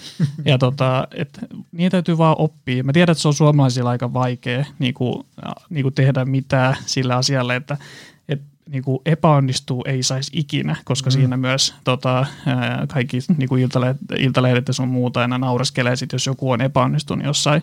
ja 0.44 0.58
tota, 0.58 1.08
et, 1.14 1.38
niitä 1.72 1.90
täytyy 1.90 2.18
vaan 2.18 2.36
oppia. 2.38 2.84
Mä 2.84 2.92
tiedän, 2.92 3.12
että 3.12 3.22
se 3.22 3.28
on 3.28 3.34
suomalaisilla 3.34 3.90
aika 3.90 4.14
vaikea 4.14 4.64
niin 4.78 4.94
kuin, 4.94 5.26
niin 5.70 5.82
kuin 5.82 5.94
tehdä 5.94 6.24
mitään 6.24 6.76
sillä 6.86 7.16
asialle, 7.16 7.56
että 7.56 7.76
niin 8.68 8.82
kuin 8.82 8.98
epäonnistuu 9.06 9.84
ei 9.86 10.02
saisi 10.02 10.30
ikinä, 10.34 10.76
koska 10.84 11.10
mm. 11.10 11.12
siinä 11.12 11.36
myös 11.36 11.74
tota, 11.84 12.26
kaikki 12.92 13.18
niin 13.36 13.48
kuin 13.48 13.62
iltalehdet, 13.62 14.00
iltalehdet 14.18 14.68
ja 14.68 14.74
sun 14.74 14.88
muuta 14.88 15.20
aina 15.20 15.38
naureskelee 15.38 15.96
sit, 15.96 16.12
jos 16.12 16.26
joku 16.26 16.50
on 16.50 16.60
epäonnistunut 16.60 17.26
jossain, 17.26 17.62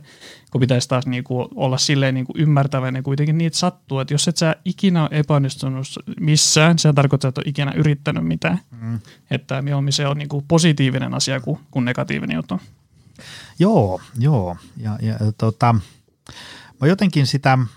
kun 0.52 0.62
pitäisi 0.62 0.90
taas 0.90 1.08
niin 1.08 1.24
kuin 1.24 1.48
olla 1.56 1.78
silleen 1.78 2.14
niin 2.14 2.26
kuin 2.26 2.42
ymmärtäväinen, 2.42 3.04
kuitenkin 3.04 3.38
niitä 3.38 3.58
sattuu, 3.58 4.00
että 4.00 4.14
jos 4.14 4.28
et 4.28 4.38
sä 4.38 4.56
ikinä 4.66 5.02
ole 5.02 5.10
epäonnistunut 5.12 5.88
missään, 6.20 6.80
se 6.80 6.94
tarkoittaa, 6.94 7.30
että 7.30 7.42
et 7.42 7.46
ole 7.46 7.50
ikinä 7.50 7.74
yrittänyt 7.76 8.26
mitään. 8.26 8.60
Mm. 8.82 9.00
Että 9.32 9.62
mieluummin 9.62 9.94
se 9.94 10.08
on 10.08 10.18
niin 10.18 10.30
kuin 10.30 10.46
positiivinen 10.48 11.14
asia 11.14 11.40
kuin, 11.40 11.60
kuin 11.72 11.86
negatiivinen 11.86 12.36
juttu. 12.36 12.60
Joo, 13.60 14.02
joo. 14.20 14.58
Ja, 14.78 14.98
ja 15.02 15.16
tota, 15.38 15.76
mä 16.82 16.88
jotenkin 16.88 17.28
sitä– 17.28 17.58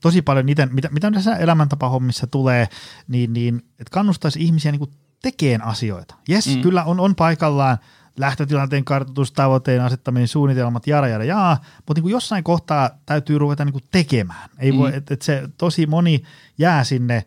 tosi 0.00 0.22
paljon 0.22 0.46
niitä, 0.46 0.66
mitä, 0.66 0.88
mitä 0.92 1.10
näissä 1.10 1.36
elämäntapahommissa 1.36 2.26
tulee, 2.26 2.68
niin, 3.08 3.32
niin 3.32 3.56
että 3.56 3.90
kannustaisi 3.90 4.42
ihmisiä 4.42 4.72
niin 4.72 4.90
tekemään 5.22 5.68
asioita. 5.68 6.14
Jes, 6.28 6.56
mm. 6.56 6.62
kyllä 6.62 6.84
on, 6.84 7.00
on 7.00 7.14
paikallaan 7.14 7.78
lähtötilanteen 8.16 8.84
kartoitus, 8.84 9.32
tavoitteen 9.32 9.82
asettaminen, 9.82 10.28
suunnitelmat, 10.28 10.86
jara, 10.86 11.08
jara, 11.08 11.24
jaa, 11.24 11.60
mutta 11.86 12.02
niin 12.02 12.10
jossain 12.10 12.44
kohtaa 12.44 12.90
täytyy 13.06 13.38
ruveta 13.38 13.64
niin 13.64 13.84
tekemään. 13.90 14.50
Ei 14.58 14.72
mm. 14.72 14.78
voi, 14.78 14.96
että 14.96 15.14
et 15.14 15.22
se 15.22 15.48
tosi 15.56 15.86
moni 15.86 16.22
jää 16.58 16.84
sinne, 16.84 17.24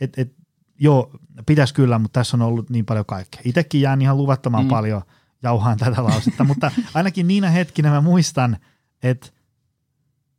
että 0.00 0.22
et, 0.22 0.32
joo, 0.80 1.10
pitäisi 1.46 1.74
kyllä, 1.74 1.98
mutta 1.98 2.20
tässä 2.20 2.36
on 2.36 2.42
ollut 2.42 2.70
niin 2.70 2.84
paljon 2.84 3.06
kaikkea. 3.06 3.40
Itsekin 3.44 3.80
jään 3.80 4.02
ihan 4.02 4.16
luvattoman 4.16 4.64
mm. 4.64 4.68
paljon 4.68 5.02
jauhaan 5.42 5.78
tätä 5.78 6.04
lausetta, 6.04 6.44
mutta 6.44 6.70
ainakin 6.94 7.28
niinä 7.28 7.50
hetkinä 7.50 7.90
mä 7.90 8.00
muistan, 8.00 8.56
että 9.02 9.26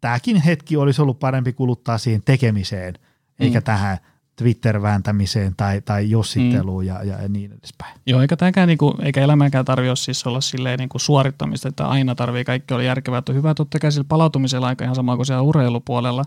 tämäkin 0.02 0.42
hetki 0.42 0.78
olisi 0.78 1.02
ollut 1.02 1.20
parempi 1.20 1.54
kuluttaa 1.54 1.98
siihen 1.98 2.22
tekemiseen, 2.26 2.94
eikä 3.40 3.60
mm. 3.60 3.64
tähän 3.64 3.98
Twitter-vääntämiseen 4.36 5.54
tai, 5.58 5.82
tai 5.82 6.10
jossitteluun 6.10 6.84
mm. 6.84 6.88
ja, 6.88 7.04
ja 7.04 7.30
niin 7.30 7.52
edespäin. 7.52 8.00
Joo, 8.06 8.22
eikä 8.22 8.36
tämäkään, 8.36 8.68
niinku, 8.68 8.96
eikä 9.02 9.22
elämänkään 9.22 9.66
tarvitse 9.66 9.96
siis 9.96 10.28
olla 10.28 10.42
silleen 10.42 10.80
niinku 10.80 11.00
suorittamista, 11.00 11.70
että 11.70 11.88
aina 11.88 12.16
tarvii 12.16 12.44
kaikki 12.44 12.74
olla 12.74 12.84
järkevää. 12.84 13.18
Että 13.18 13.32
on 13.32 13.36
hyvä 13.36 13.54
totta 13.54 13.80
kai 13.80 13.92
sillä 13.92 14.06
palautumisella 14.10 14.68
aika 14.68 14.84
ihan 14.84 14.96
sama 14.96 15.16
kuin 15.16 15.26
siellä 15.26 15.42
urheilupuolella, 15.42 16.24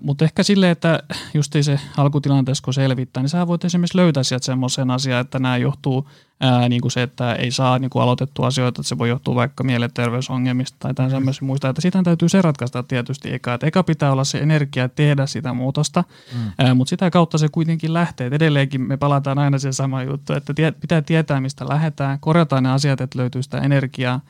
mutta 0.00 0.24
ehkä 0.24 0.42
silleen, 0.42 0.72
että 0.72 1.02
just 1.34 1.52
se 1.60 1.80
alkutilanteessa 1.96 2.64
kun 2.64 2.74
selvittää, 2.74 3.22
niin 3.22 3.30
sä 3.30 3.46
voit 3.46 3.64
esimerkiksi 3.64 3.98
löytää 3.98 4.22
sieltä 4.22 4.46
semmoisen 4.46 4.90
asian, 4.90 5.20
että 5.20 5.38
nämä 5.38 5.56
johtuu 5.56 6.08
ää, 6.40 6.68
niin 6.68 6.80
kuin 6.80 6.92
se, 6.92 7.02
että 7.02 7.34
ei 7.34 7.50
saa 7.50 7.78
niin 7.78 7.90
kuin 7.90 8.02
aloitettua 8.02 8.46
asioita, 8.46 8.80
että 8.80 8.88
se 8.88 8.98
voi 8.98 9.08
johtua 9.08 9.34
vaikka 9.34 9.64
mielenterveysongelmista 9.64 10.76
tai 10.78 10.94
tämän 10.94 11.10
semmoisen 11.10 11.44
muista, 11.44 11.68
että 11.68 11.82
sitä 11.82 12.02
täytyy 12.02 12.28
se 12.28 12.42
ratkaista 12.42 12.82
tietysti 12.82 13.34
eka, 13.34 13.54
että 13.54 13.66
eka 13.66 13.82
pitää 13.82 14.12
olla 14.12 14.24
se 14.24 14.38
energia 14.38 14.88
tehdä 14.88 15.26
sitä 15.26 15.52
muutosta, 15.52 16.04
mm. 16.34 16.76
mutta 16.76 16.90
sitä 16.90 17.10
kautta 17.10 17.38
se 17.38 17.48
kuitenkin 17.48 17.94
lähtee, 17.94 18.26
että 18.26 18.36
edelleenkin 18.36 18.80
me 18.80 18.96
palataan 18.96 19.38
aina 19.38 19.58
siihen 19.58 19.72
sama 19.72 20.02
juttu, 20.02 20.32
että 20.32 20.54
tie, 20.54 20.72
pitää 20.72 21.02
tietää 21.02 21.40
mistä 21.40 21.68
lähdetään, 21.68 22.20
korjataan 22.20 22.62
ne 22.62 22.70
asiat, 22.72 23.00
että 23.00 23.18
löytyy 23.18 23.42
sitä 23.42 23.58
energiaa, 23.58 24.20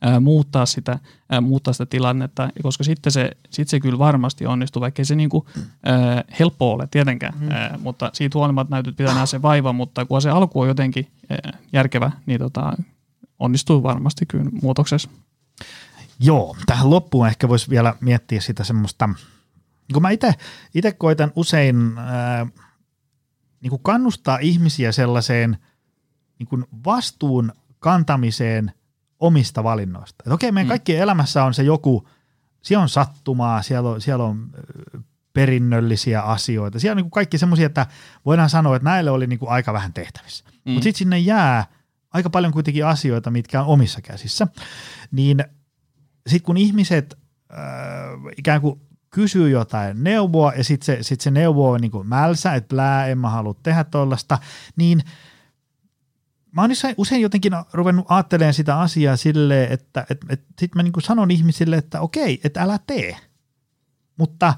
ää, 0.00 0.20
muuttaa, 0.20 0.66
sitä, 0.66 0.98
ää, 1.30 1.40
muuttaa 1.40 1.72
sitä 1.72 1.86
tilannetta, 1.86 2.48
koska 2.62 2.84
sitten 2.84 3.12
se, 3.12 3.30
sit 3.50 3.68
se 3.68 3.80
kyllä 3.80 3.98
varmasti 3.98 4.46
onnistuu, 4.46 4.80
vaikka 4.80 5.04
se 5.04 5.14
niinku, 5.14 5.46
ää, 5.84 6.24
helppo 6.38 6.72
ole 6.72 6.88
tietenkään, 6.90 7.34
mm. 7.40 7.50
ää, 7.50 7.78
mutta 7.82 8.10
siitä 8.12 8.38
huolimatta 8.38 8.74
näytyy 8.76 8.92
pitää 8.92 9.14
nähdä 9.14 9.26
se 9.26 9.42
vaiva, 9.42 9.72
mutta 9.72 10.04
kun 10.04 10.22
se 10.22 10.30
alku 10.30 10.60
on 10.60 10.68
jotenkin 10.68 11.06
ää, 11.30 11.58
järkevä, 11.72 12.10
niin 12.26 12.40
tota, 12.40 12.72
onnistuu 13.38 13.82
varmasti 13.82 14.26
kyllä 14.26 14.50
muutoksessa. 14.62 15.10
Joo, 16.20 16.56
tähän 16.66 16.90
loppuun 16.90 17.26
ehkä 17.26 17.48
voisi 17.48 17.70
vielä 17.70 17.94
miettiä 18.00 18.40
sitä 18.40 18.64
semmoista, 18.64 19.08
kun 19.92 20.02
mä 20.02 20.10
itse 20.74 20.92
koitan 20.98 21.32
usein 21.36 21.98
ää, 21.98 22.46
niin 23.60 23.70
kuin 23.70 23.82
kannustaa 23.82 24.38
ihmisiä 24.38 24.92
sellaiseen 24.92 25.56
niin 26.38 26.46
kuin 26.46 26.64
vastuun 26.84 27.52
kantamiseen 27.78 28.72
omista 29.20 29.64
valinnoista. 29.64 30.22
Että 30.22 30.34
okei, 30.34 30.52
meidän 30.52 30.66
mm. 30.66 30.68
kaikkien 30.68 31.02
elämässä 31.02 31.44
on 31.44 31.54
se 31.54 31.62
joku, 31.62 32.08
siellä 32.62 32.82
on 32.82 32.88
sattumaa, 32.88 33.62
siellä 33.62 33.90
on, 33.90 34.00
siellä 34.00 34.24
on 34.24 34.50
perinnöllisiä 35.32 36.20
asioita. 36.20 36.78
Siellä 36.78 36.92
on 36.92 36.96
niin 36.96 37.04
kuin 37.04 37.10
kaikki 37.10 37.38
semmoisia, 37.38 37.66
että 37.66 37.86
voidaan 38.26 38.50
sanoa, 38.50 38.76
että 38.76 38.88
näille 38.88 39.10
oli 39.10 39.26
niin 39.26 39.38
kuin 39.38 39.50
aika 39.50 39.72
vähän 39.72 39.92
tehtävissä. 39.92 40.44
Mm. 40.64 40.72
Mutta 40.72 40.84
sitten 40.84 40.98
sinne 40.98 41.18
jää 41.18 41.66
aika 42.10 42.30
paljon 42.30 42.52
kuitenkin 42.52 42.86
asioita, 42.86 43.30
mitkä 43.30 43.60
on 43.60 43.66
omissa 43.66 44.00
käsissä. 44.00 44.46
Niin 45.10 45.44
sitten 46.26 46.46
kun 46.46 46.56
ihmiset 46.56 47.18
äh, 47.52 47.58
ikään 48.36 48.60
kuin 48.60 48.80
kysyy 49.10 49.50
jotain 49.50 50.04
neuvoa 50.04 50.52
ja 50.56 50.64
sitten 50.64 50.86
se, 50.86 51.02
sit 51.02 51.20
se 51.20 51.30
neuvo 51.30 51.70
on 51.70 51.80
niin 51.80 51.90
kuin 51.90 52.08
mälsä, 52.08 52.54
että 52.54 52.76
lää, 52.76 53.06
en 53.06 53.18
mä 53.18 53.30
halua 53.30 53.54
tehdä 53.62 53.84
tuollaista, 53.84 54.38
niin– 54.76 55.02
mä 56.52 56.60
oon 56.60 56.70
usein 56.96 57.22
jotenkin 57.22 57.52
ruvennut 57.72 58.06
ajattelemaan 58.08 58.54
sitä 58.54 58.80
asiaa 58.80 59.16
silleen, 59.16 59.72
että 59.72 60.06
et, 60.10 60.24
et 60.28 60.44
sitten 60.58 60.78
mä 60.78 60.82
niin 60.82 60.92
sanon 61.02 61.30
ihmisille, 61.30 61.76
että 61.76 62.00
okei, 62.00 62.40
että 62.44 62.62
älä 62.62 62.78
tee, 62.86 63.16
mutta 64.16 64.54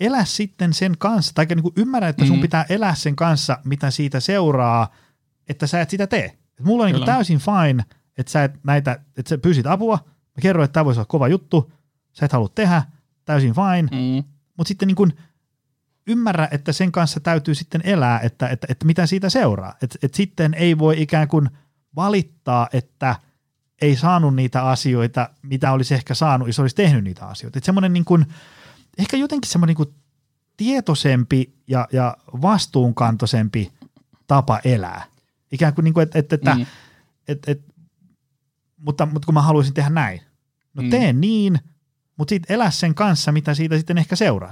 elä 0.00 0.24
sitten 0.24 0.72
sen 0.74 0.98
kanssa, 0.98 1.34
tai 1.34 1.46
niin 1.46 1.72
ymmärrä, 1.76 2.08
että 2.08 2.24
sun 2.24 2.30
mm-hmm. 2.30 2.42
pitää 2.42 2.64
elää 2.68 2.94
sen 2.94 3.16
kanssa, 3.16 3.58
mitä 3.64 3.90
siitä 3.90 4.20
seuraa, 4.20 4.94
että 5.48 5.66
sä 5.66 5.80
et 5.80 5.90
sitä 5.90 6.06
tee. 6.06 6.24
Et 6.24 6.64
mulla 6.64 6.84
on 6.84 6.92
niin 6.92 7.04
täysin 7.04 7.38
fine, 7.38 7.84
että 8.18 8.32
sä 8.32 8.44
et 8.44 8.64
näitä, 8.64 9.00
että 9.16 9.28
sä 9.28 9.38
pyysit 9.38 9.66
apua, 9.66 9.98
mä 10.06 10.42
kerroin, 10.42 10.64
että 10.64 10.72
tämä 10.72 10.84
voisi 10.84 11.00
olla 11.00 11.06
kova 11.06 11.28
juttu, 11.28 11.72
sä 12.12 12.26
et 12.26 12.32
halua 12.32 12.48
tehdä, 12.54 12.82
täysin 13.24 13.54
fine, 13.54 13.82
mm. 13.82 14.24
mutta 14.56 14.68
sitten 14.68 14.86
niin 14.86 14.96
kuin– 14.96 15.12
ymmärrä, 16.06 16.48
että 16.50 16.72
sen 16.72 16.92
kanssa 16.92 17.20
täytyy 17.20 17.54
sitten 17.54 17.80
elää, 17.84 18.20
että, 18.20 18.48
että, 18.48 18.66
että 18.70 18.86
mitä 18.86 19.06
siitä 19.06 19.30
seuraa. 19.30 19.74
Että 19.82 19.98
että 20.02 20.16
sitten 20.16 20.54
ei 20.54 20.78
voi 20.78 21.02
ikään 21.02 21.28
kuin 21.28 21.50
valittaa, 21.96 22.68
että 22.72 23.16
ei 23.82 23.96
saanut 23.96 24.36
niitä 24.36 24.62
asioita, 24.68 25.30
mitä 25.42 25.72
olisi 25.72 25.94
ehkä 25.94 26.14
saanut, 26.14 26.48
jos 26.48 26.58
olisi 26.58 26.76
tehnyt 26.76 27.04
niitä 27.04 27.26
asioita. 27.26 27.58
Että 27.58 27.66
semmoinen 27.66 27.92
niin 27.92 28.04
kuin, 28.04 28.26
ehkä 28.98 29.16
jotenkin 29.16 29.50
semmoinen 29.50 29.76
niin 29.76 29.86
kuin 29.86 29.94
tietoisempi 30.56 31.54
ja, 31.66 31.88
ja 31.92 32.16
vastuunkantoisempi 32.42 33.72
tapa 34.26 34.60
elää. 34.64 35.04
Ikään 35.52 35.74
kuin, 35.74 35.84
niin 35.84 35.94
kuin 35.94 36.02
että, 36.02 36.18
että, 36.18 36.34
että, 36.34 36.54
mm. 36.54 36.66
että, 37.28 37.50
että 37.50 37.72
mutta, 38.76 39.06
mutta 39.06 39.26
kun 39.26 39.34
mä 39.34 39.42
haluaisin 39.42 39.74
tehdä 39.74 39.90
näin. 39.90 40.20
No 40.74 40.82
mm. 40.82 40.90
teen 40.90 41.20
niin, 41.20 41.58
mutta 42.20 42.30
sitten 42.32 42.54
elä 42.54 42.70
sen 42.70 42.94
kanssa, 42.94 43.32
mitä 43.32 43.54
siitä 43.54 43.76
sitten 43.76 43.98
ehkä 43.98 44.16
seuraa. 44.16 44.50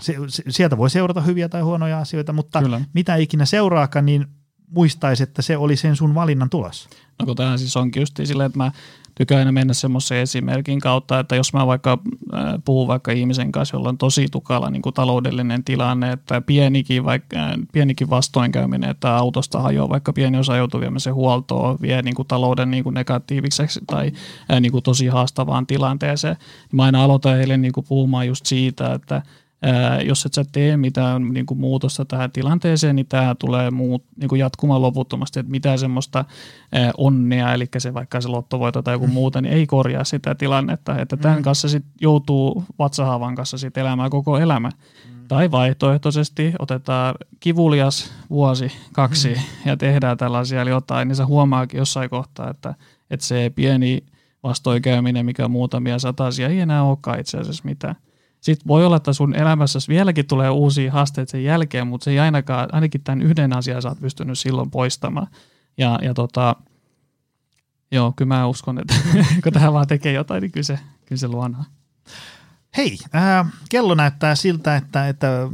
sieltä 0.48 0.76
voi 0.78 0.90
seurata 0.90 1.20
hyviä 1.20 1.48
tai 1.48 1.62
huonoja 1.62 1.98
asioita, 1.98 2.32
mutta 2.32 2.62
Kyllä. 2.62 2.80
mitä 2.94 3.16
ikinä 3.16 3.44
seuraakaan, 3.44 4.06
niin 4.06 4.26
muistaisi, 4.70 5.22
että 5.22 5.42
se 5.42 5.56
oli 5.56 5.76
sen 5.76 5.96
sun 5.96 6.14
valinnan 6.14 6.50
tulos. 6.50 6.88
No 7.18 7.26
kun 7.26 7.36
tähän 7.36 7.58
siis 7.58 7.76
onkin 7.76 8.00
just 8.00 8.20
silleen, 8.24 8.46
että 8.46 8.58
mä 8.58 8.72
tykkään 9.14 9.38
aina 9.38 9.52
mennä 9.52 9.74
semmoisen 9.74 10.18
esimerkin 10.18 10.80
kautta, 10.80 11.18
että 11.18 11.36
jos 11.36 11.52
mä 11.52 11.66
vaikka 11.66 11.98
äh, 12.34 12.40
puhun 12.64 12.88
vaikka 12.88 13.12
ihmisen 13.12 13.52
kanssa, 13.52 13.76
jolla 13.76 13.88
on 13.88 13.98
tosi 13.98 14.26
tukala 14.30 14.70
niin 14.70 14.82
kuin 14.82 14.94
taloudellinen 14.94 15.64
tilanne, 15.64 16.12
että 16.12 16.40
pienikin, 16.40 17.04
vaikka, 17.04 17.36
äh, 17.36 17.52
pienikin 17.72 18.10
vastoinkäyminen, 18.10 18.90
että 18.90 19.16
autosta 19.16 19.60
hajoaa 19.60 19.88
vaikka 19.88 20.12
pieni 20.12 20.38
osa 20.38 20.56
joutuu 20.56 20.80
viemään 20.80 21.14
huoltoon, 21.14 21.78
vie 21.80 22.02
niin 22.02 22.14
kuin 22.14 22.28
talouden 22.28 22.70
niin 22.70 22.84
kuin 22.84 22.94
negatiiviseksi 22.94 23.80
tai 23.86 24.12
äh, 24.52 24.60
niin 24.60 24.72
kuin 24.72 24.84
tosi 24.84 25.06
haastavaan 25.06 25.66
tilanteeseen. 25.66 26.36
Mä 26.72 26.84
aina 26.84 27.04
aloitan 27.04 27.36
heille 27.36 27.56
niin 27.56 27.72
kuin 27.72 27.86
puhumaan 27.88 28.26
just 28.26 28.46
siitä, 28.46 28.94
että– 28.94 29.22
Ää, 29.62 30.00
jos 30.00 30.26
et 30.26 30.34
sä 30.34 30.44
tee 30.52 30.76
mitään 30.76 31.28
niin 31.28 31.46
kuin 31.46 31.58
muutosta 31.58 32.04
tähän 32.04 32.32
tilanteeseen, 32.32 32.96
niin 32.96 33.06
tämä 33.06 33.34
tulee 33.38 33.70
muut, 33.70 34.04
niin 34.16 34.28
kuin 34.28 34.38
jatkumaan 34.38 34.82
loputtomasti, 34.82 35.40
että 35.40 35.50
mitään 35.50 35.78
semmoista 35.78 36.24
ää, 36.72 36.90
onnea, 36.96 37.54
eli 37.54 37.66
se 37.78 37.94
vaikka 37.94 38.20
se 38.20 38.28
lottovoito 38.28 38.82
tai 38.82 38.94
joku 38.94 39.06
mm. 39.06 39.12
muuta, 39.12 39.40
niin 39.40 39.54
ei 39.54 39.66
korjaa 39.66 40.04
sitä 40.04 40.34
tilannetta, 40.34 40.98
että 40.98 41.16
tämän 41.16 41.38
mm. 41.38 41.42
kanssa 41.42 41.68
sit 41.68 41.84
joutuu 42.00 42.64
vatsahaavan 42.78 43.34
kanssa 43.34 43.58
sit 43.58 43.76
elämään 43.76 44.10
koko 44.10 44.38
elämä. 44.38 44.68
Mm. 44.68 45.28
Tai 45.28 45.50
vaihtoehtoisesti 45.50 46.52
otetaan 46.58 47.14
kivulias 47.40 48.12
vuosi, 48.30 48.72
kaksi 48.92 49.28
mm. 49.28 49.40
ja 49.64 49.76
tehdään 49.76 50.16
tällaisia 50.16 50.64
jotain, 50.64 51.08
niin 51.08 51.16
se 51.16 51.22
huomaakin 51.22 51.78
jossain 51.78 52.10
kohtaa, 52.10 52.50
että, 52.50 52.74
että 53.10 53.26
se 53.26 53.52
pieni 53.54 54.04
vastoinkäyminen, 54.42 55.26
mikä 55.26 55.48
muutamia 55.48 55.98
satasia 55.98 56.48
ei 56.48 56.60
enää 56.60 56.82
olekaan 56.82 57.20
itse 57.20 57.38
asiassa 57.38 57.64
mitään. 57.64 57.96
Sitten 58.40 58.68
voi 58.68 58.86
olla, 58.86 58.96
että 58.96 59.12
sun 59.12 59.34
elämässä 59.34 59.78
vieläkin 59.88 60.26
tulee 60.26 60.50
uusia 60.50 60.92
haasteita 60.92 61.30
sen 61.30 61.44
jälkeen, 61.44 61.86
mutta 61.86 62.04
se 62.04 62.10
ei 62.10 62.18
ainakaan, 62.18 62.68
ainakin 62.74 63.00
tämän 63.02 63.22
yhden 63.22 63.52
asian 63.52 63.82
sä 63.82 63.88
oot 63.88 64.00
pystynyt 64.00 64.38
silloin 64.38 64.70
poistamaan. 64.70 65.26
Ja, 65.78 65.98
ja 66.02 66.14
tota, 66.14 66.56
joo, 67.92 68.12
kyllä 68.16 68.28
mä 68.28 68.46
uskon, 68.46 68.78
että 68.78 68.94
kun 69.42 69.52
tähän 69.52 69.72
vaan 69.72 69.86
tekee 69.86 70.12
jotain, 70.12 70.40
niin 70.40 70.52
kyllä 70.52 70.64
se, 70.64 70.78
kyllä 71.06 71.20
se 71.20 71.28
luonaa. 71.28 71.64
Hei, 72.76 72.98
äh, 73.14 73.46
kello 73.70 73.94
näyttää 73.94 74.34
siltä, 74.34 74.76
että, 74.76 75.08
että 75.08 75.48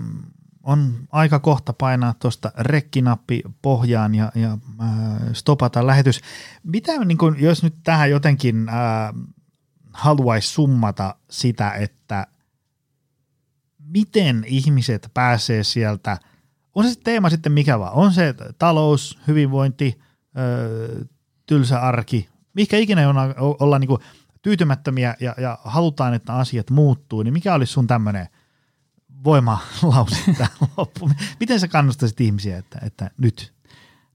on 0.63 0.95
aika 1.13 1.39
kohta 1.39 1.73
painaa 1.73 2.15
tuosta 2.19 2.53
rekkinappi 2.59 3.43
pohjaan 3.63 4.15
ja, 4.15 4.33
ja 4.35 4.59
äh, 4.81 4.89
stopata 5.33 5.87
lähetys. 5.87 6.21
Mitä, 6.63 7.05
niin 7.05 7.19
kun, 7.19 7.37
jos 7.41 7.63
nyt 7.63 7.75
tähän 7.85 8.11
jotenkin 8.11 8.69
äh, 8.69 8.75
haluaisi 9.93 10.49
summata 10.49 11.15
sitä, 11.31 11.71
että 11.71 12.27
miten 13.87 14.45
ihmiset 14.47 15.11
pääsee 15.15 15.65
sieltä, 15.65 16.19
on 16.75 16.85
se 16.89 17.01
teema 17.05 17.31
sitten 17.31 17.53
mikä 17.53 17.79
vaan, 17.79 17.93
on 17.93 18.13
se 18.13 18.35
talous, 18.59 19.19
hyvinvointi, 19.29 19.99
äh, 19.99 21.07
tylsä 21.47 21.81
arki, 21.81 22.29
mikä 22.55 22.77
ikinä 22.77 23.09
on, 23.09 23.17
olla 23.39 23.79
niin 23.79 23.99
tyytymättömiä 24.43 25.15
ja, 25.21 25.35
ja 25.39 25.59
halutaan, 25.65 26.15
että 26.15 26.35
asiat 26.35 26.71
muuttuu, 26.71 27.23
niin 27.23 27.35
mikä 27.35 27.55
olisi 27.55 27.73
sun 27.73 27.87
tämmöinen– 27.87 28.29
voimalause 29.25 30.17
tähän 30.39 30.71
loppuun. 30.77 31.15
Miten 31.41 31.61
sä 31.61 31.69
kannustaisit 31.69 32.21
ihmisiä, 32.21 32.59
että, 32.59 32.79
että 32.83 33.11
nyt? 33.19 33.54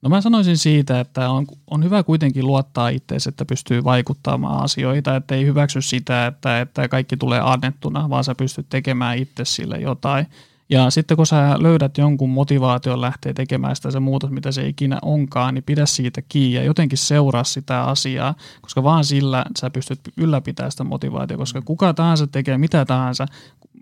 No 0.01 0.09
mä 0.09 0.21
sanoisin 0.21 0.57
siitä, 0.57 0.99
että 0.99 1.29
on, 1.29 1.45
on 1.71 1.83
hyvä 1.83 2.03
kuitenkin 2.03 2.47
luottaa 2.47 2.89
itseesi, 2.89 3.29
että 3.29 3.45
pystyy 3.45 3.83
vaikuttamaan 3.83 4.63
asioita, 4.63 5.15
että 5.15 5.35
ei 5.35 5.45
hyväksy 5.45 5.81
sitä, 5.81 6.27
että, 6.27 6.61
että 6.61 6.87
kaikki 6.87 7.17
tulee 7.17 7.41
annettuna, 7.43 8.09
vaan 8.09 8.23
sä 8.23 8.35
pystyt 8.35 8.65
tekemään 8.69 9.17
itse 9.17 9.45
sille 9.45 9.77
jotain. 9.77 10.27
Ja 10.69 10.89
sitten 10.89 11.17
kun 11.17 11.25
sä 11.25 11.55
löydät 11.57 11.97
jonkun 11.97 12.29
motivaation 12.29 13.01
lähteä 13.01 13.33
tekemään 13.33 13.75
sitä 13.75 13.91
se 13.91 13.99
muutos, 13.99 14.29
mitä 14.29 14.51
se 14.51 14.67
ikinä 14.67 14.99
onkaan, 15.01 15.53
niin 15.53 15.63
pidä 15.63 15.85
siitä 15.85 16.21
kiinni 16.29 16.55
ja 16.55 16.63
jotenkin 16.63 16.97
seuraa 16.97 17.43
sitä 17.43 17.83
asiaa, 17.83 18.35
koska 18.61 18.83
vaan 18.83 19.05
sillä 19.05 19.45
sä 19.59 19.69
pystyt 19.69 19.99
ylläpitämään 20.17 20.71
sitä 20.71 20.83
motivaatiota, 20.83 21.41
koska 21.41 21.61
kuka 21.61 21.93
tahansa 21.93 22.27
tekee 22.27 22.57
mitä 22.57 22.85
tahansa 22.85 23.25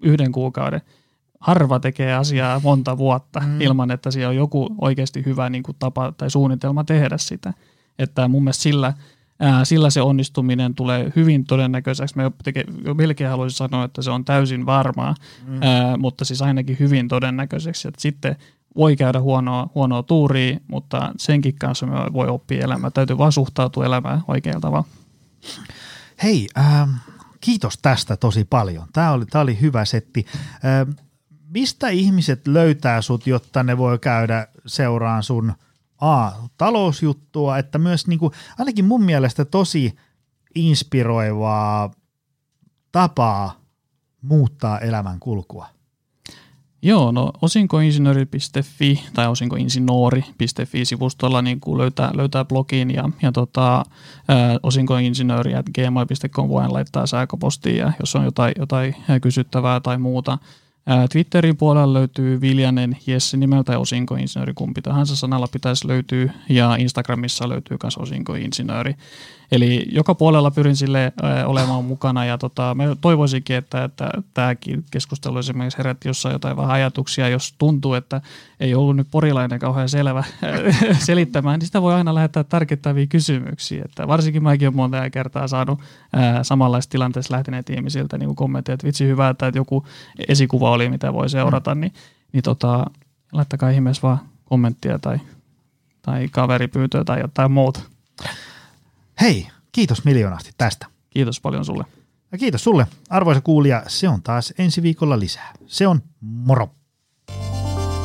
yhden 0.01 0.31
kuukauden– 0.31 0.81
harva 1.39 1.79
tekee 1.79 2.13
asiaa 2.13 2.61
monta 2.63 2.97
vuotta 2.97 3.39
mm. 3.39 3.61
ilman, 3.61 3.91
että 3.91 4.11
siellä 4.11 4.29
on 4.29 4.35
joku 4.35 4.75
oikeasti 4.81 5.25
hyvä 5.25 5.49
niin 5.49 5.63
kuin 5.63 5.75
tapa 5.79 6.11
tai 6.11 6.31
suunnitelma 6.31 6.83
tehdä 6.83 7.17
sitä. 7.17 7.53
Että 7.99 8.27
mun 8.27 8.43
mielestä 8.43 8.63
sillä, 8.63 8.93
ää, 9.39 9.65
sillä 9.65 9.89
se 9.89 10.01
onnistuminen 10.01 10.75
tulee 10.75 11.11
hyvin 11.15 11.45
todennäköiseksi. 11.45 12.15
Mä 12.15 12.31
teke, 12.43 12.63
melkein 12.93 13.29
haluaisin 13.29 13.57
sanoa, 13.57 13.83
että 13.83 14.01
se 14.01 14.11
on 14.11 14.25
täysin 14.25 14.65
varmaa, 14.65 15.15
mm. 15.47 15.59
ää, 15.61 15.97
mutta 15.97 16.25
siis 16.25 16.41
ainakin 16.41 16.79
hyvin 16.79 17.07
todennäköiseksi. 17.07 17.87
Että 17.87 18.01
sitten 18.01 18.35
voi 18.75 18.95
käydä 18.95 19.21
huonoa, 19.21 19.69
huonoa 19.75 20.03
tuuria, 20.03 20.59
mutta 20.67 21.11
senkin 21.17 21.55
kanssa 21.59 21.85
me 21.85 21.93
voi 22.13 22.27
oppia 22.27 22.63
elämää. 22.63 22.91
Täytyy 22.91 23.17
vaan 23.17 23.31
suhtautua 23.31 23.85
elämään 23.85 24.23
oikealla 24.27 24.59
tavalla. 24.59 24.87
Hei, 26.23 26.47
äh, 26.57 26.89
kiitos 27.41 27.77
tästä 27.81 28.17
tosi 28.17 28.45
paljon. 28.45 28.87
Tämä 28.93 29.11
oli, 29.11 29.25
tämä 29.25 29.41
oli 29.41 29.61
hyvä 29.61 29.85
setti. 29.85 30.25
Äh, 30.53 30.95
mistä 31.59 31.89
ihmiset 31.89 32.47
löytää 32.47 33.01
sut, 33.01 33.27
jotta 33.27 33.63
ne 33.63 33.77
voi 33.77 33.99
käydä 33.99 34.47
seuraan 34.65 35.23
sun 35.23 35.53
A, 36.01 36.31
talousjuttua, 36.57 37.57
että 37.57 37.77
myös 37.77 38.07
niin 38.07 38.19
kuin, 38.19 38.31
ainakin 38.59 38.85
mun 38.85 39.03
mielestä 39.03 39.45
tosi 39.45 39.95
inspiroivaa 40.55 41.91
tapaa 42.91 43.61
muuttaa 44.21 44.79
elämän 44.79 45.19
kulkua. 45.19 45.67
Joo, 46.81 47.11
no 47.11 47.31
osinkoinsinööri.fi 47.41 49.03
tai 49.13 49.27
osinkoinsinööri.fi-sivustolla 49.27 51.41
niin 51.41 51.59
kuin 51.59 51.77
löytää, 51.77 52.11
löytää 52.13 52.45
blogin 52.45 52.93
ja, 52.93 53.09
ja 53.21 53.31
tota, 53.31 53.85
osinkoinsinööri.gmail.com 54.63 56.49
voin 56.49 56.73
laittaa 56.73 57.07
sähköpostia, 57.07 57.91
jos 57.99 58.15
on 58.15 58.25
jotain, 58.25 58.53
jotain 58.59 58.95
kysyttävää 59.21 59.79
tai 59.79 59.97
muuta. 59.97 60.37
Twitterin 61.11 61.57
puolella 61.57 61.93
löytyy 61.93 62.41
Viljanen 62.41 62.97
Jesse 63.07 63.37
nimeltä 63.37 63.79
osinkoinsinööri, 63.79 64.53
kumpi 64.53 64.81
tahansa 64.81 65.15
sanalla 65.15 65.47
pitäisi 65.47 65.87
löytyä, 65.87 66.33
ja 66.49 66.75
Instagramissa 66.75 67.49
löytyy 67.49 67.77
myös 67.83 67.97
osinkoinsinööri. 67.97 68.95
Eli 69.51 69.85
joka 69.91 70.15
puolella 70.15 70.51
pyrin 70.51 70.75
sille 70.75 71.13
olemaan 71.45 71.85
mukana 71.85 72.25
ja 72.25 72.37
tota, 72.37 72.75
mä 72.75 72.83
toivoisinkin, 73.01 73.55
että, 73.55 73.83
että 73.83 74.09
tämäkin 74.33 74.85
keskustelu 74.91 75.37
esimerkiksi 75.37 75.77
herätti 75.77 76.09
jossain 76.09 76.33
jotain 76.33 76.57
vähän 76.57 76.71
ajatuksia, 76.71 77.29
jos 77.29 77.55
tuntuu, 77.57 77.93
että 77.93 78.21
ei 78.59 78.75
ollut 78.75 78.95
nyt 78.95 79.07
porilainen 79.11 79.59
kauhean 79.59 79.89
selvä 79.89 80.23
selittämään, 80.99 81.59
niin 81.59 81.67
sitä 81.67 81.81
voi 81.81 81.93
aina 81.93 82.15
lähettää 82.15 82.43
tarkittavia 82.43 83.07
kysymyksiä. 83.07 83.81
Että 83.85 84.07
varsinkin 84.07 84.43
mäkin 84.43 84.67
olen 84.67 84.75
monta 84.75 85.09
kertaa 85.09 85.47
saanut 85.47 85.79
ää, 86.13 86.43
samanlaista 86.43 86.91
tilanteessa 86.91 87.33
lähteneet 87.33 87.69
ihmisiltä 87.69 88.17
niin 88.17 88.35
kommentteja, 88.35 88.73
että 88.73 88.87
vitsi 88.87 89.07
hyvä, 89.07 89.29
että 89.29 89.51
joku 89.55 89.85
esikuva 90.27 90.71
oli, 90.71 90.89
mitä 90.89 91.13
voi 91.13 91.29
seurata, 91.29 91.75
mm. 91.75 91.81
niin, 91.81 91.93
niin 92.33 92.43
tota, 92.43 92.85
laittakaa 93.31 93.69
ihmeessä 93.69 94.01
vaan 94.01 94.19
kommenttia 94.45 94.99
tai, 94.99 95.19
tai 96.01 96.27
kaveripyytöä 96.31 97.03
tai 97.03 97.19
jotain 97.19 97.51
muuta. 97.51 97.79
Hei, 99.21 99.47
kiitos 99.71 100.05
miljoonasti 100.05 100.51
tästä. 100.57 100.85
Kiitos 101.09 101.41
paljon 101.41 101.65
sulle. 101.65 101.85
Ja 102.31 102.37
kiitos 102.37 102.63
sulle, 102.63 102.87
arvoisa 103.09 103.41
kuulija. 103.41 103.83
Se 103.87 104.09
on 104.09 104.21
taas 104.21 104.53
ensi 104.57 104.81
viikolla 104.81 105.19
lisää. 105.19 105.53
Se 105.65 105.87
on 105.87 106.01
moro. 106.21 106.69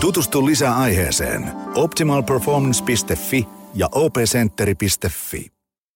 Tutustu 0.01 0.47
lisää 0.47 0.77
aiheeseen 0.77 1.53
optimalperformance.fi 1.75 3.49
ja 3.75 3.89
opcenteri.fi. 3.93 5.53